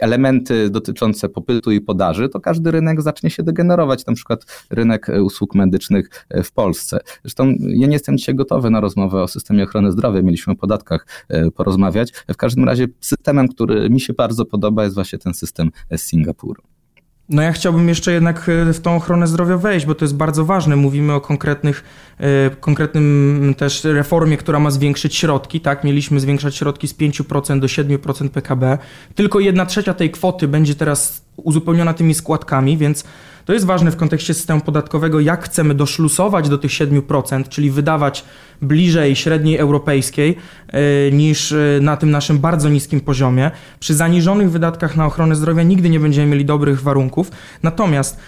elementy 0.00 0.70
dotyczące 0.70 1.28
popytu 1.28 1.72
i 1.72 1.80
podaży, 1.80 2.28
to 2.28 2.40
każdy 2.40 2.70
rynek 2.70 3.02
zacznie 3.02 3.30
się 3.30 3.42
degenerować, 3.42 4.06
na 4.06 4.14
przykład 4.14 4.66
rynek 4.70 5.08
e, 5.08 5.22
usług 5.22 5.54
medycznych 5.54 6.10
e, 6.28 6.42
w 6.42 6.52
Polsce. 6.52 6.98
Zresztą 7.22 7.54
ja 7.60 7.86
nie 7.86 7.92
jestem 7.92 8.18
dzisiaj 8.18 8.34
gotowy 8.34 8.70
na 8.70 8.80
rozmowę 8.80 9.22
o 9.22 9.28
systemie 9.28 9.64
ochrony 9.64 9.92
zdrowia, 9.92 10.22
mieliśmy 10.22 10.52
o 10.52 10.56
podatkach 10.56 11.06
e, 11.28 11.50
porozmawiać. 11.50 12.12
W 12.12 12.36
każdym 12.36 12.64
razie 12.64 12.86
systemem, 13.00 13.48
który 13.48 13.90
mi 13.90 14.00
się 14.00 14.12
bardzo 14.12 14.44
podoba 14.44 14.84
jest 14.84 14.94
właśnie 14.94 15.18
ten 15.18 15.34
system 15.34 15.70
z 15.96 16.02
Singapuru. 16.02 16.75
No 17.28 17.42
ja 17.42 17.52
chciałbym 17.52 17.88
jeszcze 17.88 18.12
jednak 18.12 18.48
e, 18.48 18.72
w 18.72 18.80
tą 18.80 18.96
ochronę 18.96 19.26
zdrowia 19.26 19.56
wejść, 19.56 19.86
bo 19.86 19.94
to 19.94 20.04
jest 20.04 20.16
bardzo 20.16 20.44
ważne. 20.44 20.76
Mówimy 20.76 21.12
o 21.12 21.20
konkretnych, 21.20 21.84
e, 22.18 22.50
konkretnym 22.50 23.54
też 23.58 23.84
reformie, 23.84 24.36
która 24.36 24.58
ma 24.58 24.70
zwiększyć 24.70 25.16
środki, 25.16 25.60
tak? 25.60 25.84
Mieliśmy 25.84 26.20
zwiększać 26.20 26.56
środki 26.56 26.88
z 26.88 26.94
5% 26.94 27.60
do 27.60 27.66
7% 27.66 28.28
PKB. 28.28 28.78
Tylko 29.14 29.40
jedna 29.40 29.66
trzecia 29.66 29.94
tej 29.94 30.10
kwoty 30.10 30.48
będzie 30.48 30.74
teraz 30.74 31.26
uzupełniona 31.36 31.94
tymi 31.94 32.14
składkami, 32.14 32.76
więc 32.76 33.04
to 33.46 33.52
jest 33.52 33.66
ważne 33.66 33.90
w 33.90 33.96
kontekście 33.96 34.34
systemu 34.34 34.60
podatkowego, 34.60 35.20
jak 35.20 35.44
chcemy 35.44 35.74
doszlusować 35.74 36.48
do 36.48 36.58
tych 36.58 36.70
7%, 36.70 37.48
czyli 37.48 37.70
wydawać 37.70 38.24
bliżej 38.62 39.16
średniej 39.16 39.56
europejskiej 39.58 40.36
e, 40.68 40.80
niż 41.12 41.52
e, 41.52 41.78
na 41.80 41.96
tym 41.96 42.10
naszym 42.10 42.38
bardzo 42.38 42.68
niskim 42.68 43.00
poziomie. 43.00 43.50
Przy 43.80 43.94
zaniżonych 43.94 44.50
wydatkach 44.50 44.96
na 44.96 45.06
ochronę 45.06 45.36
zdrowia 45.36 45.62
nigdy 45.62 45.90
nie 45.90 46.00
będziemy 46.00 46.26
mieli 46.26 46.44
dobrych 46.44 46.82
warunków. 46.82 47.30
Natomiast 47.62 48.18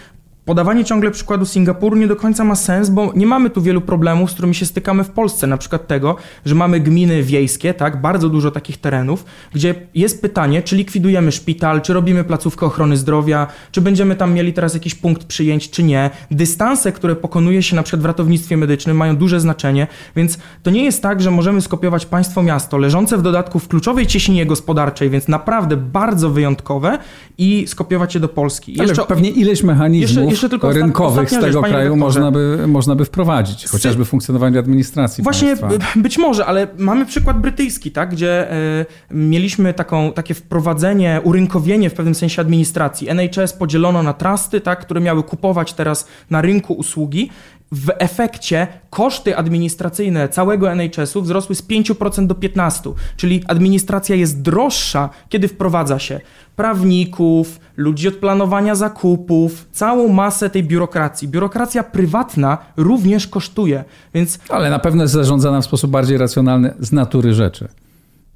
Podawanie 0.49 0.85
ciągle 0.85 1.11
przykładu 1.11 1.47
Singapuru 1.47 1.97
nie 1.97 2.07
do 2.07 2.17
końca 2.17 2.45
ma 2.45 2.55
sens, 2.55 2.91
bo 2.91 3.13
nie 3.17 3.27
mamy 3.27 3.51
tu 3.51 3.63
wielu 3.63 3.81
problemów, 3.81 4.31
z 4.31 4.33
którymi 4.33 4.55
się 4.55 4.67
stykamy 4.67 5.05
w 5.05 5.11
Polsce. 5.11 5.47
Na 5.47 5.57
przykład 5.57 5.87
tego, 5.87 6.17
że 6.45 6.55
mamy 6.55 6.81
gminy 6.81 7.23
wiejskie, 7.23 7.75
tak, 7.75 8.01
bardzo 8.01 8.29
dużo 8.29 8.51
takich 8.51 8.81
terenów, 8.81 9.25
gdzie 9.53 9.75
jest 9.95 10.23
pytanie, 10.23 10.63
czy 10.63 10.77
likwidujemy 10.77 11.33
szpital, 11.33 11.83
czy 11.83 11.93
robimy 11.93 12.25
placówkę 12.25 12.67
ochrony 12.67 12.97
zdrowia, 12.97 13.47
czy 13.73 13.81
będziemy 13.81 14.17
tam 14.17 14.35
mieli 14.35 14.53
teraz 14.53 14.75
jakiś 14.75 14.95
punkt 14.95 15.25
przyjęć, 15.25 15.71
czy 15.71 15.83
nie. 15.83 16.11
Dystanse, 16.31 16.93
które 16.93 17.17
pokonuje 17.17 17.63
się 17.63 17.77
na 17.77 17.83
przykład 17.83 18.03
w 18.03 18.07
ratownictwie 18.07 18.57
medycznym 18.57 18.97
mają 18.97 19.17
duże 19.17 19.41
znaczenie, 19.41 19.87
więc 20.17 20.39
to 20.63 20.71
nie 20.71 20.85
jest 20.85 21.03
tak, 21.03 21.23
że 21.23 21.31
możemy 21.31 21.61
skopiować 21.61 22.07
państwo 22.07 22.43
miasto, 22.43 22.79
leżące 22.79 23.19
w 23.19 23.23
dodatku 23.23 23.59
w 23.59 23.69
kluczowej 23.69 24.07
cieśninie 24.07 24.47
gospodarczej, 24.47 25.11
więc 25.11 25.29
naprawdę 25.29 25.77
bardzo 25.77 26.31
wyjątkowe 26.31 26.99
i 27.39 27.65
skopiować 27.67 28.15
je 28.15 28.21
do 28.21 28.29
Polski. 28.29 28.81
Ale 28.81 28.89
jeszcze, 28.89 29.05
pewnie 29.05 29.31
ileś 29.31 29.63
mechanizmów 29.63 30.31
jeszcze, 30.31 30.47
jeszcze 30.49 30.73
rynkowych 30.73 31.31
z 31.31 31.41
tego 31.41 31.63
kraju 31.63 31.97
można 31.97 32.31
by, 32.31 32.65
można 32.67 32.95
by 32.95 33.05
wprowadzić, 33.05 33.67
chociażby 33.67 34.05
funkcjonowanie 34.05 34.59
administracji 34.59 35.25
Właśnie 35.25 35.57
państwa. 35.57 35.89
być 35.97 36.19
może, 36.19 36.47
ale 36.47 36.69
mamy 36.79 37.07
przykład 37.07 37.41
brytyjski, 37.41 37.91
tak, 37.91 38.11
gdzie 38.11 38.53
y, 38.81 38.87
mieliśmy 39.11 39.75
taką, 39.75 40.13
takie 40.13 40.35
wprowadzenie, 40.35 41.21
urynkowienie 41.25 41.91
w 41.91 41.95
pewnym 41.95 42.15
sensie 42.15 42.43
administracji. 42.43 43.09
NHS 43.09 43.53
podzielono 43.53 44.03
na 44.03 44.13
trusty, 44.13 44.61
tak, 44.61 44.81
które 44.81 45.01
miały 45.01 45.23
kupować 45.23 45.73
teraz 45.73 46.07
na 46.31 46.41
rynku 46.41 46.75
usługi 46.75 47.31
w 47.73 47.91
efekcie 47.99 48.67
koszty 48.91 49.37
administracyjne 49.37 50.29
całego 50.29 50.73
NHS-u 50.73 51.23
wzrosły 51.23 51.55
z 51.55 51.63
5% 51.63 52.27
do 52.27 52.35
15%, 52.35 52.93
czyli 53.17 53.45
administracja 53.47 54.17
jest 54.17 54.43
droższa, 54.43 55.11
kiedy 55.29 55.49
wprowadza 55.49 55.99
się 55.99 56.21
prawników, 56.57 57.61
ludzi 57.77 58.09
od 58.09 58.15
planowania 58.15 58.75
zakupów, 58.75 59.69
całą 59.73 60.09
masę 60.09 60.51
tej 60.51 60.65
biurokracji. 60.65 61.29
Biurokracja 61.29 61.83
prywatna 61.83 62.59
również 62.77 63.27
kosztuje, 63.27 63.85
więc... 64.15 64.39
Ale 64.49 64.71
na 64.71 64.79
pewno 64.79 65.03
jest 65.03 65.15
zarządzana 65.15 65.61
w 65.61 65.65
sposób 65.65 65.91
bardziej 65.91 66.19
racjonalny 66.19 66.75
z 66.81 66.93
natury 66.93 67.35
rzeczy. 67.35 67.69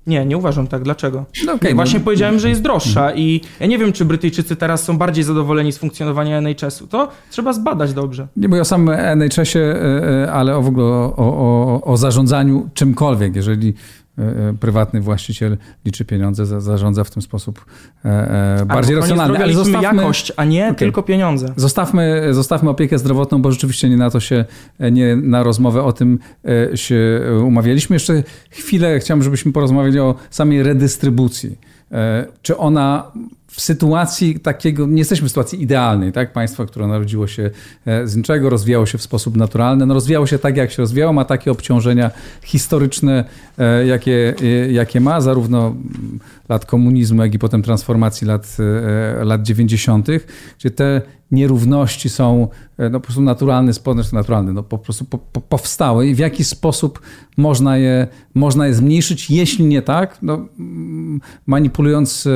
Nie, 0.07 0.27
nie 0.27 0.37
uważam 0.37 0.67
tak. 0.67 0.83
Dlaczego? 0.83 1.25
No 1.47 1.53
okay, 1.53 1.75
Właśnie 1.75 1.99
no. 1.99 2.05
powiedziałem, 2.05 2.39
że 2.39 2.49
jest 2.49 2.63
droższa 2.63 3.15
i 3.15 3.41
ja 3.61 3.67
nie 3.67 3.79
wiem, 3.79 3.93
czy 3.93 4.05
Brytyjczycy 4.05 4.57
teraz 4.57 4.85
są 4.85 4.99
bardziej 4.99 5.25
zadowoleni 5.25 5.73
z 5.73 5.79
funkcjonowania 5.79 6.39
NHS-u. 6.39 6.87
To 6.87 7.09
trzeba 7.31 7.53
zbadać 7.53 7.93
dobrze. 7.93 8.27
Nie 8.37 8.49
mówię 8.49 8.61
o 8.61 8.65
samym 8.65 8.89
NHS-ie, 8.89 9.65
e, 9.65 10.25
e, 10.25 10.33
ale 10.33 10.63
w 10.63 10.67
ogóle 10.67 10.85
o, 10.87 11.15
o, 11.17 11.81
o 11.85 11.97
zarządzaniu 11.97 12.69
czymkolwiek. 12.75 13.37
Jeżeli 13.37 13.75
prywatny 14.61 15.01
właściciel 15.01 15.59
liczy 15.85 16.05
pieniądze, 16.05 16.61
zarządza 16.61 17.05
w 17.05 17.11
ten 17.11 17.23
sposób 17.23 17.65
e, 18.05 18.65
bardziej 18.67 18.97
racjonalny. 18.97 19.39
Ale 19.39 19.53
zostawmy 19.53 19.83
jakość, 19.83 20.33
a 20.37 20.45
nie 20.45 20.65
okay. 20.65 20.75
tylko 20.75 21.03
pieniądze. 21.03 21.53
Zostawmy, 21.57 22.35
zostawmy 22.35 22.71
opiekę 22.71 22.99
zdrowotną, 22.99 23.43
bo 23.43 23.53
rzeczywiście 23.53 23.89
nie 23.89 23.97
na 23.97 24.11
to 24.11 24.21
się, 24.21 24.45
nie 24.93 25.17
na 25.17 25.43
rozmowę 25.43 25.83
o 25.83 25.93
tym 25.93 26.19
się 26.75 27.21
umawialiśmy. 27.45 27.97
Jeszcze 27.97 28.23
chwilę 28.51 28.99
chciałbym, 29.01 29.25
żebyśmy 29.25 29.53
porozmawiali 29.53 29.99
o 29.99 30.15
samej 30.31 30.63
redystrybucji. 30.63 31.59
Czy 32.43 32.57
ona 32.57 33.13
w 33.53 33.61
sytuacji 33.61 34.41
takiego, 34.41 34.87
nie 34.87 34.99
jesteśmy 34.99 35.29
w 35.29 35.31
sytuacji 35.31 35.63
idealnej, 35.63 36.13
tak? 36.13 36.33
Państwo, 36.33 36.67
które 36.67 36.87
narodziło 36.87 37.27
się 37.27 37.51
e, 37.87 38.07
z 38.07 38.17
niczego, 38.17 38.51
rozwijało 38.51 38.87
się 38.87 38.99
w 38.99 39.03
sposób 39.03 39.37
naturalny, 39.37 39.87
no 39.87 39.95
rozwijało 39.95 40.27
się 40.27 40.39
tak, 40.39 40.57
jak 40.57 40.71
się 40.71 40.83
rozwijało, 40.83 41.13
ma 41.13 41.25
takie 41.25 41.51
obciążenia 41.51 42.11
historyczne, 42.43 43.25
e, 43.59 43.87
jakie, 43.87 44.35
e, 44.43 44.73
jakie 44.73 45.01
ma, 45.01 45.21
zarówno 45.21 45.75
lat 46.53 46.67
komunizmu, 46.67 47.23
jak 47.23 47.35
i 47.35 47.39
potem 47.39 47.63
transformacji 47.63 48.27
lat, 48.27 48.57
lat 49.23 49.43
90., 49.43 50.09
gdzie 50.59 50.71
te 50.71 51.03
nierówności 51.31 52.09
są 52.09 52.49
no, 52.79 53.01
po 53.01 53.01
prostu 53.01 53.23
naturalny, 53.23 53.73
znaczy 53.73 54.15
naturalny, 54.15 54.53
no, 54.53 54.63
po 54.63 54.79
prostu 54.79 55.05
po, 55.05 55.19
po, 55.19 55.41
powstały 55.41 56.07
i 56.07 56.15
w 56.15 56.19
jaki 56.19 56.45
sposób 56.45 57.01
można 57.37 57.79
je, 57.79 58.07
można 58.35 58.67
je 58.67 58.75
zmniejszyć, 58.75 59.31
jeśli 59.31 59.65
nie 59.65 59.83
tak, 59.83 60.19
no, 60.23 60.47
manipulując 61.47 62.29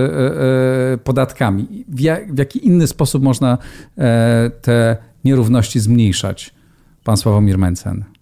podatkami. 1.05 1.85
W, 1.89 2.01
jak, 2.01 2.35
w 2.35 2.39
jaki 2.39 2.67
inny 2.67 2.87
sposób 2.87 3.23
można 3.23 3.59
e, 3.99 4.51
te 4.63 4.97
nierówności 5.25 5.81
zmniejszać? 5.81 6.55
Pan 7.05 7.17
Sławomir 7.17 7.59
Mencen. 7.59 8.16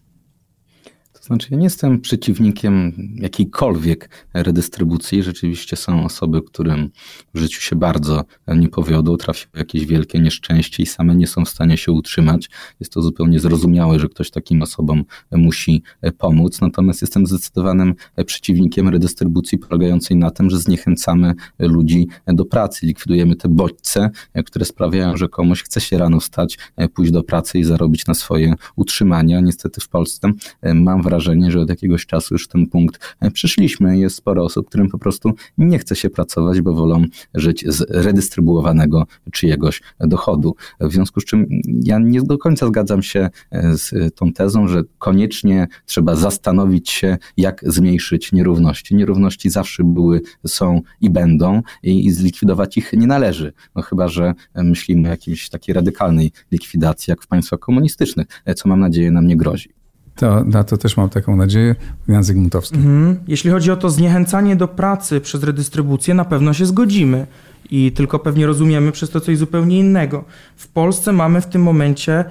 Znaczy, 1.27 1.49
ja 1.51 1.57
nie 1.57 1.65
jestem 1.65 2.01
przeciwnikiem 2.01 2.93
jakiejkolwiek 3.17 4.27
redystrybucji. 4.35 5.23
Rzeczywiście 5.23 5.77
są 5.77 6.05
osoby, 6.05 6.43
którym 6.43 6.91
w 7.35 7.39
życiu 7.39 7.61
się 7.61 7.77
bardzo 7.77 8.25
nie 8.57 8.69
powiodło, 8.69 9.17
trafiły 9.17 9.51
jakieś 9.55 9.87
wielkie 9.87 10.21
nieszczęście 10.21 10.83
i 10.83 10.87
same 10.87 11.17
nie 11.17 11.27
są 11.27 11.45
w 11.45 11.49
stanie 11.49 11.77
się 11.77 11.93
utrzymać. 11.93 12.51
Jest 12.81 12.93
to 12.93 13.03
zupełnie 13.03 13.41
zrozumiałe, 13.41 13.99
że 13.99 14.09
ktoś 14.09 14.31
takim 14.31 14.63
osobom 14.63 15.05
musi 15.33 15.83
pomóc. 16.19 16.61
Natomiast 16.61 17.03
jestem 17.03 17.27
zdecydowanym 17.27 17.95
przeciwnikiem 18.27 18.89
redystrybucji 18.89 19.59
polegającej 19.59 20.17
na 20.17 20.31
tym, 20.31 20.51
że 20.51 20.59
zniechęcamy 20.59 21.35
ludzi 21.59 22.09
do 22.27 22.45
pracy. 22.45 22.87
Likwidujemy 22.87 23.37
te 23.37 23.49
bodźce, 23.49 24.11
które 24.47 24.65
sprawiają, 24.65 25.17
że 25.17 25.29
komuś 25.29 25.63
chce 25.63 25.81
się 25.81 25.99
rano 25.99 26.21
wstać, 26.21 26.59
pójść 26.95 27.13
do 27.13 27.23
pracy 27.23 27.59
i 27.59 27.65
zarobić 27.65 28.07
na 28.07 28.15
swoje 28.15 28.55
utrzymanie. 28.77 29.43
Niestety 29.43 29.81
w 29.81 29.89
Polsce 29.89 30.31
mam 30.75 31.03
wrażenie, 31.03 31.14
wrażenie, 31.15 31.51
że 31.51 31.61
od 31.61 31.69
jakiegoś 31.69 32.07
czasu 32.07 32.35
już 32.35 32.49
ten 32.49 32.67
punkt 32.67 33.17
przyszliśmy. 33.33 33.99
Jest 33.99 34.17
sporo 34.17 34.45
osób, 34.45 34.69
którym 34.69 34.89
po 34.89 34.99
prostu 34.99 35.33
nie 35.59 35.79
chce 35.79 35.97
się 35.97 36.11
pracować, 36.11 36.61
bo 36.61 36.73
wolą 36.73 37.05
żyć 37.35 37.65
z 37.69 37.87
redystrybuowanego 37.91 39.07
czyjegoś 39.33 39.83
dochodu. 40.01 40.55
W 40.81 40.93
związku 40.93 41.21
z 41.21 41.25
czym 41.25 41.47
ja 41.83 41.99
nie 41.99 42.23
do 42.23 42.39
końca 42.39 42.67
zgadzam 42.67 43.03
się 43.03 43.31
z 43.73 44.15
tą 44.15 44.33
tezą, 44.33 44.69
że 44.69 44.83
koniecznie 44.99 45.69
trzeba 45.87 46.17
zastanowić 46.17 46.91
się, 46.91 47.17
jak 47.37 47.65
zmniejszyć 47.67 48.33
nierówności. 48.33 48.95
Nierówności 48.95 49.51
zawsze 49.51 49.85
były, 49.85 50.21
są 50.47 50.81
i 51.01 51.11
będą 51.11 51.63
i, 51.83 52.07
i 52.07 52.13
zlikwidować 52.13 52.77
ich 52.77 52.93
nie 52.93 53.07
należy. 53.07 53.53
No 53.75 53.83
chyba, 53.83 54.09
że 54.09 54.35
myślimy 54.55 55.09
o 55.09 55.11
jakiejś 55.11 55.49
takiej 55.49 55.75
radykalnej 55.75 56.33
likwidacji, 56.53 57.11
jak 57.11 57.23
w 57.23 57.27
państwach 57.27 57.61
komunistycznych, 57.61 58.27
co 58.57 58.69
mam 58.69 58.81
nadzieję 58.81 59.11
nam 59.11 59.27
nie 59.27 59.37
grozi. 59.37 59.84
To, 60.17 60.45
na 60.45 60.65
to 60.65 60.77
też 60.77 60.97
mam 60.97 61.09
taką 61.09 61.37
nadzieję. 61.37 61.75
Jan 62.09 62.25
Zygmuntowski. 62.25 62.77
Mhm. 62.77 63.17
Jeśli 63.29 63.51
chodzi 63.51 63.71
o 63.71 63.77
to 63.77 63.91
zniechęcanie 63.91 64.57
do 64.57 64.69
pracy 64.69 65.21
przez 65.21 65.43
redystrybucję, 65.43 66.15
na 66.15 66.25
pewno 66.25 66.53
się 66.53 66.67
zgodzimy. 66.67 67.27
I 67.71 67.93
tylko 67.93 68.19
pewnie 68.19 68.47
rozumiemy 68.47 68.93
przez 68.93 69.11
to 69.11 69.21
coś 69.21 69.39
zupełnie 69.39 69.79
innego. 69.79 70.25
W 70.57 70.69
Polsce 70.69 71.13
mamy 71.13 71.41
w 71.41 71.47
tym 71.47 71.63
momencie 71.63 72.25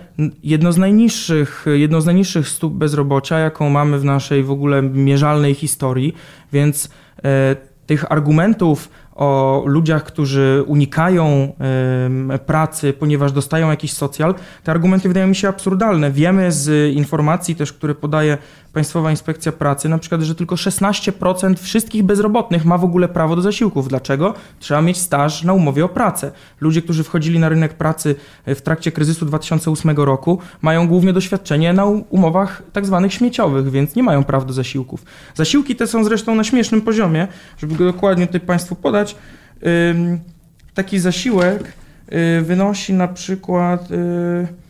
jedno 0.44 0.72
z 0.72 0.78
najniższych, 0.78 1.66
jedno 1.74 2.02
z 2.02 2.06
najniższych 2.06 2.48
stóp 2.48 2.74
bezrobocia, 2.74 3.40
jaką 3.40 3.70
mamy 3.70 4.00
w 4.00 4.04
naszej 4.04 4.44
w 4.44 4.52
ogóle 4.52 4.82
mierzalnej 4.82 5.54
historii, 5.54 6.16
więc 6.54 6.90
e, 7.24 7.56
tych 7.86 8.12
argumentów 8.12 8.90
o 9.16 9.64
ludziach, 9.66 10.04
którzy 10.04 10.64
unikają 10.68 11.54
pracy, 12.46 12.94
ponieważ 12.94 13.32
dostają 13.32 13.70
jakiś 13.70 13.94
socjal, 13.94 14.36
te 14.64 14.72
argumenty 14.72 15.08
wydają 15.08 15.28
mi 15.28 15.36
się 15.36 15.48
absurdalne. 15.48 16.12
Wiemy 16.12 16.52
z 16.52 16.94
informacji 16.94 17.56
też, 17.56 17.74
które 17.74 17.96
podaje 17.96 18.38
Państwowa 18.74 19.12
Inspekcja 19.12 19.52
Pracy, 19.52 19.90
na 19.90 19.98
przykład, 19.98 20.22
że 20.22 20.36
tylko 20.36 20.56
16% 20.56 21.56
wszystkich 21.58 22.04
bezrobotnych 22.04 22.66
ma 22.66 22.78
w 22.78 22.84
ogóle 22.84 23.08
prawo 23.08 23.36
do 23.36 23.42
zasiłków. 23.42 23.88
Dlaczego? 23.88 24.34
Trzeba 24.60 24.82
mieć 24.82 24.98
staż 24.98 25.44
na 25.44 25.54
umowie 25.54 25.86
o 25.86 25.90
pracę. 25.90 26.32
Ludzie, 26.62 26.82
którzy 26.82 27.04
wchodzili 27.04 27.40
na 27.40 27.50
rynek 27.50 27.74
pracy 27.74 28.16
w 28.48 28.62
trakcie 28.62 28.92
kryzysu 28.92 29.26
2008 29.26 29.98
roku, 29.98 30.40
mają 30.62 30.88
głównie 30.88 31.14
doświadczenie 31.14 31.74
na 31.74 31.86
umowach 31.86 32.64
tak 32.74 32.86
zwanych 32.86 33.14
śmieciowych, 33.14 33.72
więc 33.72 33.96
nie 33.96 34.04
mają 34.04 34.24
praw 34.24 34.46
do 34.46 34.54
zasiłków. 34.54 35.06
Zasiłki 35.36 35.76
te 35.76 35.88
są 35.88 36.04
zresztą 36.04 36.36
na 36.36 36.44
śmiesznym 36.44 36.82
poziomie, 36.82 37.28
żeby 37.58 37.76
go 37.76 37.86
dokładnie 37.86 38.28
tutaj 38.28 38.42
Państwu 38.42 38.76
podać. 38.76 39.16
Taki 40.74 41.00
zasiłek 41.00 41.74
y, 42.40 42.42
wynosi 42.42 42.94
na 42.94 43.08
przykład 43.08 43.92
y, 43.92 44.63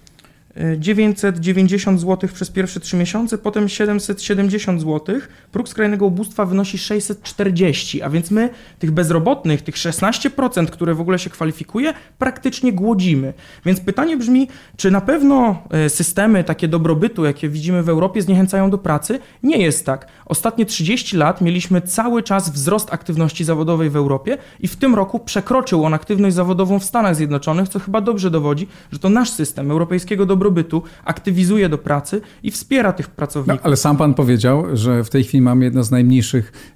990 0.77 2.01
zł 2.01 2.29
przez 2.33 2.49
pierwsze 2.49 2.79
3 2.79 2.97
miesiące, 2.97 3.37
potem 3.37 3.69
770 3.69 4.81
zł. 4.81 5.15
Próg 5.51 5.69
skrajnego 5.69 6.05
ubóstwa 6.05 6.45
wynosi 6.45 6.77
640, 6.77 8.01
a 8.01 8.09
więc 8.09 8.31
my 8.31 8.49
tych 8.79 8.91
bezrobotnych, 8.91 9.61
tych 9.61 9.75
16%, 9.75 10.65
które 10.65 10.95
w 10.95 11.01
ogóle 11.01 11.19
się 11.19 11.29
kwalifikuje, 11.29 11.93
praktycznie 12.17 12.73
głodzimy. 12.73 13.33
Więc 13.65 13.79
pytanie 13.79 14.17
brzmi, 14.17 14.47
czy 14.77 14.91
na 14.91 15.01
pewno 15.01 15.63
e, 15.69 15.89
systemy 15.89 16.43
takie 16.43 16.67
dobrobytu, 16.67 17.25
jakie 17.25 17.49
widzimy 17.49 17.83
w 17.83 17.89
Europie, 17.89 18.21
zniechęcają 18.21 18.69
do 18.69 18.77
pracy? 18.77 19.19
Nie 19.43 19.57
jest 19.57 19.85
tak. 19.85 20.07
Ostatnie 20.25 20.65
30 20.65 21.17
lat 21.17 21.41
mieliśmy 21.41 21.81
cały 21.81 22.23
czas 22.23 22.49
wzrost 22.49 22.93
aktywności 22.93 23.43
zawodowej 23.43 23.89
w 23.89 23.95
Europie 23.95 24.37
i 24.59 24.67
w 24.67 24.75
tym 24.75 24.95
roku 24.95 25.19
przekroczył 25.19 25.85
on 25.85 25.93
aktywność 25.93 26.35
zawodową 26.35 26.79
w 26.79 26.83
Stanach 26.83 27.15
Zjednoczonych, 27.15 27.69
co 27.69 27.79
chyba 27.79 28.01
dobrze 28.01 28.31
dowodzi, 28.31 28.67
że 28.91 28.99
to 28.99 29.09
nasz 29.09 29.29
system 29.29 29.71
europejskiego 29.71 30.25
dobrobytu 30.25 30.42
dobrobytu, 30.43 30.83
aktywizuje 31.05 31.69
do 31.69 31.77
pracy 31.77 32.21
i 32.43 32.51
wspiera 32.51 32.93
tych 32.93 33.09
pracowników. 33.09 33.61
No, 33.61 33.65
ale 33.67 33.77
sam 33.77 33.97
pan 33.97 34.13
powiedział, 34.13 34.65
że 34.73 35.03
w 35.03 35.09
tej 35.09 35.23
chwili 35.23 35.41
mamy 35.41 35.65
jedno 35.65 35.83
z 35.83 35.91
najmniejszych, 35.91 36.72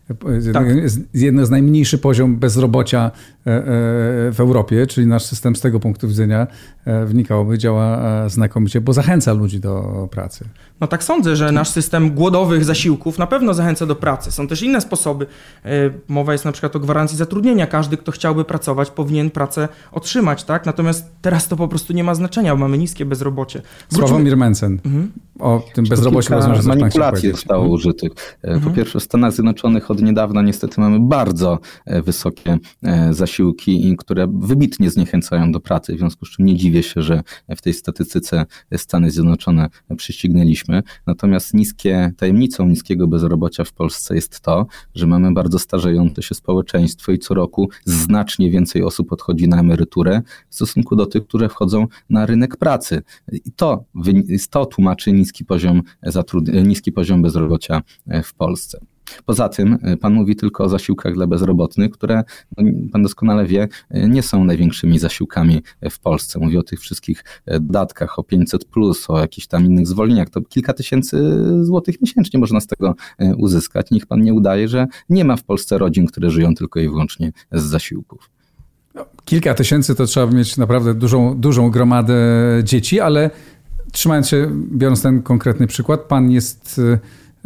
tak. 0.54 0.68
jedno 1.14 1.46
z 1.46 1.50
najmniejszy 1.50 1.98
poziom 1.98 2.38
bezrobocia 2.38 3.12
e, 3.48 3.52
e, 3.52 3.64
w 4.32 4.36
Europie, 4.40 4.88
czyli 4.88 5.08
nasz 5.08 5.24
system 5.24 5.56
z 5.56 5.62
tego 5.62 5.80
punktu 5.80 6.08
widzenia 6.08 6.48
e, 6.86 7.06
wynikałoby 7.06 7.58
działa 7.58 8.30
znakomicie, 8.30 8.82
bo 8.82 8.94
zachęca 8.94 9.34
ludzi 9.34 9.60
do 9.60 10.08
pracy. 10.12 10.46
No 10.82 10.88
tak 10.88 11.04
sądzę, 11.04 11.36
że 11.36 11.52
nasz 11.52 11.70
system 11.70 12.12
głodowych 12.12 12.66
zasiłków 12.66 13.18
na 13.18 13.28
pewno 13.28 13.54
zachęca 13.54 13.86
do 13.86 13.96
pracy. 13.96 14.32
Są 14.32 14.48
też 14.48 14.62
inne 14.62 14.82
sposoby. 14.82 15.26
Mowa 16.08 16.32
jest 16.32 16.46
na 16.46 16.52
przykład 16.52 16.76
o 16.76 16.80
gwarancji 16.80 17.18
zatrudnienia. 17.18 17.68
Każdy, 17.68 17.98
kto 17.98 18.12
chciałby 18.12 18.46
pracować, 18.46 18.92
powinien 18.92 19.30
pracę 19.30 19.68
otrzymać, 19.92 20.44
tak? 20.44 20.66
Natomiast 20.66 21.06
teraz 21.22 21.48
to 21.48 21.56
po 21.56 21.68
prostu 21.68 21.94
nie 21.94 22.04
ma 22.04 22.16
znaczenia, 22.16 22.56
bo 22.56 22.60
mamy 22.60 22.78
niskie 22.78 23.06
bezrobocie. 23.06 23.62
Wróćmy... 23.90 24.08
Sławomir 24.08 24.38
Mencen. 24.38 24.80
Mhm. 24.86 25.12
O 25.40 25.64
tym 25.74 25.86
bezrobociu 25.86 26.34
rozumiem, 26.34 26.62
że 26.62 26.68
manipulacji 26.68 27.32
zostało 27.32 27.64
mhm. 27.64 27.74
użytych. 27.74 28.12
Mhm. 28.44 28.62
Po 28.62 28.78
pierwsze 28.78 29.00
w 29.00 29.04
Stanach 29.04 29.34
Zjednoczonych 29.34 29.92
od 29.92 29.97
niedawna 30.02 30.42
niestety 30.42 30.82
mamy 30.82 31.00
bardzo 31.00 31.60
e, 31.86 32.02
wysokie 32.02 32.58
e, 32.84 33.14
zasiłki, 33.14 33.96
które 33.98 34.28
wybitnie 34.34 34.90
zniechęcają 34.90 35.52
do 35.52 35.60
pracy, 35.60 35.96
w 35.96 35.98
związku 35.98 36.26
z 36.26 36.30
czym 36.30 36.46
nie 36.46 36.56
dziwię 36.56 36.84
się, 36.84 37.02
że 37.02 37.24
w 37.58 37.62
tej 37.62 37.74
statystyce 37.74 38.46
Stany 38.78 39.12
Zjednoczone 39.12 39.70
przyścignęliśmy. 39.98 40.84
Natomiast 41.08 41.54
niskie, 41.54 42.12
tajemnicą 42.18 42.68
niskiego 42.68 43.08
bezrobocia 43.08 43.64
w 43.64 43.74
Polsce 43.74 44.16
jest 44.16 44.40
to, 44.40 44.66
że 44.96 45.08
mamy 45.08 45.34
bardzo 45.34 45.60
starzejące 45.60 46.24
się 46.24 46.36
społeczeństwo 46.36 47.12
i 47.12 47.20
co 47.20 47.34
roku 47.34 47.70
znacznie 47.86 48.52
więcej 48.52 48.84
osób 48.84 49.14
odchodzi 49.14 49.48
na 49.48 49.60
emeryturę 49.60 50.22
w 50.50 50.56
stosunku 50.56 50.96
do 50.96 51.06
tych, 51.06 51.24
które 51.24 51.50
wchodzą 51.50 51.88
na 52.10 52.26
rynek 52.26 52.58
pracy. 52.58 53.02
I 53.32 53.52
to, 53.52 53.86
to 54.50 54.66
tłumaczy 54.66 55.12
niski 55.12 55.46
poziom, 55.46 55.82
niski 56.64 56.92
poziom 56.92 57.22
bezrobocia 57.22 57.82
w 58.24 58.34
Polsce. 58.34 58.80
Poza 59.26 59.50
tym 59.50 59.78
e, 59.82 59.98
pan 59.98 60.14
mówi 60.14 60.36
tylko 60.36 60.64
o 60.64 60.70
zasiłkach 60.70 61.14
dla 61.14 61.28
bezrobotnych, 61.28 61.92
które 61.92 62.24
no, 62.58 62.64
pan 62.92 63.04
doskonale 63.04 63.46
wie, 63.46 63.68
e, 63.90 64.10
nie 64.10 64.24
są 64.24 64.44
największymi 64.44 65.00
zasiłkami 65.00 65.62
w 65.92 66.00
Polsce. 66.00 66.40
Mówię 66.40 66.60
o 66.60 66.64
tych 66.64 66.80
wszystkich 66.80 67.24
dodatkach, 67.48 68.20
o 68.20 68.24
500, 68.24 68.66
o 69.08 69.20
jakichś 69.20 69.48
tam 69.48 69.66
innych 69.66 69.88
zwolnieniach. 69.88 70.30
To 70.30 70.42
kilka 70.42 70.74
tysięcy 70.74 71.18
złotych 71.66 72.02
miesięcznie 72.02 72.40
można 72.40 72.60
z 72.60 72.68
tego 72.68 72.96
uzyskać. 73.38 73.92
Niech 73.92 74.06
pan 74.06 74.22
nie 74.22 74.34
udaje, 74.34 74.68
że 74.68 74.88
nie 75.10 75.26
ma 75.26 75.36
w 75.36 75.44
Polsce 75.44 75.78
rodzin, 75.78 76.06
które 76.06 76.30
żyją 76.30 76.56
tylko 76.56 76.80
i 76.80 76.90
wyłącznie 76.90 77.32
z 77.52 77.64
zasiłków. 77.64 78.30
No, 78.96 79.06
kilka 79.26 79.54
tysięcy 79.54 79.96
to 79.96 80.06
trzeba 80.06 80.34
mieć 80.34 80.58
naprawdę 80.58 80.94
dużą, 80.94 81.40
dużą 81.40 81.72
gromadę 81.72 82.16
dzieci, 82.64 83.00
ale 83.00 83.30
trzymając 83.92 84.28
się, 84.28 84.52
biorąc 84.72 85.02
ten 85.02 85.22
konkretny 85.22 85.68
przykład, 85.68 86.02
pan 86.02 86.32
jest 86.32 86.82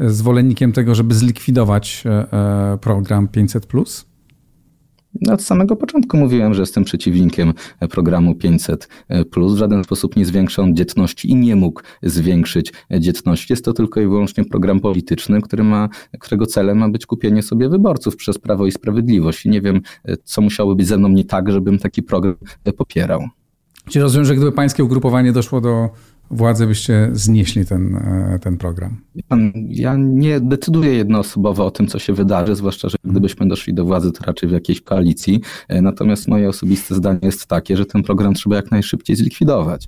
zwolennikiem 0.02 0.72
tego, 0.72 0.96
żeby 0.96 1.16
zlikwidować 1.16 2.04
e, 2.06 2.34
e, 2.34 2.78
program 2.78 3.28
500. 3.28 3.68
No, 5.22 5.34
od 5.34 5.42
samego 5.42 5.76
początku 5.76 6.18
mówiłem, 6.18 6.54
że 6.54 6.62
jestem 6.62 6.84
przeciwnikiem 6.84 7.54
programu 7.90 8.36
500. 8.36 8.88
W 9.38 9.56
żaden 9.56 9.84
sposób 9.84 10.16
nie 10.16 10.26
zwiększa 10.26 10.62
on 10.62 10.76
dzietności 10.76 11.32
i 11.32 11.36
nie 11.36 11.56
mógł 11.56 11.82
zwiększyć 12.04 12.74
dzietności. 13.00 13.54
Jest 13.54 13.66
to 13.66 13.74
tylko 13.74 14.02
i 14.02 14.08
wyłącznie 14.08 14.46
program 14.46 14.80
polityczny, 14.80 15.42
który 15.42 15.64
ma, 15.64 15.90
którego 16.20 16.46
celem 16.46 16.78
ma 16.78 16.90
być 16.90 17.06
kupienie 17.06 17.44
sobie 17.44 17.70
wyborców 17.70 18.16
przez 18.16 18.38
Prawo 18.38 18.66
i 18.66 18.72
Sprawiedliwość. 18.72 19.46
I 19.46 19.50
nie 19.50 19.62
wiem, 19.62 19.82
co 20.24 20.42
musiałoby 20.42 20.76
być 20.76 20.88
ze 20.88 20.98
mną 20.98 21.10
nie 21.10 21.26
tak, 21.26 21.52
żebym 21.52 21.80
taki 21.80 22.04
program 22.04 22.36
popierał. 22.78 23.22
Czyli 23.90 24.04
rozumiem, 24.04 24.26
że 24.26 24.36
gdyby 24.36 24.52
pańskie 24.52 24.84
ugrupowanie 24.84 25.32
doszło 25.32 25.62
do 25.62 25.90
władzy 26.32 26.68
byście 26.68 27.10
znieśli 27.14 27.66
ten, 27.66 27.96
e, 27.96 28.40
ten 28.42 28.58
program? 28.58 29.02
Ja 29.70 29.96
nie 29.98 30.40
decyduję 30.40 30.94
jednoosobowo 30.94 31.66
o 31.66 31.72
tym, 31.72 31.88
co 31.88 32.00
się 32.00 32.14
wydarzy, 32.14 32.56
zwłaszcza, 32.56 32.90
że 32.90 32.98
gdybyśmy 33.04 33.48
doszli 33.48 33.74
do 33.74 33.86
władzy, 33.86 34.12
to 34.12 34.24
raczej 34.24 34.50
w 34.50 34.52
jakiejś 34.52 34.82
koalicji. 34.82 35.42
E, 35.68 35.82
natomiast 35.82 36.28
moje 36.28 36.50
osobiste 36.50 36.96
zdanie 36.96 37.20
jest 37.22 37.48
takie, 37.48 37.78
że 37.78 37.86
ten 37.86 38.04
program 38.04 38.34
trzeba 38.34 38.56
jak 38.56 38.72
najszybciej 38.72 39.16
zlikwidować. 39.16 39.88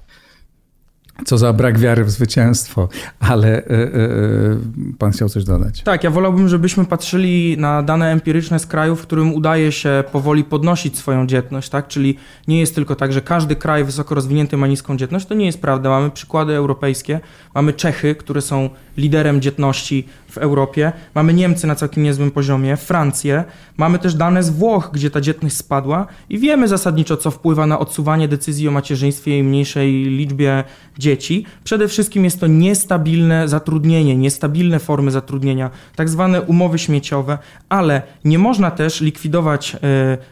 Co 1.25 1.37
za 1.37 1.53
brak 1.53 1.79
wiary 1.79 2.03
w 2.03 2.11
zwycięstwo, 2.11 2.89
ale 3.19 3.49
yy, 3.49 4.95
pan 4.97 5.11
chciał 5.11 5.29
coś 5.29 5.43
dodać. 5.43 5.81
Tak, 5.81 6.03
ja 6.03 6.09
wolałbym, 6.09 6.49
żebyśmy 6.49 6.85
patrzyli 6.85 7.57
na 7.57 7.83
dane 7.83 8.11
empiryczne 8.11 8.59
z 8.59 8.67
krajów, 8.67 8.99
w 8.99 9.03
którym 9.03 9.33
udaje 9.33 9.71
się 9.71 10.03
powoli 10.11 10.43
podnosić 10.43 10.97
swoją 10.97 11.27
dzietność, 11.27 11.69
tak? 11.69 11.87
Czyli 11.87 12.17
nie 12.47 12.59
jest 12.59 12.75
tylko 12.75 12.95
tak, 12.95 13.13
że 13.13 13.21
każdy 13.21 13.55
kraj 13.55 13.83
wysoko 13.83 14.15
rozwinięty 14.15 14.57
ma 14.57 14.67
niską 14.67 14.97
dzietność. 14.97 15.25
To 15.25 15.33
nie 15.33 15.45
jest 15.45 15.61
prawda. 15.61 15.89
Mamy 15.89 16.11
przykłady 16.11 16.53
europejskie. 16.53 17.19
Mamy 17.55 17.73
Czechy, 17.73 18.15
które 18.15 18.41
są 18.41 18.69
liderem 18.97 19.41
dzietności 19.41 20.07
w 20.33 20.37
Europie, 20.37 20.91
mamy 21.15 21.33
Niemcy 21.33 21.67
na 21.67 21.75
całkiem 21.75 22.03
niezłym 22.03 22.31
poziomie, 22.31 22.77
Francję, 22.77 23.43
mamy 23.77 23.99
też 23.99 24.15
dane 24.15 24.43
z 24.43 24.49
Włoch, 24.49 24.89
gdzie 24.93 25.11
ta 25.11 25.21
dzietność 25.21 25.57
spadła 25.57 26.07
i 26.29 26.39
wiemy 26.39 26.67
zasadniczo, 26.67 27.17
co 27.17 27.31
wpływa 27.31 27.67
na 27.67 27.79
odsuwanie 27.79 28.27
decyzji 28.27 28.67
o 28.67 28.71
macierzyństwie 28.71 29.39
i 29.39 29.43
mniejszej 29.43 29.91
liczbie 30.03 30.63
dzieci. 30.97 31.45
Przede 31.63 31.87
wszystkim 31.87 32.25
jest 32.25 32.39
to 32.39 32.47
niestabilne 32.47 33.47
zatrudnienie, 33.47 34.17
niestabilne 34.17 34.79
formy 34.79 35.11
zatrudnienia, 35.11 35.69
tak 35.95 36.09
zwane 36.09 36.41
umowy 36.41 36.79
śmieciowe, 36.79 37.37
ale 37.69 38.01
nie 38.25 38.39
można 38.39 38.71
też 38.71 39.01
likwidować 39.01 39.75
e, 39.75 39.79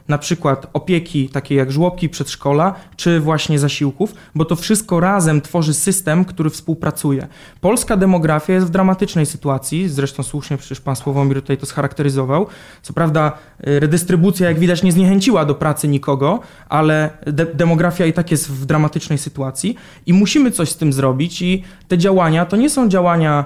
na 0.08 0.18
przykład 0.18 0.68
opieki 0.74 1.30
takiej 1.30 1.58
jak 1.58 1.72
żłobki, 1.72 2.10
przedszkola, 2.10 2.76
czy 2.96 3.20
właśnie 3.20 3.60
zasiłków, 3.60 4.14
bo 4.36 4.46
to 4.46 4.56
wszystko 4.56 5.00
razem 5.00 5.42
tworzy 5.42 5.74
system, 5.74 6.26
który 6.26 6.50
współpracuje. 6.50 7.28
Polska 7.62 7.98
demografia 7.98 8.54
jest 8.54 8.68
w 8.68 8.70
dramatycznej 8.70 9.26
sytuacji, 9.26 9.90
zresztą 9.92 10.24
słusznie 10.24 10.58
przecież 10.58 10.82
pan 10.82 10.96
Sławomir 10.96 11.42
tutaj 11.42 11.58
to 11.58 11.66
scharakteryzował. 11.66 12.48
Co 12.82 12.94
prawda 12.94 13.32
e, 13.60 13.80
redystrybucja, 13.80 14.50
jak 14.50 14.60
widać, 14.60 14.84
nie 14.84 14.92
zniechęciła 14.92 15.46
do 15.46 15.56
pracy 15.56 15.88
nikogo, 15.88 16.40
ale 16.70 17.10
de 17.28 17.46
demografia 17.46 18.06
i 18.06 18.14
tak 18.14 18.32
jest 18.32 18.52
w 18.52 18.66
dramatycznej 18.66 19.18
sytuacji 19.18 19.76
i 20.06 20.14
musimy 20.14 20.52
coś 20.52 20.70
z 20.70 20.78
tym 20.78 20.94
zrobić 20.94 21.42
i 21.42 21.64
te 21.88 21.98
działania 21.98 22.46
to 22.46 22.58
nie 22.58 22.70
są 22.70 22.90
działania 22.90 23.46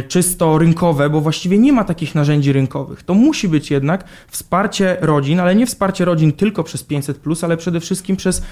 y, 0.00 0.02
czysto 0.02 0.58
rynkowe, 0.58 1.10
bo 1.10 1.20
właściwie 1.20 1.58
nie 1.58 1.72
ma 1.72 1.84
takich 1.84 2.14
narzędzi 2.14 2.52
rynkowych. 2.52 3.02
To 3.02 3.14
musi 3.14 3.48
być 3.48 3.70
jednak 3.70 4.04
wsparcie 4.28 4.96
rodzin, 5.00 5.40
ale 5.40 5.54
nie 5.54 5.66
wsparcie 5.66 6.04
rodzin 6.04 6.32
tylko 6.32 6.64
przez 6.64 6.88
500+, 6.88 7.44
ale 7.44 7.56
przede 7.56 7.80
wszystkim 7.80 8.16
przez 8.16 8.42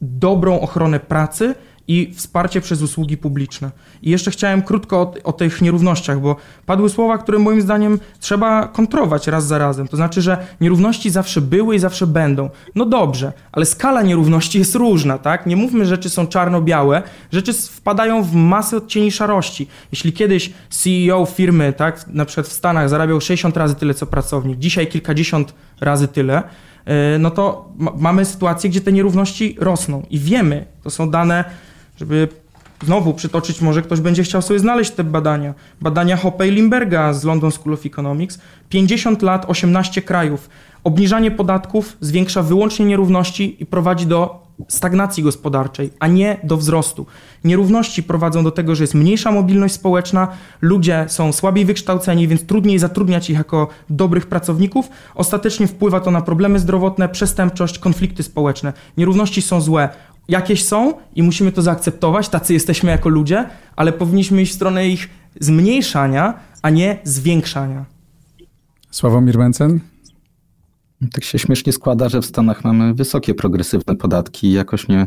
dobrą 0.00 0.60
ochronę 0.60 1.00
pracy 1.00 1.54
i 1.88 2.12
wsparcie 2.14 2.60
przez 2.60 2.82
usługi 2.82 3.16
publiczne. 3.16 3.70
I 4.02 4.10
jeszcze 4.10 4.30
chciałem 4.30 4.62
krótko 4.62 5.00
o, 5.00 5.14
o, 5.24 5.32
tych 5.32 5.62
nierównościach, 5.62 6.20
bo 6.20 6.36
padły 6.66 6.90
słowa, 6.90 7.18
które 7.18 7.38
moim 7.38 7.62
zdaniem 7.62 8.00
trzeba 8.20 8.68
kontrować 8.68 9.26
raz 9.26 9.46
za 9.46 9.58
razem. 9.58 9.88
To 9.88 9.96
znaczy, 9.96 10.22
że 10.22 10.46
nierówności 10.60 11.10
zawsze 11.10 11.40
były 11.40 11.76
i 11.76 11.78
zawsze 11.78 12.06
będą. 12.06 12.50
No 12.74 12.84
dobrze, 12.84 13.32
ale 13.52 13.66
skala 13.66 14.02
nierówności 14.02 14.58
jest 14.58 14.74
różna, 14.74 15.18
tak? 15.18 15.46
Nie 15.46 15.56
mówmy, 15.56 15.84
że 15.84 15.96
rzeczy 15.96 16.10
są 16.10 16.26
czarno-białe, 16.26 17.02
rzeczy 17.32 17.52
wpadają 17.52 18.22
w 18.22 18.34
masę 18.34 18.76
odcieni 18.76 19.12
szarości. 19.12 19.66
Jeśli 19.92 20.12
kiedyś 20.12 20.52
CEO 20.70 21.26
firmy, 21.26 21.72
tak, 21.72 22.06
na 22.08 22.24
przykład 22.24 22.46
w 22.46 22.52
Stanach 22.52 22.88
zarabiał 22.88 23.20
60 23.20 23.56
razy 23.56 23.74
tyle 23.74 23.94
co 23.94 24.06
pracownik, 24.06 24.58
dzisiaj 24.58 24.86
kilkadziesiąt 24.86 25.54
razy 25.80 26.08
tyle, 26.08 26.42
y, 27.14 27.18
no 27.18 27.30
to 27.30 27.68
mamy 27.96 28.24
sytuację, 28.24 28.70
gdzie 28.70 28.80
te 28.80 28.92
nierówności 28.92 29.56
rosną 29.58 30.02
i 30.10 30.18
wiemy, 30.18 30.66
to 30.82 30.90
są 30.90 31.10
dane 31.10 31.44
żeby 31.96 32.28
znowu 32.84 33.14
przytoczyć, 33.14 33.60
może 33.60 33.82
ktoś 33.82 34.00
będzie 34.00 34.22
chciał 34.22 34.42
sobie 34.42 34.60
znaleźć 34.60 34.90
te 34.90 35.04
badania. 35.04 35.54
Badania 35.80 36.16
Hoppe 36.16 36.48
i 36.48 36.50
Limberga 36.50 37.12
z 37.12 37.24
London 37.24 37.52
School 37.52 37.74
of 37.74 37.86
Economics. 37.86 38.38
50 38.68 39.22
lat, 39.22 39.44
18 39.48 40.02
krajów. 40.02 40.48
Obniżanie 40.84 41.30
podatków 41.30 41.96
zwiększa 42.00 42.42
wyłącznie 42.42 42.86
nierówności 42.86 43.56
i 43.62 43.66
prowadzi 43.66 44.06
do 44.06 44.46
stagnacji 44.68 45.22
gospodarczej, 45.22 45.90
a 45.98 46.06
nie 46.06 46.36
do 46.44 46.56
wzrostu. 46.56 47.06
Nierówności 47.44 48.02
prowadzą 48.02 48.44
do 48.44 48.50
tego, 48.50 48.74
że 48.74 48.84
jest 48.84 48.94
mniejsza 48.94 49.32
mobilność 49.32 49.74
społeczna, 49.74 50.28
ludzie 50.60 51.04
są 51.08 51.32
słabiej 51.32 51.64
wykształceni, 51.64 52.28
więc 52.28 52.46
trudniej 52.46 52.78
zatrudniać 52.78 53.30
ich 53.30 53.36
jako 53.36 53.68
dobrych 53.90 54.26
pracowników. 54.26 54.88
Ostatecznie 55.14 55.66
wpływa 55.66 56.00
to 56.00 56.10
na 56.10 56.20
problemy 56.20 56.58
zdrowotne, 56.58 57.08
przestępczość, 57.08 57.78
konflikty 57.78 58.22
społeczne. 58.22 58.72
Nierówności 58.96 59.42
są 59.42 59.60
złe 59.60 59.88
jakieś 60.28 60.64
są 60.64 60.94
i 61.14 61.22
musimy 61.22 61.52
to 61.52 61.62
zaakceptować, 61.62 62.28
tacy 62.28 62.52
jesteśmy 62.52 62.90
jako 62.90 63.08
ludzie, 63.08 63.46
ale 63.76 63.92
powinniśmy 63.92 64.42
iść 64.42 64.52
w 64.52 64.54
stronę 64.54 64.88
ich 64.88 65.08
zmniejszania, 65.40 66.34
a 66.62 66.70
nie 66.70 66.98
zwiększania. 67.04 67.84
Sławomir 68.90 69.38
Mencen? 69.38 69.80
Tak 71.12 71.24
się 71.24 71.38
śmiesznie 71.38 71.72
składa, 71.72 72.08
że 72.08 72.22
w 72.22 72.26
Stanach 72.26 72.64
mamy 72.64 72.94
wysokie 72.94 73.34
progresywne 73.34 73.96
podatki 73.96 74.46
i 74.46 74.52
jakoś 74.52 74.88
nie 74.88 75.06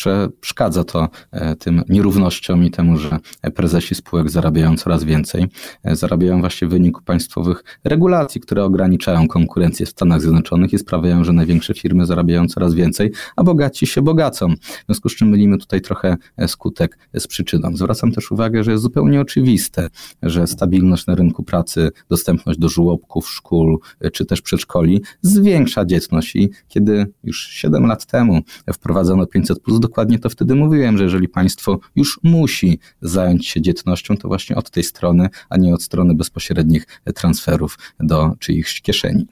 przeszkadza 0.00 0.84
to 0.84 1.08
e, 1.32 1.56
tym 1.56 1.82
nierównościom 1.88 2.64
i 2.64 2.70
temu, 2.70 2.96
że 2.96 3.18
prezesi 3.54 3.94
spółek 3.94 4.30
zarabiają 4.30 4.76
coraz 4.76 5.04
więcej. 5.04 5.46
E, 5.84 5.96
zarabiają 5.96 6.40
właśnie 6.40 6.68
w 6.68 6.70
wyniku 6.70 7.02
państwowych 7.02 7.64
regulacji, 7.84 8.40
które 8.40 8.64
ograniczają 8.64 9.28
konkurencję 9.28 9.86
w 9.86 9.88
Stanach 9.88 10.20
Zjednoczonych 10.20 10.72
i 10.72 10.78
sprawiają, 10.78 11.24
że 11.24 11.32
największe 11.32 11.74
firmy 11.74 12.06
zarabiają 12.06 12.48
coraz 12.48 12.74
więcej, 12.74 13.12
a 13.36 13.44
bogaci 13.44 13.86
się 13.86 14.02
bogacą. 14.02 14.54
W 14.56 14.86
związku 14.86 15.08
z 15.08 15.16
czym 15.16 15.28
mylimy 15.28 15.58
tutaj 15.58 15.80
trochę 15.80 16.16
e, 16.36 16.48
skutek 16.48 16.98
z 17.14 17.26
przyczyną. 17.26 17.76
Zwracam 17.76 18.12
też 18.12 18.32
uwagę, 18.32 18.64
że 18.64 18.70
jest 18.70 18.82
zupełnie 18.82 19.20
oczywiste, 19.20 19.88
że 20.22 20.46
stabilność 20.46 21.06
na 21.06 21.14
rynku 21.14 21.42
pracy, 21.42 21.90
dostępność 22.08 22.58
do 22.58 22.68
żłobków, 22.68 23.28
szkół 23.28 23.80
czy 24.12 24.24
też 24.24 24.42
przedszkoli 24.42 25.02
zwiększa 25.22 25.84
dzietność 25.84 26.36
i 26.36 26.50
kiedy 26.68 27.06
już 27.24 27.48
7 27.48 27.86
lat 27.86 28.06
temu 28.06 28.40
wprowadzono 28.72 29.26
500 29.26 29.60
plus 29.60 29.80
dokładnie 29.90 30.18
to 30.18 30.30
wtedy 30.30 30.54
mówiłem, 30.54 30.98
że 30.98 31.04
jeżeli 31.04 31.28
państwo 31.28 31.78
już 31.96 32.20
musi 32.22 32.78
zająć 33.02 33.48
się 33.48 33.60
dzietnością, 33.60 34.16
to 34.16 34.28
właśnie 34.28 34.56
od 34.56 34.70
tej 34.70 34.82
strony, 34.82 35.28
a 35.48 35.56
nie 35.56 35.74
od 35.74 35.82
strony 35.82 36.14
bezpośrednich 36.14 36.86
transferów 37.14 37.78
do 38.00 38.34
czyichś 38.38 38.80
kieszeni. 38.80 39.26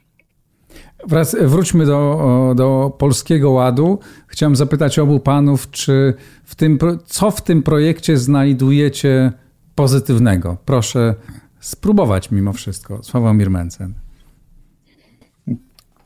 Wraz, 1.07 1.37
wróćmy 1.41 1.87
do, 1.87 2.53
do 2.57 2.97
Polskiego 2.99 3.51
Ładu. 3.51 3.99
Chciałem 4.27 4.57
zapytać 4.57 4.99
obu 4.99 5.21
panów, 5.21 5.71
czy 5.71 6.15
w 6.45 6.55
tym, 6.55 6.79
co 7.07 7.31
w 7.31 7.43
tym 7.43 7.63
projekcie 7.63 8.17
znajdujecie 8.17 9.33
pozytywnego? 9.75 10.57
Proszę 10.65 11.15
spróbować 11.61 12.31
mimo 12.31 12.53
wszystko. 12.53 13.03
Sławomir 13.03 13.51
Mencen. 13.51 14.08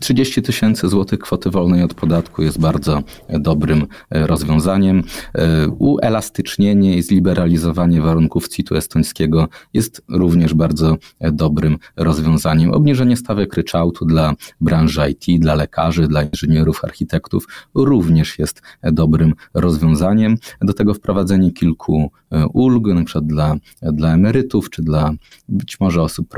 30 0.03 0.42
tysięcy 0.42 0.88
złotych 0.88 1.18
kwoty 1.18 1.50
wolnej 1.50 1.82
od 1.82 1.94
podatku 1.94 2.42
jest 2.42 2.61
bardzo 2.61 3.03
dobrym 3.28 3.86
e, 4.11 4.26
rozwiązaniem. 4.26 5.03
E, 5.34 5.68
uelastycznienie 5.68 6.96
i 6.96 7.03
zliberalizowanie 7.03 8.00
warunków 8.00 8.48
CIT-u 8.48 8.76
estońskiego 8.76 9.48
jest 9.74 10.03
również 10.09 10.55
bardzo 10.55 10.96
e, 11.20 11.32
dobrym 11.32 11.78
rozwiązaniem. 11.96 12.70
Obniżenie 12.70 13.16
stawek 13.16 13.55
ryczałtu 13.55 14.05
dla 14.05 14.34
branży 14.61 15.00
IT, 15.11 15.40
dla 15.42 15.55
lekarzy, 15.55 16.09
dla 16.09 16.22
inżynierów, 16.22 16.84
architektów 16.84 17.48
również 17.74 18.38
jest 18.38 18.62
dobrym 18.82 19.34
rozwiązaniem. 19.55 20.36
Do 20.61 20.72
tego 20.72 20.94
wprowadzenie 20.94 21.53
kilku 21.53 22.11
ulg, 22.53 22.86
na 22.86 23.05
przykład 23.05 23.26
dla, 23.26 23.57
dla 23.82 24.14
emerytów, 24.14 24.70
czy 24.70 24.82
dla 24.82 25.12
być 25.48 25.80
może 25.80 26.03
osób 26.03 26.28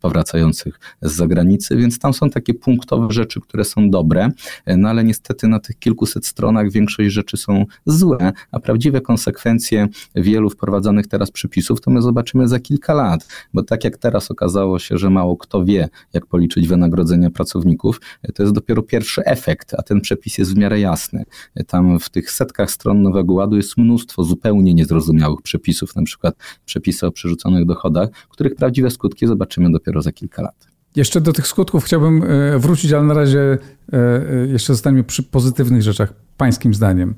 powracających 0.00 0.80
z 1.02 1.12
zagranicy, 1.12 1.76
więc 1.76 1.98
tam 1.98 2.14
są 2.14 2.30
takie 2.30 2.54
punktowe 2.58 3.12
rzeczy, 3.12 3.40
które 3.40 3.64
są 3.64 3.90
dobre, 3.90 4.28
no 4.66 4.88
ale 4.88 5.04
niestety 5.04 5.48
na 5.48 5.60
tych 5.60 5.78
kilkuset 5.78 6.26
stronach 6.26 6.70
większość 6.70 7.12
rzeczy 7.12 7.36
są 7.36 7.64
złe, 7.86 8.32
a 8.52 8.60
prawdziwe 8.60 9.00
konsekwencje 9.00 9.88
wielu 10.14 10.50
wprowadzanych 10.50 11.06
teraz 11.06 11.30
przepisów 11.30 11.80
to 11.80 11.90
my 11.90 12.02
zobaczymy 12.02 12.48
za 12.48 12.60
kilka 12.60 12.94
lat, 12.94 13.28
bo 13.54 13.62
tak 13.62 13.84
jak 13.84 13.96
teraz 13.96 14.30
okazało 14.30 14.78
się, 14.78 14.98
że 14.98 15.10
mało 15.10 15.36
kto 15.36 15.64
wie, 15.64 15.88
jak 16.12 16.26
policzyć 16.26 16.68
wynagrodzenia 16.68 17.30
pracowników, 17.30 18.00
to 18.34 18.42
jest 18.42 18.54
dopiero 18.54 18.82
pierwszy 18.82 19.24
efekt, 19.24 19.74
a 19.74 19.82
ten 19.82 20.00
przepis 20.00 20.38
jest 20.38 20.54
w 20.54 20.56
miarę 20.56 20.80
jasny. 20.80 21.24
Tam 21.66 21.98
w 21.98 22.10
tych 22.10 22.30
setkach 22.30 22.70
stron 22.70 23.02
Nowego 23.02 23.34
Ładu 23.34 23.56
jest 23.56 23.76
mnóstwo 23.76 24.24
zupełnie 24.24 24.74
niezrozumiałych 24.74 25.42
przepisów, 25.42 25.96
na 25.96 26.02
przykład 26.02 26.34
przepisy 26.64 27.06
o 27.06 27.12
przerzuconych 27.12 27.64
dochodach, 27.64 28.08
których 28.28 28.54
prawdziwe 28.54 28.90
skutki 28.90 29.26
zobaczymy 29.26 29.72
dopiero 29.72 30.02
za 30.02 30.12
kilka 30.12 30.42
lat. 30.42 30.77
Jeszcze 30.96 31.20
do 31.20 31.32
tych 31.32 31.46
skutków 31.46 31.84
chciałbym 31.84 32.22
e, 32.22 32.58
wrócić, 32.58 32.92
ale 32.92 33.02
na 33.02 33.14
razie 33.14 33.40
e, 33.92 33.96
e, 33.96 34.46
jeszcze 34.46 34.72
zostaniemy 34.72 35.04
przy 35.04 35.22
pozytywnych 35.22 35.82
rzeczach. 35.82 36.12
Pańskim 36.36 36.74
zdaniem. 36.74 37.14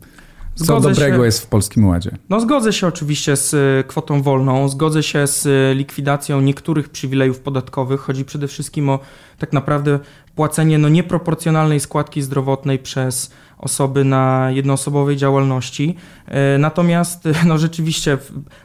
Co 0.55 0.65
zgodzę 0.65 0.89
dobrego 0.89 1.17
się, 1.17 1.25
jest 1.25 1.43
w 1.43 1.47
Polskim 1.47 1.89
Ładzie? 1.89 2.11
No 2.29 2.41
zgodzę 2.41 2.73
się 2.73 2.87
oczywiście 2.87 3.37
z 3.37 3.87
kwotą 3.87 4.23
wolną, 4.23 4.69
zgodzę 4.69 5.03
się 5.03 5.27
z 5.27 5.47
likwidacją 5.77 6.41
niektórych 6.41 6.89
przywilejów 6.89 7.41
podatkowych. 7.41 8.01
Chodzi 8.01 8.25
przede 8.25 8.49
wszystkim 8.49 8.89
o 8.89 8.99
tak 9.39 9.53
naprawdę 9.53 9.99
płacenie 10.41 10.79
no, 10.79 10.89
nieproporcjonalnej 10.89 11.81
składki 11.81 12.23
zdrowotnej 12.23 12.79
przez 12.79 13.31
osoby 13.59 14.05
na 14.05 14.51
jednoosobowej 14.51 15.17
działalności. 15.17 15.97
E, 16.27 16.59
natomiast 16.59 17.29
no 17.49 17.59
rzeczywiście 17.59 18.19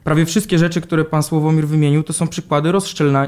prawie 0.04 0.26
wszystkie 0.26 0.58
rzeczy, 0.58 0.82
które 0.82 1.06
pan 1.06 1.24
Sławomir 1.24 1.68
wymienił, 1.68 2.04
to 2.04 2.14
są 2.14 2.28
przykłady 2.28 2.72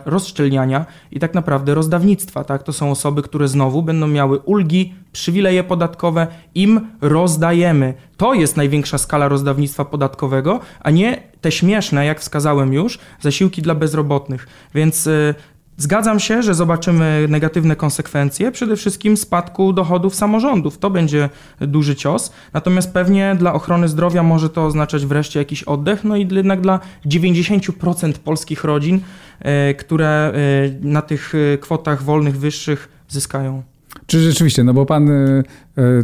rozszczelniania 0.05 0.85
i 1.11 1.19
tak 1.19 1.33
naprawdę 1.33 1.73
rozdawnictwa. 1.73 2.43
Tak? 2.43 2.63
To 2.63 2.73
są 2.73 2.91
osoby, 2.91 3.21
które 3.21 3.47
znowu 3.47 3.81
będą 3.81 4.07
miały 4.07 4.39
ulgi, 4.39 4.93
przywileje 5.11 5.63
podatkowe, 5.63 6.27
im 6.55 6.87
rozdajemy. 7.01 7.93
To 8.17 8.33
jest 8.33 8.57
największa 8.57 8.97
skala 8.97 9.27
rozdawnictwa 9.27 9.85
podatkowego, 9.85 10.59
a 10.79 10.91
nie 10.91 11.23
te 11.41 11.51
śmieszne, 11.51 12.05
jak 12.05 12.19
wskazałem 12.19 12.73
już, 12.73 12.99
zasiłki 13.21 13.61
dla 13.61 13.75
bezrobotnych. 13.75 14.47
Więc 14.73 15.07
e, 15.07 15.35
Zgadzam 15.77 16.19
się, 16.19 16.43
że 16.43 16.55
zobaczymy 16.55 17.25
negatywne 17.29 17.75
konsekwencje, 17.75 18.51
przede 18.51 18.75
wszystkim 18.75 19.17
spadku 19.17 19.73
dochodów 19.73 20.15
samorządów. 20.15 20.77
To 20.77 20.89
będzie 20.89 21.29
duży 21.61 21.95
cios, 21.95 22.31
natomiast 22.53 22.93
pewnie 22.93 23.35
dla 23.39 23.53
ochrony 23.53 23.87
zdrowia 23.87 24.23
może 24.23 24.49
to 24.49 24.65
oznaczać 24.65 25.05
wreszcie 25.05 25.39
jakiś 25.39 25.63
oddech, 25.63 26.03
no 26.03 26.15
i 26.15 26.27
jednak 26.31 26.61
dla 26.61 26.79
90% 27.05 28.13
polskich 28.13 28.63
rodzin, 28.63 28.99
e, 29.39 29.73
które 29.73 30.07
e, 30.07 30.33
na 30.81 31.01
tych 31.01 31.33
e, 31.35 31.57
kwotach 31.57 32.03
wolnych 32.03 32.37
wyższych 32.37 32.89
zyskają. 33.09 33.63
Czy 34.05 34.19
rzeczywiście, 34.19 34.63
no 34.63 34.73
bo 34.73 34.85
pan 34.85 35.09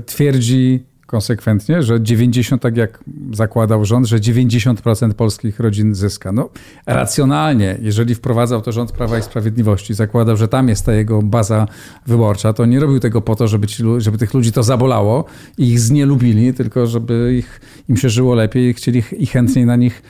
twierdzi, 0.05 0.83
konsekwentnie, 1.13 1.83
że 1.83 2.01
90, 2.01 2.61
tak 2.61 2.77
jak 2.77 3.03
zakładał 3.33 3.85
rząd, 3.85 4.07
że 4.07 4.17
90% 4.17 5.13
polskich 5.13 5.59
rodzin 5.59 5.95
zyska. 5.95 6.31
No, 6.31 6.49
racjonalnie, 6.85 7.77
jeżeli 7.81 8.15
wprowadzał 8.15 8.61
to 8.61 8.71
rząd 8.71 8.91
Prawa 8.91 9.17
i 9.17 9.21
Sprawiedliwości, 9.21 9.93
zakładał, 9.93 10.37
że 10.37 10.47
tam 10.47 10.69
jest 10.69 10.85
ta 10.85 10.93
jego 10.93 11.21
baza 11.21 11.67
wyborcza, 12.07 12.53
to 12.53 12.65
nie 12.65 12.79
robił 12.79 12.99
tego 12.99 13.21
po 13.21 13.35
to, 13.35 13.47
żeby, 13.47 13.67
ci, 13.67 13.83
żeby 13.97 14.17
tych 14.17 14.33
ludzi 14.33 14.51
to 14.51 14.63
zabolało 14.63 15.25
i 15.57 15.69
ich 15.69 15.79
znielubili, 15.79 16.53
tylko 16.53 16.87
żeby 16.87 17.35
ich, 17.37 17.61
im 17.89 17.97
się 17.97 18.09
żyło 18.09 18.35
lepiej 18.35 18.69
i 18.69 18.73
chcieli 18.73 19.03
i 19.17 19.25
chętniej 19.25 19.65
na 19.65 19.75
nich 19.75 20.01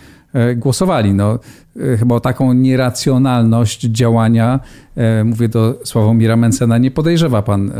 głosowali. 0.56 1.14
No, 1.14 1.40
e, 1.94 1.98
chyba 1.98 2.16
o 2.16 2.20
taką 2.20 2.54
nieracjonalność 2.54 3.82
działania, 3.82 4.60
e, 4.96 5.24
mówię 5.24 5.50
do 5.50 5.80
Sławomira 5.84 6.36
Mencena, 6.36 6.78
nie 6.78 6.92
podejrzewa 6.92 7.42
pan 7.42 7.72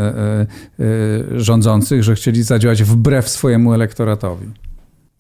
rządzących, 1.36 2.04
że 2.04 2.16
chcieli 2.16 2.44
zadziałać 2.44 2.84
wbrew 2.84 3.30
swojemu 3.30 3.74
elektoratowi. 3.74 4.48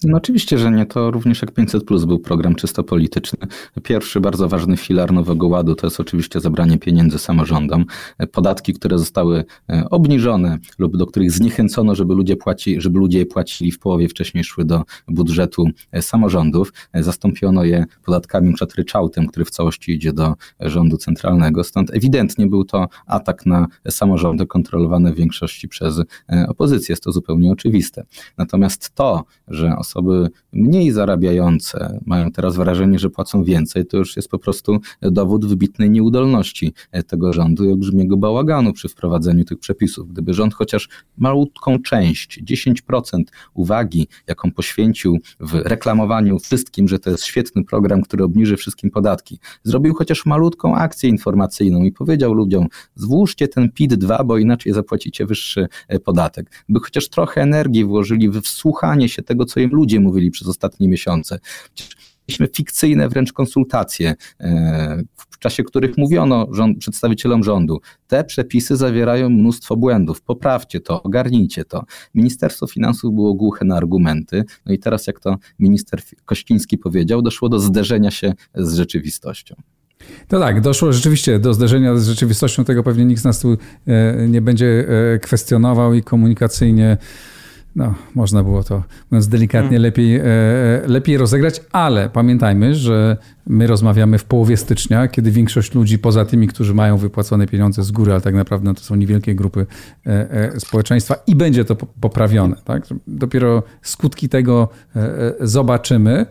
No 0.03 0.17
oczywiście, 0.17 0.57
że 0.57 0.71
nie. 0.71 0.85
To 0.85 1.11
również 1.11 1.41
jak 1.41 1.51
500 1.51 1.83
Plus 1.83 2.05
był 2.05 2.19
program 2.19 2.55
czysto 2.55 2.83
polityczny. 2.83 3.39
Pierwszy 3.83 4.19
bardzo 4.19 4.49
ważny 4.49 4.77
filar 4.77 5.13
Nowego 5.13 5.47
Ładu 5.47 5.75
to 5.75 5.87
jest 5.87 5.99
oczywiście 5.99 6.39
zabranie 6.39 6.77
pieniędzy 6.77 7.19
samorządom. 7.19 7.85
Podatki, 8.31 8.73
które 8.73 8.99
zostały 8.99 9.45
e, 9.69 9.89
obniżone 9.89 10.57
lub 10.79 10.97
do 10.97 11.05
których 11.05 11.31
zniechęcono, 11.31 11.95
żeby 11.95 12.13
ludzie, 12.13 12.35
płaci, 12.35 12.81
żeby 12.81 12.99
ludzie 12.99 13.19
je 13.19 13.25
płacili 13.25 13.71
w 13.71 13.79
połowie 13.79 14.09
wcześniej 14.09 14.43
szły 14.43 14.65
do 14.65 14.83
budżetu 15.07 15.65
e, 15.91 16.01
samorządów. 16.01 16.73
E, 16.93 17.03
zastąpiono 17.03 17.63
je 17.63 17.85
podatkami, 18.05 18.47
np. 18.47 18.65
ryczałtem, 18.77 19.27
który 19.27 19.45
w 19.45 19.49
całości 19.49 19.91
idzie 19.91 20.13
do 20.13 20.33
rządu 20.59 20.97
centralnego. 20.97 21.63
Stąd 21.63 21.93
ewidentnie 21.93 22.47
był 22.47 22.65
to 22.65 22.87
atak 23.07 23.45
na 23.45 23.67
samorządy 23.89 24.45
kontrolowane 24.45 25.13
w 25.13 25.15
większości 25.15 25.67
przez 25.67 26.01
opozycję. 26.47 26.93
Jest 26.93 27.03
to 27.03 27.11
zupełnie 27.11 27.51
oczywiste. 27.51 28.05
Natomiast 28.37 28.95
to, 28.95 29.23
że 29.47 29.75
osoby 29.77 29.92
osoby 29.93 30.29
mniej 30.53 30.91
zarabiające 30.91 31.99
mają 32.05 32.31
teraz 32.31 32.55
wrażenie, 32.55 32.99
że 32.99 33.09
płacą 33.09 33.43
więcej, 33.43 33.85
to 33.85 33.97
już 33.97 34.15
jest 34.15 34.29
po 34.29 34.39
prostu 34.39 34.79
dowód 35.01 35.45
wybitnej 35.45 35.89
nieudolności 35.89 36.73
tego 37.07 37.33
rządu 37.33 37.65
i 37.65 37.71
olbrzymiego 37.71 38.17
bałaganu 38.17 38.73
przy 38.73 38.89
wprowadzeniu 38.89 39.45
tych 39.45 39.59
przepisów. 39.59 40.07
Gdyby 40.13 40.33
rząd 40.33 40.53
chociaż 40.53 40.89
malutką 41.17 41.79
część, 41.79 42.43
10% 42.43 43.23
uwagi, 43.53 44.07
jaką 44.27 44.51
poświęcił 44.51 45.17
w 45.39 45.53
reklamowaniu 45.53 46.39
wszystkim, 46.39 46.87
że 46.87 46.99
to 46.99 47.09
jest 47.09 47.23
świetny 47.23 47.63
program, 47.63 48.01
który 48.01 48.23
obniży 48.23 48.57
wszystkim 48.57 48.91
podatki, 48.91 49.39
zrobił 49.63 49.93
chociaż 49.93 50.25
malutką 50.25 50.75
akcję 50.75 51.09
informacyjną 51.09 51.83
i 51.83 51.91
powiedział 51.91 52.33
ludziom, 52.33 52.67
zwłóżcie 52.95 53.47
ten 53.47 53.69
PIT-2, 53.69 54.25
bo 54.25 54.37
inaczej 54.37 54.73
zapłacicie 54.73 55.25
wyższy 55.25 55.67
podatek. 56.03 56.51
By 56.69 56.79
chociaż 56.79 57.09
trochę 57.09 57.41
energii 57.41 57.85
włożyli 57.85 58.29
w 58.29 58.41
wsłuchanie 58.41 59.09
się 59.09 59.21
tego, 59.21 59.45
co 59.45 59.59
im 59.59 59.69
ludzie 59.73 59.99
mówili 59.99 60.31
przez 60.31 60.47
ostatnie 60.47 60.87
miesiące. 60.87 61.39
Mieliśmy 62.27 62.47
fikcyjne 62.55 63.09
wręcz 63.09 63.33
konsultacje, 63.33 64.15
e, 64.39 65.03
w 65.29 65.39
czasie 65.39 65.63
których 65.63 65.97
mówiono 65.97 66.47
rząd, 66.51 66.77
przedstawicielom 66.77 67.43
rządu, 67.43 67.81
te 68.07 68.23
przepisy 68.23 68.75
zawierają 68.77 69.29
mnóstwo 69.29 69.77
błędów, 69.77 70.21
poprawcie 70.21 70.79
to, 70.79 71.03
ogarnijcie 71.03 71.65
to. 71.65 71.83
Ministerstwo 72.15 72.67
Finansów 72.67 73.13
było 73.15 73.33
głuche 73.33 73.65
na 73.65 73.75
argumenty, 73.75 74.43
no 74.65 74.73
i 74.73 74.79
teraz 74.79 75.07
jak 75.07 75.19
to 75.19 75.37
minister 75.59 76.01
Kościński 76.25 76.77
powiedział, 76.77 77.21
doszło 77.21 77.49
do 77.49 77.59
zderzenia 77.59 78.11
się 78.11 78.33
z 78.55 78.75
rzeczywistością. 78.75 79.55
No 80.31 80.39
tak, 80.39 80.61
doszło 80.61 80.93
rzeczywiście 80.93 81.39
do 81.39 81.53
zderzenia 81.53 81.95
z 81.95 82.07
rzeczywistością, 82.07 82.65
tego 82.65 82.83
pewnie 82.83 83.05
nikt 83.05 83.21
z 83.21 83.23
nas 83.23 83.39
tu 83.39 83.57
e, 83.87 84.27
nie 84.27 84.41
będzie 84.41 84.85
e, 85.15 85.19
kwestionował 85.19 85.93
i 85.93 86.03
komunikacyjnie 86.03 86.97
no, 87.75 87.93
można 88.15 88.43
było 88.43 88.63
to, 88.63 88.83
mówiąc 89.11 89.27
delikatnie, 89.27 89.69
hmm. 89.69 89.81
lepiej, 89.81 90.15
e, 90.15 90.23
lepiej 90.85 91.17
rozegrać, 91.17 91.61
ale 91.71 92.09
pamiętajmy, 92.09 92.75
że 92.75 93.17
my 93.47 93.67
rozmawiamy 93.67 94.17
w 94.17 94.25
połowie 94.25 94.57
stycznia, 94.57 95.07
kiedy 95.07 95.31
większość 95.31 95.73
ludzi, 95.73 95.99
poza 95.99 96.25
tymi, 96.25 96.47
którzy 96.47 96.73
mają 96.73 96.97
wypłacone 96.97 97.47
pieniądze 97.47 97.83
z 97.83 97.91
góry, 97.91 98.11
ale 98.11 98.21
tak 98.21 98.35
naprawdę 98.35 98.73
to 98.73 98.81
są 98.81 98.95
niewielkie 98.95 99.35
grupy 99.35 99.65
e, 100.05 100.31
e, 100.31 100.59
społeczeństwa 100.59 101.15
i 101.27 101.35
będzie 101.35 101.65
to 101.65 101.75
poprawione. 101.75 102.55
Tak? 102.65 102.83
Dopiero 103.07 103.63
skutki 103.81 104.29
tego 104.29 104.69
zobaczymy. 105.39 106.25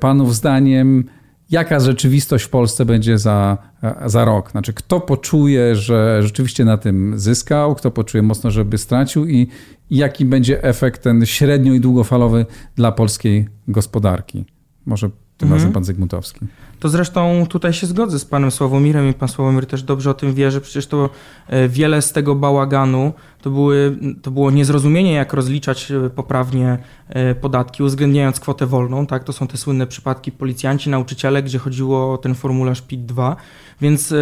Panów 0.00 0.34
zdaniem, 0.34 1.04
jaka 1.50 1.80
rzeczywistość 1.80 2.44
w 2.44 2.48
Polsce 2.48 2.84
będzie 2.84 3.18
za, 3.18 3.58
za 4.06 4.24
rok. 4.24 4.50
Znaczy, 4.50 4.72
kto 4.72 5.00
poczuje, 5.00 5.76
że 5.76 6.22
rzeczywiście 6.22 6.64
na 6.64 6.78
tym 6.78 7.18
zyskał, 7.18 7.74
kto 7.74 7.90
poczuje 7.90 8.22
mocno, 8.22 8.50
żeby 8.50 8.78
stracił 8.78 9.26
i 9.26 9.46
jaki 9.90 10.24
będzie 10.24 10.62
efekt 10.62 11.02
ten 11.02 11.26
średnio 11.26 11.72
i 11.74 11.80
długofalowy 11.80 12.46
dla 12.76 12.92
polskiej 12.92 13.48
gospodarki. 13.68 14.44
Może 14.86 15.10
tym 15.36 15.46
mhm. 15.46 15.60
razem 15.60 15.72
pan 15.72 15.84
Zygmuntowski. 15.84 16.40
To 16.80 16.88
zresztą 16.88 17.46
tutaj 17.48 17.72
się 17.72 17.86
zgodzę 17.86 18.18
z 18.18 18.24
panem 18.24 18.50
Sławomirem 18.50 19.08
i 19.08 19.14
pan 19.14 19.28
Sławomir 19.28 19.66
też 19.66 19.82
dobrze 19.82 20.10
o 20.10 20.14
tym 20.14 20.34
wie, 20.34 20.50
że 20.50 20.60
przecież 20.60 20.86
to 20.86 21.10
e, 21.48 21.68
wiele 21.68 22.02
z 22.02 22.12
tego 22.12 22.34
bałaganu 22.34 23.12
to, 23.42 23.50
były, 23.50 23.98
to 24.22 24.30
było 24.30 24.50
niezrozumienie, 24.50 25.12
jak 25.12 25.32
rozliczać 25.32 25.90
e, 25.90 26.10
poprawnie 26.10 26.78
e, 27.08 27.34
podatki, 27.34 27.82
uwzględniając 27.82 28.40
kwotę 28.40 28.66
wolną. 28.66 29.06
Tak? 29.06 29.24
To 29.24 29.32
są 29.32 29.46
te 29.46 29.56
słynne 29.56 29.86
przypadki 29.86 30.32
policjanci, 30.32 30.90
nauczyciele, 30.90 31.42
gdzie 31.42 31.58
chodziło 31.58 32.12
o 32.12 32.18
ten 32.18 32.34
formularz 32.34 32.82
PIT-2. 32.82 33.36
Więc 33.80 34.14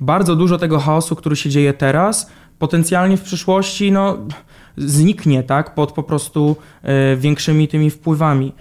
bardzo 0.00 0.36
dużo 0.36 0.58
tego 0.58 0.78
chaosu, 0.78 1.16
który 1.16 1.36
się 1.36 1.50
dzieje 1.50 1.72
teraz, 1.72 2.30
potencjalnie 2.58 3.16
w 3.16 3.22
przyszłości 3.22 3.92
no, 3.92 4.18
zniknie 4.76 5.42
tak? 5.42 5.74
pod 5.74 5.92
po 5.92 6.02
prostu 6.02 6.56
większymi 7.16 7.68
tymi 7.68 7.90
wpływami. 7.90 8.52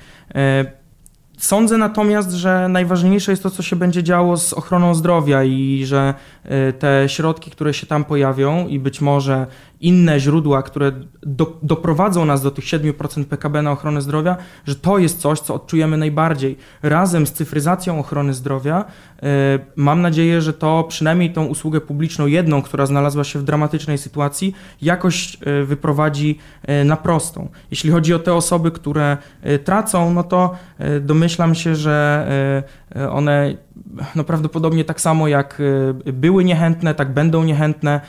Sądzę 1.37 1.77
natomiast, 1.77 2.31
że 2.31 2.67
najważniejsze 2.69 3.31
jest 3.31 3.43
to, 3.43 3.49
co 3.49 3.63
się 3.63 3.75
będzie 3.75 4.03
działo 4.03 4.37
z 4.37 4.53
ochroną 4.53 4.95
zdrowia 4.95 5.43
i 5.43 5.85
że 5.85 6.13
y, 6.45 6.73
te 6.73 7.09
środki, 7.09 7.51
które 7.51 7.73
się 7.73 7.87
tam 7.87 8.03
pojawią 8.03 8.67
i 8.67 8.79
być 8.79 9.01
może 9.01 9.47
inne 9.81 10.19
źródła, 10.19 10.63
które 10.63 10.91
do, 11.21 11.59
doprowadzą 11.63 12.25
nas 12.25 12.41
do 12.41 12.51
tych 12.51 12.65
7% 12.65 13.25
PKB 13.25 13.61
na 13.61 13.71
ochronę 13.71 14.01
zdrowia, 14.01 14.37
że 14.65 14.75
to 14.75 14.97
jest 14.97 15.19
coś, 15.19 15.39
co 15.39 15.53
odczujemy 15.53 15.97
najbardziej. 15.97 16.57
Razem 16.83 17.27
z 17.27 17.33
cyfryzacją 17.33 17.99
ochrony 17.99 18.33
zdrowia 18.33 18.85
y, 18.85 19.25
mam 19.75 20.01
nadzieję, 20.01 20.41
że 20.41 20.53
to 20.53 20.83
przynajmniej 20.83 21.33
tą 21.33 21.45
usługę 21.45 21.81
publiczną, 21.81 22.27
jedną, 22.27 22.61
która 22.61 22.85
znalazła 22.85 23.23
się 23.23 23.39
w 23.39 23.43
dramatycznej 23.43 23.97
sytuacji, 23.97 24.55
jakoś 24.81 25.37
y, 25.61 25.65
wyprowadzi 25.65 26.39
y, 26.69 26.85
na 26.85 26.97
prostą. 26.97 27.49
Jeśli 27.71 27.91
chodzi 27.91 28.13
o 28.13 28.19
te 28.19 28.33
osoby, 28.33 28.71
które 28.71 29.17
tracą, 29.63 30.13
no 30.13 30.23
to 30.23 30.55
domyślam 31.01 31.55
się, 31.55 31.75
że 31.75 32.27
one 33.11 33.55
no 34.15 34.23
prawdopodobnie 34.23 34.85
tak 34.85 35.01
samo 35.01 35.27
jak 35.27 35.61
były 36.05 36.43
niechętne, 36.43 36.95
tak 36.95 37.13
będą 37.13 37.43
niechętne 37.43 38.01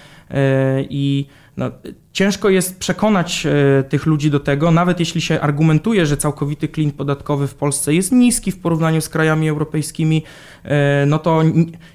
i 0.90 1.26
no, 1.58 1.70
ciężko 2.12 2.48
jest 2.48 2.78
przekonać 2.78 3.46
e, 3.46 3.84
tych 3.84 4.06
ludzi 4.06 4.30
do 4.30 4.40
tego, 4.40 4.70
nawet 4.70 5.00
jeśli 5.00 5.20
się 5.20 5.40
argumentuje, 5.40 6.06
że 6.06 6.16
całkowity 6.16 6.68
klin 6.68 6.92
podatkowy 6.92 7.46
w 7.48 7.54
Polsce 7.54 7.94
jest 7.94 8.12
niski 8.12 8.52
w 8.52 8.58
porównaniu 8.58 9.00
z 9.00 9.08
krajami 9.08 9.48
europejskimi, 9.48 10.22
e, 10.64 11.04
no 11.06 11.18
to 11.18 11.42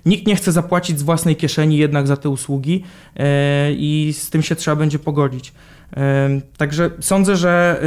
nikt 0.05 0.27
nie 0.27 0.35
chce 0.35 0.51
zapłacić 0.51 0.99
z 0.99 1.03
własnej 1.03 1.35
kieszeni 1.35 1.77
jednak 1.77 2.07
za 2.07 2.17
te 2.17 2.29
usługi 2.29 2.83
e, 3.15 3.73
i 3.73 4.13
z 4.17 4.29
tym 4.29 4.41
się 4.41 4.55
trzeba 4.55 4.75
będzie 4.75 4.99
pogodzić. 4.99 5.53
Także 6.57 6.91
sądzę, 6.99 7.35
że 7.35 7.81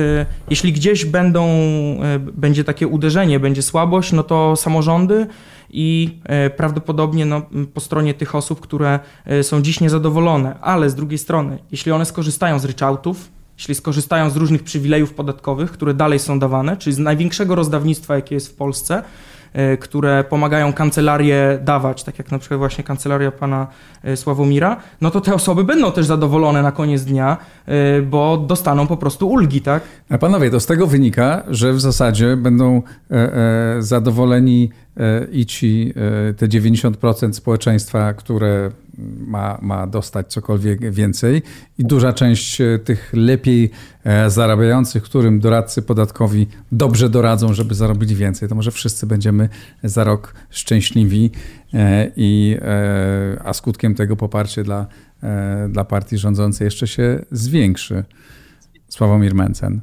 jeśli 0.50 0.72
gdzieś 0.72 1.04
będą, 1.04 1.48
będzie 2.18 2.64
takie 2.64 2.88
uderzenie, 2.88 3.40
będzie 3.40 3.62
słabość, 3.62 4.12
no 4.12 4.22
to 4.22 4.56
samorządy 4.56 5.26
i 5.70 6.18
e, 6.24 6.50
prawdopodobnie 6.50 7.26
no, 7.26 7.42
po 7.74 7.80
stronie 7.80 8.14
tych 8.14 8.34
osób, 8.34 8.60
które 8.60 9.00
e, 9.24 9.42
są 9.42 9.62
dziś 9.62 9.80
niezadowolone, 9.80 10.60
ale 10.60 10.90
z 10.90 10.94
drugiej 10.94 11.18
strony, 11.18 11.58
jeśli 11.70 11.92
one 11.92 12.04
skorzystają 12.04 12.58
z 12.58 12.64
ryczałtów, 12.64 13.30
jeśli 13.58 13.74
skorzystają 13.74 14.30
z 14.30 14.36
różnych 14.36 14.62
przywilejów 14.62 15.14
podatkowych, 15.14 15.70
które 15.70 15.94
dalej 15.94 16.18
są 16.18 16.38
dawane, 16.38 16.76
czyli 16.76 16.96
z 16.96 16.98
największego 16.98 17.54
rozdawnictwa, 17.54 18.14
jakie 18.14 18.34
jest 18.34 18.48
w 18.48 18.54
Polsce, 18.54 19.02
które 19.80 20.24
pomagają 20.24 20.72
kancelarię 20.72 21.58
dawać, 21.64 22.04
tak 22.04 22.18
jak 22.18 22.32
na 22.32 22.38
przykład 22.38 22.58
właśnie 22.58 22.84
kancelaria 22.84 23.32
pana 23.32 23.66
Sławomira, 24.14 24.76
no 25.00 25.10
to 25.10 25.20
te 25.20 25.34
osoby 25.34 25.64
będą 25.64 25.92
też 25.92 26.06
zadowolone 26.06 26.62
na 26.62 26.72
koniec 26.72 27.04
dnia, 27.04 27.36
bo 28.02 28.36
dostaną 28.36 28.86
po 28.86 28.96
prostu 28.96 29.28
ulgi, 29.28 29.60
tak? 29.60 29.82
A 30.10 30.18
panowie, 30.18 30.50
to 30.50 30.60
z 30.60 30.66
tego 30.66 30.86
wynika, 30.86 31.42
że 31.48 31.72
w 31.72 31.80
zasadzie 31.80 32.36
będą 32.36 32.82
zadowoleni 33.78 34.70
i 35.32 35.46
ci 35.46 35.94
te 36.36 36.48
90% 36.48 37.32
społeczeństwa, 37.32 38.14
które 38.14 38.70
ma, 39.26 39.58
ma 39.62 39.86
dostać 39.86 40.26
cokolwiek 40.32 40.90
więcej 40.90 41.42
i 41.78 41.84
duża 41.84 42.12
część 42.12 42.60
e, 42.60 42.78
tych 42.78 43.12
lepiej 43.12 43.70
e, 44.04 44.30
zarabiających, 44.30 45.02
którym 45.02 45.40
doradcy 45.40 45.82
podatkowi 45.82 46.46
dobrze 46.72 47.08
doradzą, 47.08 47.54
żeby 47.54 47.74
zarobili 47.74 48.14
więcej, 48.14 48.48
to 48.48 48.54
może 48.54 48.70
wszyscy 48.70 49.06
będziemy 49.06 49.48
za 49.84 50.04
rok 50.04 50.34
szczęśliwi 50.50 51.30
e, 51.74 52.10
i 52.16 52.56
a 53.44 53.52
skutkiem 53.52 53.94
tego 53.94 54.16
poparcie 54.16 54.64
dla, 54.64 54.86
dla 55.68 55.84
partii 55.84 56.18
rządzącej 56.18 56.64
jeszcze 56.64 56.86
się 56.86 57.24
zwiększy. 57.30 58.04
Sławomir 58.88 59.34
Mencen. 59.34 59.80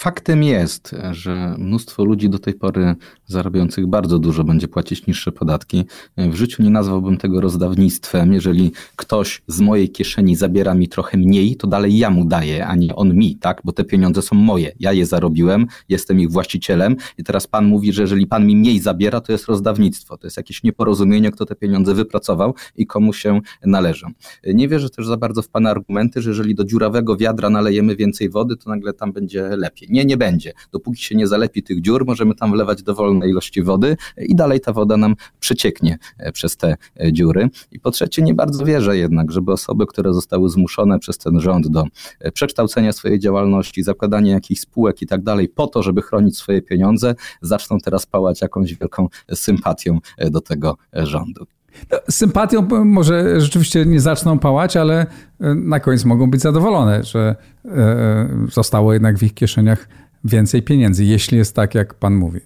Faktem 0.00 0.42
jest, 0.42 0.96
że 1.10 1.54
mnóstwo 1.58 2.04
ludzi 2.04 2.28
do 2.28 2.38
tej 2.38 2.54
pory 2.54 2.94
zarabiających 3.26 3.86
bardzo 3.86 4.18
dużo 4.18 4.44
będzie 4.44 4.68
płacić 4.68 5.06
niższe 5.06 5.32
podatki. 5.32 5.84
W 6.16 6.34
życiu 6.34 6.62
nie 6.62 6.70
nazwałbym 6.70 7.16
tego 7.16 7.40
rozdawnictwem. 7.40 8.32
Jeżeli 8.32 8.72
ktoś 8.96 9.42
z 9.46 9.60
mojej 9.60 9.90
kieszeni 9.90 10.36
zabiera 10.36 10.74
mi 10.74 10.88
trochę 10.88 11.18
mniej, 11.18 11.56
to 11.56 11.66
dalej 11.66 11.98
ja 11.98 12.10
mu 12.10 12.24
daję, 12.24 12.66
a 12.66 12.76
nie 12.76 12.96
on 12.96 13.14
mi, 13.14 13.36
tak? 13.36 13.60
Bo 13.64 13.72
te 13.72 13.84
pieniądze 13.84 14.22
są 14.22 14.36
moje. 14.36 14.72
Ja 14.78 14.92
je 14.92 15.06
zarobiłem, 15.06 15.66
jestem 15.88 16.20
ich 16.20 16.30
właścicielem 16.30 16.96
i 17.18 17.24
teraz 17.24 17.46
pan 17.46 17.64
mówi, 17.66 17.92
że 17.92 18.02
jeżeli 18.02 18.26
pan 18.26 18.46
mi 18.46 18.56
mniej 18.56 18.80
zabiera, 18.80 19.20
to 19.20 19.32
jest 19.32 19.46
rozdawnictwo. 19.46 20.16
To 20.16 20.26
jest 20.26 20.36
jakieś 20.36 20.62
nieporozumienie, 20.62 21.30
kto 21.30 21.46
te 21.46 21.54
pieniądze 21.56 21.94
wypracował 21.94 22.54
i 22.76 22.86
komu 22.86 23.12
się 23.12 23.40
należą. 23.64 24.08
Nie 24.54 24.68
wierzę 24.68 24.90
też 24.90 25.06
za 25.06 25.16
bardzo 25.16 25.42
w 25.42 25.48
pana 25.48 25.70
argumenty, 25.70 26.22
że 26.22 26.30
jeżeli 26.30 26.54
do 26.54 26.64
dziurawego 26.64 27.16
wiadra 27.16 27.50
nalejemy 27.50 27.96
więcej 27.96 28.30
wody, 28.30 28.56
to 28.56 28.70
nagle 28.70 28.92
tam 28.92 29.12
będzie 29.12 29.56
lepiej. 29.56 29.89
Nie, 29.90 30.04
nie 30.04 30.16
będzie. 30.16 30.52
Dopóki 30.72 31.02
się 31.02 31.14
nie 31.14 31.26
zalepi 31.26 31.62
tych 31.62 31.80
dziur, 31.80 32.06
możemy 32.06 32.34
tam 32.34 32.52
wlewać 32.52 32.82
dowolne 32.82 33.28
ilości 33.28 33.62
wody 33.62 33.96
i 34.18 34.34
dalej 34.34 34.60
ta 34.60 34.72
woda 34.72 34.96
nam 34.96 35.14
przecieknie 35.40 35.98
e, 36.18 36.32
przez 36.32 36.56
te 36.56 36.76
e, 37.00 37.12
dziury. 37.12 37.48
I 37.72 37.80
po 37.80 37.90
trzecie, 37.90 38.22
nie 38.22 38.34
bardzo 38.34 38.64
wierzę 38.64 38.96
jednak, 38.96 39.32
żeby 39.32 39.52
osoby, 39.52 39.86
które 39.86 40.14
zostały 40.14 40.48
zmuszone 40.48 40.98
przez 40.98 41.18
ten 41.18 41.40
rząd 41.40 41.68
do 41.68 41.84
e, 42.20 42.32
przekształcenia 42.32 42.92
swojej 42.92 43.18
działalności, 43.18 43.82
zakładania 43.82 44.32
jakichś 44.32 44.60
spółek 44.60 45.02
i 45.02 45.06
tak 45.06 45.22
dalej, 45.22 45.48
po 45.48 45.66
to, 45.66 45.82
żeby 45.82 46.02
chronić 46.02 46.36
swoje 46.36 46.62
pieniądze, 46.62 47.14
zaczną 47.42 47.78
teraz 47.78 48.06
pałać 48.06 48.40
jakąś 48.40 48.74
wielką 48.74 49.08
sympatią 49.34 49.98
do 50.30 50.40
tego 50.40 50.76
rządu. 50.92 51.46
No, 51.92 51.98
sympatią 52.10 52.68
może 52.84 53.40
rzeczywiście 53.40 53.86
nie 53.86 54.00
zaczną 54.00 54.38
pałać, 54.38 54.76
ale 54.76 55.06
e, 55.40 55.54
na 55.54 55.80
koniec 55.80 56.04
mogą 56.04 56.30
być 56.30 56.40
zadowolone, 56.40 57.04
że 57.04 57.36
e, 57.64 58.28
zostało 58.52 58.92
jednak 58.92 59.18
w 59.18 59.22
ich 59.22 59.34
kieszeniach 59.34 59.88
więcej 60.24 60.62
pieniędzy, 60.62 61.04
jeśli 61.04 61.38
jest 61.38 61.56
tak, 61.56 61.74
jak 61.74 61.94
pan 61.94 62.14
mówi. 62.14 62.40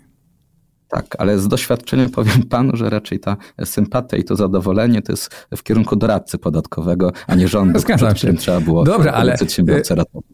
Tak, 0.89 1.17
ale 1.19 1.39
z 1.39 1.49
doświadczenia 1.49 2.09
powiem 2.09 2.43
panu, 2.43 2.77
że 2.77 2.91
raczej 2.91 3.21
ta 3.21 3.37
sympatia 3.65 4.17
i 4.17 4.25
to 4.25 4.37
zadowolenie 4.37 5.03
to 5.03 5.13
jest 5.13 5.35
w 5.57 5.63
kierunku 5.63 5.97
doradcy 5.97 6.39
podatkowego, 6.39 7.13
a 7.27 7.35
nie 7.35 7.49
rządu, 7.49 7.79
zgadzam 7.79 8.09
przed 8.09 8.19
którym 8.19 8.37
trzeba 8.37 8.61
było 8.61 8.85
Dobra, 8.85 9.13
ale, 9.13 9.37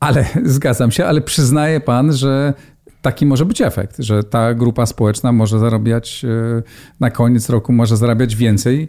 ale 0.01 0.27
zgadzam 0.45 0.91
się, 0.91 1.07
ale 1.07 1.21
przyznaje 1.21 1.81
pan, 1.81 2.13
że 2.13 2.55
taki 3.03 3.27
może 3.27 3.45
być 3.45 3.61
efekt, 3.61 3.97
że 3.99 4.25
ta 4.25 4.55
grupa 4.55 4.87
społeczna 4.87 5.33
może 5.33 5.59
zarabiać 5.59 6.25
e, 6.25 6.63
na 7.01 7.11
koniec 7.11 7.49
roku, 7.49 7.73
może 7.73 7.97
zarabiać 7.97 8.37
więcej. 8.37 8.89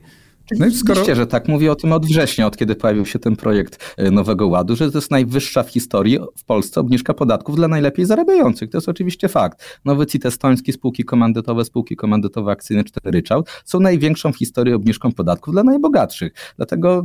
No 0.60 0.66
i 0.66 0.72
skoro... 0.72 0.94
Oczywiście, 0.94 1.16
że 1.16 1.28
tak. 1.28 1.48
Mówię 1.48 1.72
o 1.72 1.76
tym 1.76 1.92
od 1.92 2.06
września, 2.06 2.48
od 2.48 2.58
kiedy 2.58 2.76
pojawił 2.76 3.06
się 3.06 3.20
ten 3.20 3.36
projekt 3.36 3.96
e, 3.98 4.12
Nowego 4.12 4.48
Ładu, 4.48 4.76
że 4.76 4.92
to 4.92 4.98
jest 4.98 5.12
najwyższa 5.12 5.64
w 5.64 5.70
historii 5.70 6.20
w 6.38 6.44
Polsce 6.44 6.82
obniżka 6.82 7.14
podatków 7.14 7.56
dla 7.56 7.68
najlepiej 7.68 8.06
zarabiających. 8.06 8.70
To 8.70 8.78
jest 8.78 8.90
oczywiście 8.90 9.28
fakt. 9.28 9.80
Nowy 9.86 10.06
CIT 10.06 10.26
estoński, 10.26 10.74
spółki 10.74 11.04
komandytowe, 11.04 11.66
spółki 11.66 11.96
komandytowe 11.96 12.52
akcyjne, 12.52 12.84
czy 12.84 12.92
ryczałt 13.04 13.50
są 13.66 13.80
największą 13.80 14.34
w 14.34 14.38
historii 14.38 14.74
obniżką 14.74 15.12
podatków 15.12 15.54
dla 15.54 15.64
najbogatszych. 15.64 16.34
Dlatego 16.58 17.04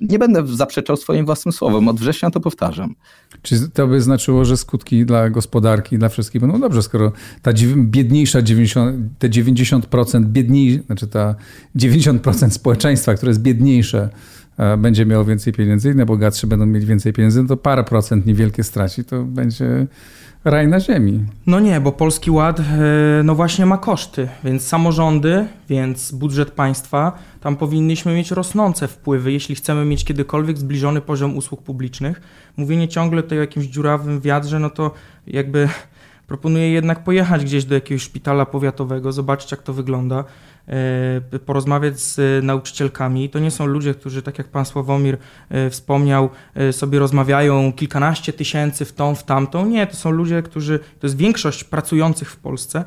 nie 0.00 0.18
będę 0.18 0.46
zaprzeczał 0.46 0.96
swoim 0.96 1.26
własnym 1.26 1.52
słowom. 1.52 1.88
Od 1.88 2.00
września 2.00 2.30
to 2.30 2.40
powtarzam. 2.40 2.94
Czy 3.42 3.70
to 3.70 3.86
by 3.86 4.00
znaczyło, 4.00 4.44
że 4.44 4.56
skutki 4.56 5.06
dla 5.06 5.30
gospodarki, 5.30 5.98
dla 5.98 6.08
wszystkich 6.08 6.40
będą 6.40 6.60
dobrze, 6.60 6.82
skoro 6.82 7.12
ta 7.42 7.52
biedniejsza 7.76 8.42
90, 8.42 9.18
te 9.18 9.28
90% 9.28 10.24
biedniej, 10.24 10.82
znaczy 10.86 11.06
ta 11.06 11.34
90% 11.76 12.50
społeczeństwa, 12.50 13.14
które 13.14 13.30
jest 13.30 13.42
biedniejsze, 13.42 14.08
e, 14.56 14.76
będzie 14.76 15.06
miało 15.06 15.24
więcej 15.24 15.52
pieniędzy, 15.52 15.90
inne 15.90 16.06
bogatsze 16.06 16.46
będą 16.46 16.66
mieć 16.66 16.84
więcej 16.84 17.12
pieniędzy, 17.12 17.42
no 17.42 17.48
to 17.48 17.56
parę 17.56 17.84
procent 17.84 18.26
niewielkie 18.26 18.64
straci, 18.64 19.04
to 19.04 19.24
będzie 19.24 19.86
raj 20.44 20.68
na 20.68 20.80
ziemi. 20.80 21.24
No 21.46 21.60
nie, 21.60 21.80
bo 21.80 21.92
Polski 21.92 22.30
Ład 22.30 22.60
e, 22.60 22.62
no 23.24 23.34
właśnie 23.34 23.66
ma 23.66 23.78
koszty, 23.78 24.28
więc 24.44 24.66
samorządy, 24.66 25.46
więc 25.68 26.12
budżet 26.12 26.50
państwa, 26.50 27.18
tam 27.40 27.56
powinniśmy 27.56 28.14
mieć 28.14 28.30
rosnące 28.30 28.88
wpływy, 28.88 29.32
jeśli 29.32 29.54
chcemy 29.54 29.84
mieć 29.84 30.04
kiedykolwiek 30.04 30.58
zbliżony 30.58 31.00
poziom 31.00 31.36
usług 31.36 31.62
publicznych. 31.62 32.20
Mówienie 32.56 32.88
ciągle 32.88 33.22
tutaj 33.22 33.38
o 33.38 33.40
jakimś 33.40 33.66
dziurawym 33.66 34.20
wiadrze, 34.20 34.58
no 34.58 34.70
to 34.70 34.90
jakby 35.26 35.68
proponuję 36.26 36.70
jednak 36.70 37.04
pojechać 37.04 37.44
gdzieś 37.44 37.64
do 37.64 37.74
jakiegoś 37.74 38.02
szpitala 38.02 38.46
powiatowego, 38.46 39.12
zobaczyć 39.12 39.50
jak 39.50 39.62
to 39.62 39.72
wygląda. 39.72 40.24
E, 40.68 41.38
porozmawiać 41.38 42.00
z 42.00 42.18
e, 42.18 42.42
nauczycielkami. 42.42 43.30
To 43.30 43.38
nie 43.38 43.50
są 43.50 43.66
ludzie, 43.66 43.94
którzy, 43.94 44.22
tak 44.22 44.38
jak 44.38 44.48
pan 44.48 44.64
Sławomir 44.64 45.16
e, 45.48 45.70
wspomniał, 45.70 46.30
sobie 46.70 46.98
rozmawiają 46.98 47.72
kilkanaście 47.72 48.32
tysięcy 48.32 48.84
w 48.84 48.92
tą, 48.92 49.14
w 49.14 49.24
tamtą. 49.24 49.66
Nie, 49.66 49.86
to 49.86 49.96
są 49.96 50.10
ludzie, 50.10 50.42
którzy, 50.42 50.78
to 50.78 51.06
jest 51.06 51.16
większość 51.16 51.64
pracujących 51.64 52.30
w 52.30 52.36
Polsce, 52.36 52.84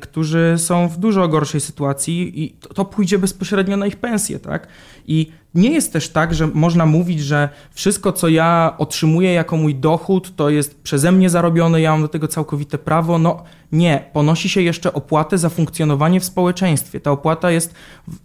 którzy 0.00 0.54
są 0.58 0.88
w 0.88 0.98
dużo 0.98 1.28
gorszej 1.28 1.60
sytuacji 1.60 2.44
i 2.44 2.50
to, 2.50 2.74
to 2.74 2.84
pójdzie 2.84 3.18
bezpośrednio 3.18 3.76
na 3.76 3.86
ich 3.86 3.96
pensję, 3.96 4.38
tak? 4.38 4.68
I 5.06 5.32
nie 5.58 5.70
jest 5.70 5.92
też 5.92 6.08
tak, 6.08 6.34
że 6.34 6.46
można 6.46 6.86
mówić, 6.86 7.20
że 7.20 7.48
wszystko, 7.70 8.12
co 8.12 8.28
ja 8.28 8.74
otrzymuję 8.78 9.32
jako 9.32 9.56
mój 9.56 9.74
dochód, 9.74 10.36
to 10.36 10.50
jest 10.50 10.82
przeze 10.82 11.12
mnie 11.12 11.30
zarobione, 11.30 11.80
ja 11.80 11.92
mam 11.92 12.02
do 12.02 12.08
tego 12.08 12.28
całkowite 12.28 12.78
prawo. 12.78 13.18
No 13.18 13.44
nie, 13.72 14.04
ponosi 14.12 14.48
się 14.48 14.62
jeszcze 14.62 14.92
opłatę 14.92 15.38
za 15.38 15.48
funkcjonowanie 15.48 16.20
w 16.20 16.24
społeczeństwie. 16.24 17.00
Ta 17.00 17.10
opłata 17.10 17.50
jest 17.50 17.74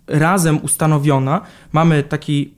razem 0.08 0.60
ustanowiona. 0.64 1.42
Mamy 1.72 2.04
taki 2.04 2.54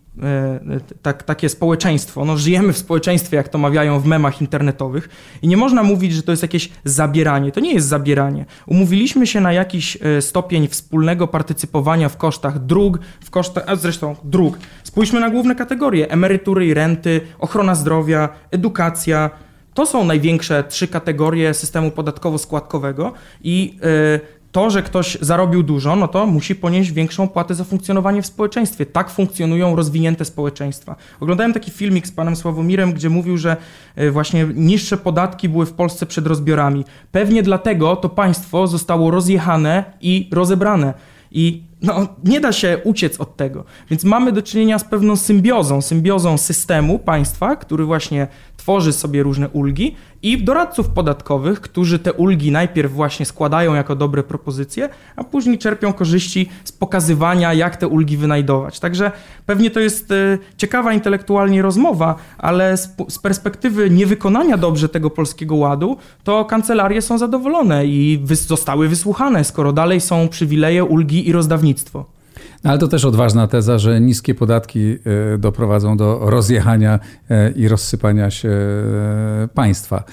tak, 1.02 1.24
takie 1.24 1.50
społeczeństwo. 1.50 2.26
No, 2.26 2.38
żyjemy 2.38 2.74
w 2.74 2.78
społeczeństwie, 2.78 3.38
jak 3.38 3.50
to 3.50 3.58
mawiają 3.58 4.00
w 4.00 4.06
memach 4.06 4.42
internetowych, 4.42 5.10
i 5.42 5.48
nie 5.48 5.58
można 5.58 5.84
mówić, 5.84 6.14
że 6.14 6.24
to 6.24 6.32
jest 6.32 6.42
jakieś 6.42 6.70
zabieranie. 6.84 7.52
To 7.52 7.60
nie 7.60 7.74
jest 7.74 7.88
zabieranie. 7.88 8.46
Umówiliśmy 8.66 9.28
się 9.28 9.42
na 9.42 9.54
jakiś 9.54 9.98
e, 10.02 10.22
stopień 10.22 10.68
wspólnego 10.68 11.28
partycypowania 11.28 12.10
w 12.10 12.18
kosztach 12.18 12.66
dróg, 12.66 13.00
w 13.24 13.30
kosztach, 13.30 13.64
a 13.68 13.76
zresztą 13.76 14.16
dróg. 14.24 14.58
Spójrzmy 14.84 15.20
na 15.20 15.30
główne 15.30 15.56
kategorie: 15.56 16.12
emerytury 16.12 16.68
i 16.68 16.74
renty, 16.74 17.22
ochrona 17.40 17.76
zdrowia, 17.76 18.30
edukacja. 18.52 19.30
To 19.74 19.86
są 19.86 20.06
największe 20.06 20.64
trzy 20.64 20.88
kategorie 20.88 21.54
systemu 21.54 21.90
podatkowo-składkowego 21.90 23.12
i 23.44 23.78
yy, 23.82 24.20
to, 24.56 24.70
że 24.70 24.84
ktoś 24.84 25.18
zarobił 25.22 25.64
dużo, 25.64 25.96
no 25.96 26.08
to 26.08 26.26
musi 26.26 26.56
ponieść 26.56 26.92
większą 26.92 27.28
płatę 27.28 27.56
za 27.56 27.64
funkcjonowanie 27.64 28.22
w 28.22 28.26
społeczeństwie. 28.26 28.86
Tak 28.86 29.10
funkcjonują 29.10 29.76
rozwinięte 29.76 30.26
społeczeństwa. 30.26 30.96
Oglądałem 31.20 31.54
taki 31.54 31.72
filmik 31.72 32.08
z 32.08 32.12
panem 32.12 32.36
Sławomirem, 32.36 32.94
gdzie 32.94 33.10
mówił, 33.10 33.38
że 33.38 33.58
e, 33.96 34.12
właśnie 34.12 34.48
niższe 34.56 34.98
podatki 34.98 35.50
były 35.50 35.66
w 35.66 35.74
Polsce 35.74 36.06
przed 36.06 36.28
rozbiorami. 36.28 36.86
Pewnie 37.12 37.44
dlatego 37.44 37.96
to 37.96 38.10
państwo 38.10 38.68
zostało 38.68 39.12
rozjechane 39.12 39.84
i 40.02 40.30
rozebrane. 40.32 40.94
I 41.32 41.64
no, 41.82 42.08
nie 42.24 42.40
da 42.40 42.52
się 42.52 42.78
uciec 42.84 43.20
od 43.20 43.36
tego. 43.36 43.64
Więc 43.90 44.04
mamy 44.04 44.32
do 44.32 44.42
czynienia 44.42 44.80
z 44.80 44.84
pewną 44.84 45.16
symbiozą, 45.16 45.82
symbiozą 45.82 46.38
systemu 46.38 47.00
państwa, 47.00 47.56
który 47.56 47.86
właśnie 47.86 48.28
tworzy 48.66 48.94
sobie 48.94 49.24
różne 49.24 49.50
ulgi 49.50 49.96
i 50.22 50.44
doradców 50.44 50.90
podatkowych, 50.90 51.62
którzy 51.62 52.00
te 52.00 52.14
ulgi 52.14 52.52
najpierw 52.52 52.92
właśnie 52.92 53.26
składają 53.26 53.74
jako 53.74 53.96
dobre 53.96 54.24
propozycje, 54.24 54.90
a 55.16 55.24
później 55.24 55.58
czerpią 55.58 55.94
korzyści 55.94 56.50
z 56.64 56.72
pokazywania, 56.72 57.54
jak 57.54 57.78
te 57.78 57.88
ulgi 57.88 58.18
wynajdować. 58.18 58.80
Także 58.80 59.12
pewnie 59.46 59.72
to 59.72 59.80
jest 59.80 60.12
e, 60.12 60.38
ciekawa 60.58 60.94
intelektualnie 60.94 61.62
rozmowa, 61.62 62.16
ale 62.38 62.78
z, 62.78 63.20
perspektywy 63.22 63.90
niewykonania 63.90 64.58
dobrze 64.58 64.90
tego 64.90 65.10
polskiego 65.10 65.56
ładu, 65.56 65.98
to 66.24 66.46
kancelarie 66.46 67.02
są 67.02 67.18
zadowolone 67.18 67.86
i 67.86 68.24
zostały 68.48 68.88
wysłuchane, 68.88 69.44
skoro 69.44 69.74
dalej 69.74 70.02
są 70.02 70.28
przywileje, 70.28 70.84
ulgi 70.84 71.30
i 71.30 71.32
rozdawnictwo. 71.32 72.15
No, 72.64 72.70
ale 72.70 72.80
to 72.80 72.88
też 72.88 73.06
odważna 73.06 73.48
teza, 73.48 73.78
że 73.78 74.02
niskie 74.02 74.36
podatki 74.36 74.98
e, 75.34 75.38
doprowadzą 75.38 75.98
do 75.98 76.20
rozjechania 76.30 77.00
e, 77.30 77.52
i 77.52 77.68
rozsypania 77.68 78.32
się 78.32 78.50
e, 78.50 79.48
państwa. 79.54 80.04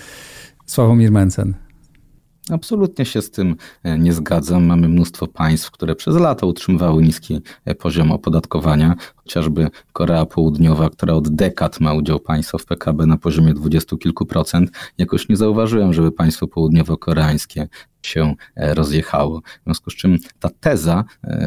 Sławomir 0.66 1.12
Mencen. 1.12 1.55
Absolutnie 2.51 3.05
się 3.05 3.22
z 3.22 3.30
tym 3.30 3.57
e, 3.82 3.99
nie 3.99 4.12
zgadzam. 4.12 4.64
Mamy 4.64 4.88
mnóstwo 4.88 5.26
państw, 5.26 5.70
które 5.70 5.95
przez 5.95 6.16
lata 6.16 6.47
utrzymywały 6.47 7.03
niski 7.03 7.40
e, 7.64 7.74
poziom 7.74 8.12
opodatkowania, 8.12 8.95
chociażby 9.16 9.68
Korea 9.93 10.26
Południowa, 10.26 10.90
która 10.90 11.14
od 11.14 11.28
dekad 11.28 11.80
ma 11.80 11.95
udział 11.95 12.20
państwa 12.20 12.59
w 12.59 12.64
PKB 12.64 13.07
na 13.07 13.16
poziomie 13.16 13.55
dwudziestu 13.55 13.99
kilku 13.99 14.26
procent. 14.26 14.70
Jakoś 14.99 15.28
nie 15.28 15.36
zauważyłem, 15.36 15.93
żeby 15.93 16.12
państwo 16.12 16.47
południowo-koreańskie 16.47 17.66
się 18.03 18.34
e, 18.57 18.74
rozjechało. 18.74 19.40
W 19.40 19.64
związku 19.64 19.90
z 19.90 19.95
czym 19.95 20.18
ta 20.40 20.49
teza 20.61 21.05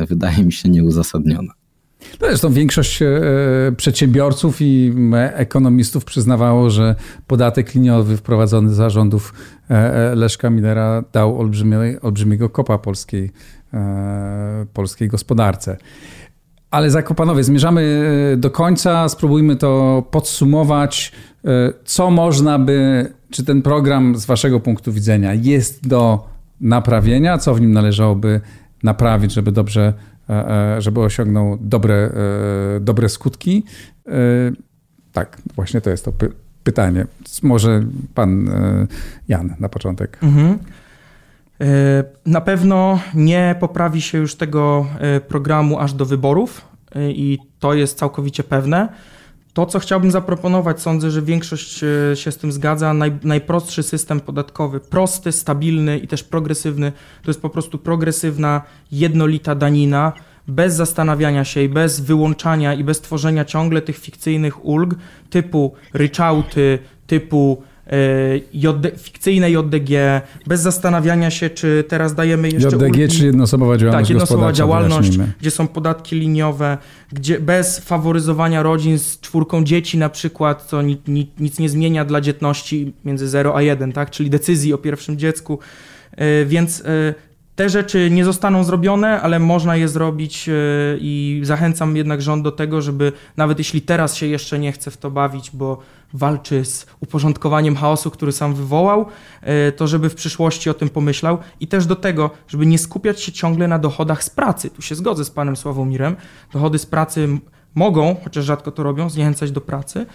wydaje 0.07 0.43
mi 0.43 0.53
się 0.53 0.69
nieuzasadniona. 0.69 1.64
Zresztą 2.20 2.53
większość 2.53 3.01
e, 3.01 3.08
przedsiębiorców 3.78 4.58
i 4.62 4.93
ekonomistów 5.34 6.06
przyznawało, 6.06 6.70
że 6.70 6.95
podatek 7.28 7.76
liniowy 7.76 8.18
wprowadzony 8.18 8.70
z 8.70 8.74
zarządów 8.74 9.34
e, 9.70 9.74
e, 9.74 10.16
Leszka 10.16 10.49
Millera 10.49 11.03
dał 11.14 11.39
olbrzymie, 11.39 11.78
olbrzymiego 12.01 12.49
kopa 12.49 12.78
polskiej, 12.78 13.32
polskiej 14.74 15.08
gospodarce. 15.08 15.78
Ale 16.72 16.91
Zakopanowie, 16.91 17.43
zmierzamy 17.43 18.03
do 18.38 18.51
końca, 18.51 19.10
spróbujmy 19.10 19.56
to 19.56 20.03
podsumować. 20.12 21.12
Co 21.86 22.12
można 22.12 22.60
by, 22.60 23.10
czy 23.30 23.45
ten 23.45 23.62
program 23.62 24.16
z 24.16 24.26
waszego 24.26 24.60
punktu 24.60 24.91
widzenia 24.91 25.34
jest 25.34 25.88
do 25.88 26.28
naprawienia, 26.62 27.38
co 27.38 27.56
w 27.56 27.62
nim 27.62 27.72
należałoby 27.72 28.41
naprawić, 28.84 29.34
żeby 29.34 29.51
dobrze 29.51 29.93
żeby 30.80 31.01
osiągnął 31.01 31.57
dobre, 31.61 31.95
e, 31.95 32.80
dobre 32.80 33.09
skutki? 33.09 33.63
Tak, 35.11 35.41
właśnie 35.55 35.82
to 35.82 35.89
jest 35.89 36.05
to 36.05 36.11
py 36.11 36.32
pytanie. 36.63 37.05
Może 37.43 37.84
pan 38.15 38.49
Jan 39.28 39.55
na 39.59 39.69
początek. 39.69 40.19
Mhm. 40.23 40.59
Na 42.26 42.41
pewno 42.41 42.99
nie 43.13 43.55
poprawi 43.59 44.01
się 44.01 44.17
już 44.17 44.36
tego 44.36 44.88
programu 45.28 45.80
aż 45.80 45.93
do 45.93 46.05
wyborów 46.05 46.65
i 46.95 47.39
to 47.59 47.73
jest 47.73 47.97
całkowicie 47.97 48.43
pewne. 48.43 48.89
To, 49.56 49.66
co 49.66 49.80
chciałbym 49.80 50.12
zaproponować, 50.12 50.82
sądzę, 50.82 51.12
że 51.12 51.22
większość 51.22 51.70
się 52.14 52.32
z 52.32 52.38
tym 52.38 52.51
zgadza. 52.51 52.93
Naj, 52.93 53.12
najprostszy 53.24 53.84
system 53.84 54.20
podatkowy, 54.20 54.80
prosty, 54.80 55.32
stabilny 55.32 55.97
i 55.97 56.08
też 56.08 56.24
progresywny, 56.24 56.91
to 57.24 57.30
jest 57.30 57.41
po 57.41 57.49
prostu 57.49 57.78
progresywna, 57.78 58.62
jednolita 58.91 59.56
danina, 59.56 60.14
bez 60.47 60.74
zastanawiania 60.74 61.45
się 61.45 61.64
i 61.64 61.70
bez 61.70 61.99
wyłączania 61.99 62.74
i 62.74 62.84
bez 62.84 63.01
tworzenia 63.01 63.45
ciągle 63.45 63.82
tych 63.82 63.97
fikcyjnych 63.97 64.66
ulg 64.66 64.95
typu 65.30 65.74
ryczałty, 65.93 66.80
typu 67.08 67.64
E, 67.64 67.74
JD, 68.53 68.91
fikcyjne 68.97 69.51
JDG, 69.51 70.21
bez 70.47 70.61
zastanawiania 70.61 71.31
się, 71.31 71.49
czy 71.49 71.83
teraz 71.88 72.15
dajemy 72.15 72.49
jeszcze... 72.49 72.69
JDG, 72.69 72.83
ulgi. 72.83 73.07
czyli 73.07 73.25
jednoosobowa 73.25 73.77
działalność 73.77 74.07
Tak, 74.07 74.09
jednoosobowa 74.09 74.53
działalność, 74.53 75.17
gdzie 75.39 75.51
są 75.51 75.67
podatki 75.67 76.15
liniowe, 76.15 76.77
gdzie 77.13 77.39
bez 77.39 77.79
faworyzowania 77.79 78.63
rodzin 78.63 78.99
z 78.99 79.19
czwórką 79.19 79.63
dzieci 79.63 79.97
na 79.97 80.09
przykład, 80.09 80.63
co 80.63 80.81
ni, 80.81 80.97
ni, 81.07 81.31
nic 81.39 81.59
nie 81.59 81.69
zmienia 81.69 82.05
dla 82.05 82.21
dzietności 82.21 82.93
między 83.05 83.27
0 83.27 83.55
a 83.55 83.61
1, 83.61 83.91
tak? 83.91 84.09
czyli 84.09 84.29
decyzji 84.29 84.73
o 84.73 84.77
pierwszym 84.77 85.17
dziecku. 85.17 85.59
E, 86.11 86.45
więc 86.45 86.83
e, 86.86 87.13
te 87.56 87.70
rzeczy 87.70 88.10
nie 88.12 88.26
zostaną 88.26 88.64
zrobione, 88.64 89.22
ale 89.22 89.39
można 89.39 89.76
je 89.76 89.88
zrobić 89.88 90.49
i 90.99 91.39
zachęcam 91.43 91.95
jednak 91.95 92.22
rząd 92.22 92.43
do 92.43 92.51
tego, 92.51 92.82
żeby 92.82 93.12
nawet 93.38 93.58
jeśli 93.58 93.82
teraz 93.82 94.16
się 94.16 94.26
jeszcze 94.26 94.60
nie 94.60 94.72
chce 94.72 94.91
w 94.91 94.97
to 94.97 95.12
bawić, 95.12 95.51
bo 95.51 95.78
walczy 96.14 96.66
z 96.66 96.86
uporządkowaniem 96.99 97.76
chaosu, 97.76 98.12
który 98.12 98.32
sam 98.32 98.53
wywołał, 98.53 99.06
e, 99.41 99.72
to 99.72 99.88
żeby 99.88 100.10
w 100.10 100.16
przyszłości 100.16 100.70
o 100.70 100.74
tym 100.74 100.89
pomyślał 100.89 101.38
i 101.60 101.68
też 101.68 101.86
do 101.86 101.95
tego, 101.95 102.30
żeby 102.47 102.66
nie 102.66 102.78
skupiać 102.78 103.22
się 103.22 103.32
ciągle 103.32 103.68
na 103.68 103.80
dochodach 103.80 104.24
z 104.24 104.30
pracy. 104.30 104.70
Tu 104.70 104.82
się 104.82 104.95
zgodzę 104.95 105.26
z 105.26 105.30
panem 105.30 105.56
Sławomirem. 105.56 106.16
Dochody 106.53 106.80
z 106.80 106.86
pracy 106.86 107.28
mogą, 107.76 108.15
chociaż 108.23 108.45
rzadko 108.45 108.71
to 108.71 108.84
robią, 108.84 109.09
zniechęcać 109.09 109.51
do 109.51 109.61
pracy. 109.61 110.05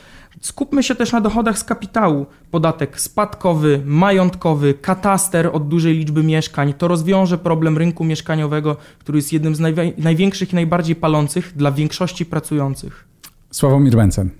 Skupmy 0.41 0.83
się 0.83 0.95
też 0.95 1.13
na 1.13 1.21
dochodach 1.21 1.59
z 1.59 1.65
kapitału. 1.65 2.27
Podatek 2.51 3.01
spadkowy, 3.01 3.83
majątkowy, 3.85 4.75
kataster 4.75 5.51
od 5.53 5.69
dużej 5.69 5.95
liczby 5.95 6.23
mieszkań. 6.23 6.75
To 6.75 6.89
rozwiąże 6.89 7.39
problem 7.39 7.79
rynku 7.79 8.05
mieszkaniowego, 8.05 8.77
który 8.99 9.19
jest 9.19 9.33
jednym 9.33 9.55
z 9.55 9.61
największych 9.99 10.53
i 10.53 10.55
najbardziej 10.55 10.97
palących 10.97 11.53
dla 11.57 11.73
większości 11.73 12.27
pracujących. 12.27 13.09
Sławomir 13.51 13.97
Mencen. 13.97 14.31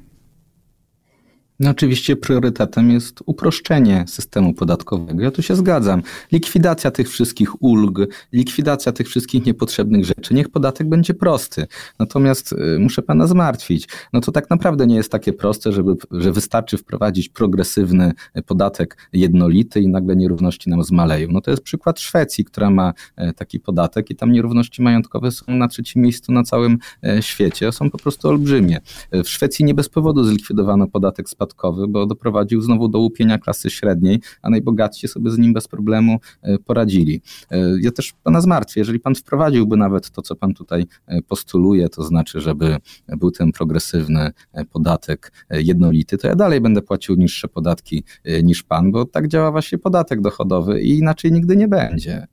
No 1.61 1.71
oczywiście 1.71 2.17
priorytetem 2.17 2.91
jest 2.91 3.21
uproszczenie 3.27 4.05
systemu 4.09 4.55
podatkowego. 4.55 5.23
Ja 5.23 5.31
tu 5.31 5.43
się 5.43 5.57
zgadzam. 5.57 6.03
Likwidacja 6.33 6.91
tych 6.91 7.09
wszystkich 7.09 7.63
ulg, 7.63 7.99
likwidacja 8.33 8.93
tych 8.93 9.09
wszystkich 9.09 9.47
niepotrzebnych 9.47 10.05
rzeczy. 10.05 10.35
Niech 10.35 10.49
podatek 10.49 10.89
będzie 10.89 11.15
prosty. 11.15 11.67
Natomiast 11.99 12.53
y, 12.53 12.79
muszę 12.79 13.03
pana 13.03 13.27
zmartwić. 13.27 13.89
No 14.13 14.21
to 14.21 14.33
tak 14.33 14.51
naprawdę 14.51 14.87
nie 14.87 14.97
jest 14.97 15.13
takie 15.13 15.33
proste, 15.33 15.73
żeby, 15.73 15.95
że 16.11 16.33
wystarczy 16.33 16.77
wprowadzić 16.77 17.29
progresywny 17.29 18.13
podatek 18.47 19.09
jednolity 19.13 19.81
i 19.81 19.89
nagle 19.89 20.17
nierówności 20.17 20.71
nam 20.71 20.85
zmaleją. 20.85 21.29
No 21.31 21.41
to 21.41 21.51
jest 21.51 21.63
przykład 21.63 22.01
Szwecji, 22.01 22.45
która 22.45 22.71
ma 22.71 22.93
e, 23.17 23.33
taki 23.33 23.61
podatek 23.61 24.11
i 24.11 24.17
tam 24.17 24.33
nierówności 24.33 24.83
majątkowe 24.83 25.31
są 25.31 25.45
na 25.49 25.69
trzecim 25.69 26.03
miejscu 26.03 26.33
na 26.33 26.43
całym 26.43 26.79
e, 27.05 27.23
świecie. 27.23 27.73
Są 27.73 27.91
po 27.91 27.99
prostu 27.99 28.29
olbrzymie. 28.29 28.81
W 29.13 29.29
Szwecji 29.29 29.65
nie 29.65 29.75
bez 29.75 29.89
powodu 29.89 30.25
zlikwidowano 30.25 30.87
podatek 30.87 31.29
spadkowy 31.29 31.50
podatkowy, 31.51 31.89
bo 31.89 32.07
doprowadził 32.07 32.63
znowu 32.63 32.89
do 32.89 32.99
łupienia 32.99 33.39
klasy 33.39 33.71
średniej, 33.71 34.21
a 34.43 34.51
najbogatsi 34.51 35.09
sobie 35.09 35.31
z 35.31 35.39
nim 35.39 35.53
bez 35.53 35.69
problemu 35.69 36.19
e, 36.43 36.59
poradzili. 36.59 37.23
E, 37.51 37.59
ja 37.81 37.91
też 37.91 38.13
pana 38.23 38.41
zmartwię, 38.41 38.81
jeżeli 38.81 39.01
pan 39.01 39.15
wprowadziłby 39.15 39.77
nawet 39.77 40.11
to, 40.11 40.23
co 40.23 40.37
pan 40.37 40.55
tutaj 40.55 40.87
e, 41.07 41.23
postuluje, 41.23 41.89
to 41.89 42.03
znaczy, 42.03 42.41
żeby 42.41 42.77
był 43.09 43.31
ten 43.31 43.53
progresywny 43.53 44.31
podatek 44.73 45.33
jednolity, 45.51 46.19
to 46.19 46.29
ja 46.29 46.37
dalej 46.37 46.61
będę 46.61 46.83
płacił 46.83 47.17
niższe 47.17 47.49
podatki 47.49 48.05
niż 48.43 48.63
pan, 48.63 48.93
bo 48.93 49.05
tak 49.05 49.29
działa 49.29 49.51
właśnie 49.51 49.79
podatek 49.79 50.21
dochodowy 50.21 50.83
i 50.83 50.99
inaczej 50.99 51.33
nigdy 51.33 51.57
nie 51.57 51.69
będzie. 51.69 52.27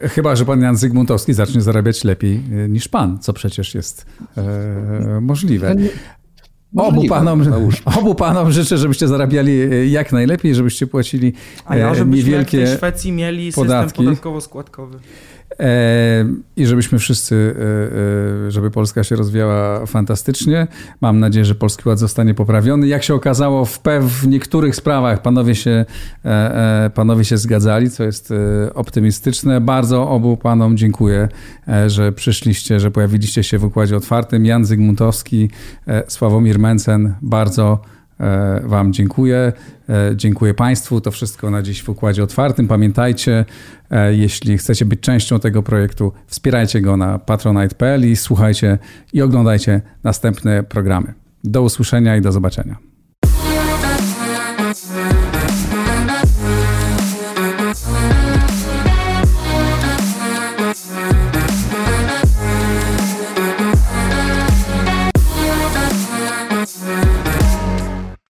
Chyba, 0.00 0.36
że 0.36 0.44
pan 0.44 0.62
Jan 0.62 0.76
Zygmuntowski 0.76 1.34
zacznie 1.34 1.60
zarabiać 1.60 2.04
lepiej 2.04 2.42
niż 2.68 2.88
pan, 2.88 3.18
co 3.18 3.32
przecież 3.32 3.74
jest 3.74 4.06
e, 4.36 5.20
możliwe. 5.20 5.74
Obu 6.76 7.06
panom, 7.08 7.42
obu 7.98 8.14
panom 8.14 8.52
życzę, 8.52 8.78
żebyście 8.78 9.08
zarabiali 9.08 9.60
e, 9.60 9.86
jak 9.86 10.12
najlepiej, 10.12 10.54
żebyście 10.54 10.86
płacili 10.86 11.32
A 11.64 11.76
ja, 11.76 11.90
e, 11.90 11.94
żebyśmy 11.94 12.16
niewielkie 12.16 12.66
w 12.66 12.76
Szwecji 12.76 13.12
mieli 13.12 13.52
podatki. 13.52 13.88
system 13.88 14.04
podatkowo-składkowy. 14.06 14.98
E, 15.60 16.26
I 16.56 16.66
żebyśmy 16.66 16.98
wszyscy, 16.98 17.54
żeby 18.48 18.70
Polska 18.70 19.04
się 19.04 19.16
rozwijała 19.16 19.86
fantastycznie. 19.86 20.66
Mam 21.00 21.20
nadzieję, 21.20 21.44
że 21.44 21.54
Polski 21.54 21.88
Ład 21.88 21.98
zostanie 21.98 22.34
poprawiony. 22.34 22.86
Jak 22.86 23.02
się 23.02 23.14
okazało, 23.14 23.64
w, 23.64 23.80
w 24.00 24.26
niektórych 24.26 24.76
sprawach 24.76 25.22
panowie 25.22 25.54
się, 25.54 25.84
panowie 26.94 27.24
się 27.24 27.38
zgadzali, 27.38 27.90
co 27.90 28.04
jest 28.04 28.34
optymistyczne. 28.74 29.60
Bardzo 29.60 30.10
obu 30.10 30.36
panom 30.36 30.76
dziękuję, 30.76 31.28
że 31.86 32.12
przyszliście, 32.12 32.80
że 32.80 32.90
pojawiliście 32.90 33.42
się 33.42 33.58
w 33.58 33.64
Układzie 33.64 33.96
Otwartym. 33.96 34.46
Jan 34.46 34.64
Zygmuntowski, 34.64 35.50
Sławomir 36.08 36.58
Mencen, 36.58 37.14
bardzo 37.22 37.80
e, 38.20 38.60
Wam 38.64 38.92
dziękuję. 38.92 39.52
E, 39.88 40.16
dziękuję 40.16 40.54
Państwu. 40.54 41.00
To 41.00 41.10
wszystko 41.10 41.50
na 41.50 41.62
dziś 41.62 41.82
w 41.82 41.88
Układzie 41.88 42.22
Otwartym. 42.22 42.68
Pamiętajcie, 42.68 43.32
e, 43.38 43.44
jeśli 44.10 44.58
chcecie 44.58 44.84
być 44.84 45.00
częścią 45.00 45.40
tego 45.40 45.62
projektu, 45.62 46.12
wspierajcie 46.26 46.80
go 46.80 46.96
na 46.96 47.18
patronite.pl 47.18 48.10
i 48.10 48.16
słuchajcie 48.16 48.78
i 49.12 49.22
oglądajcie 49.22 49.80
następne 50.04 50.62
programy. 50.62 51.14
Do 51.44 51.62
usłyszenia 51.62 52.16
i 52.16 52.20
do 52.20 52.32
zobaczenia. 52.32 52.87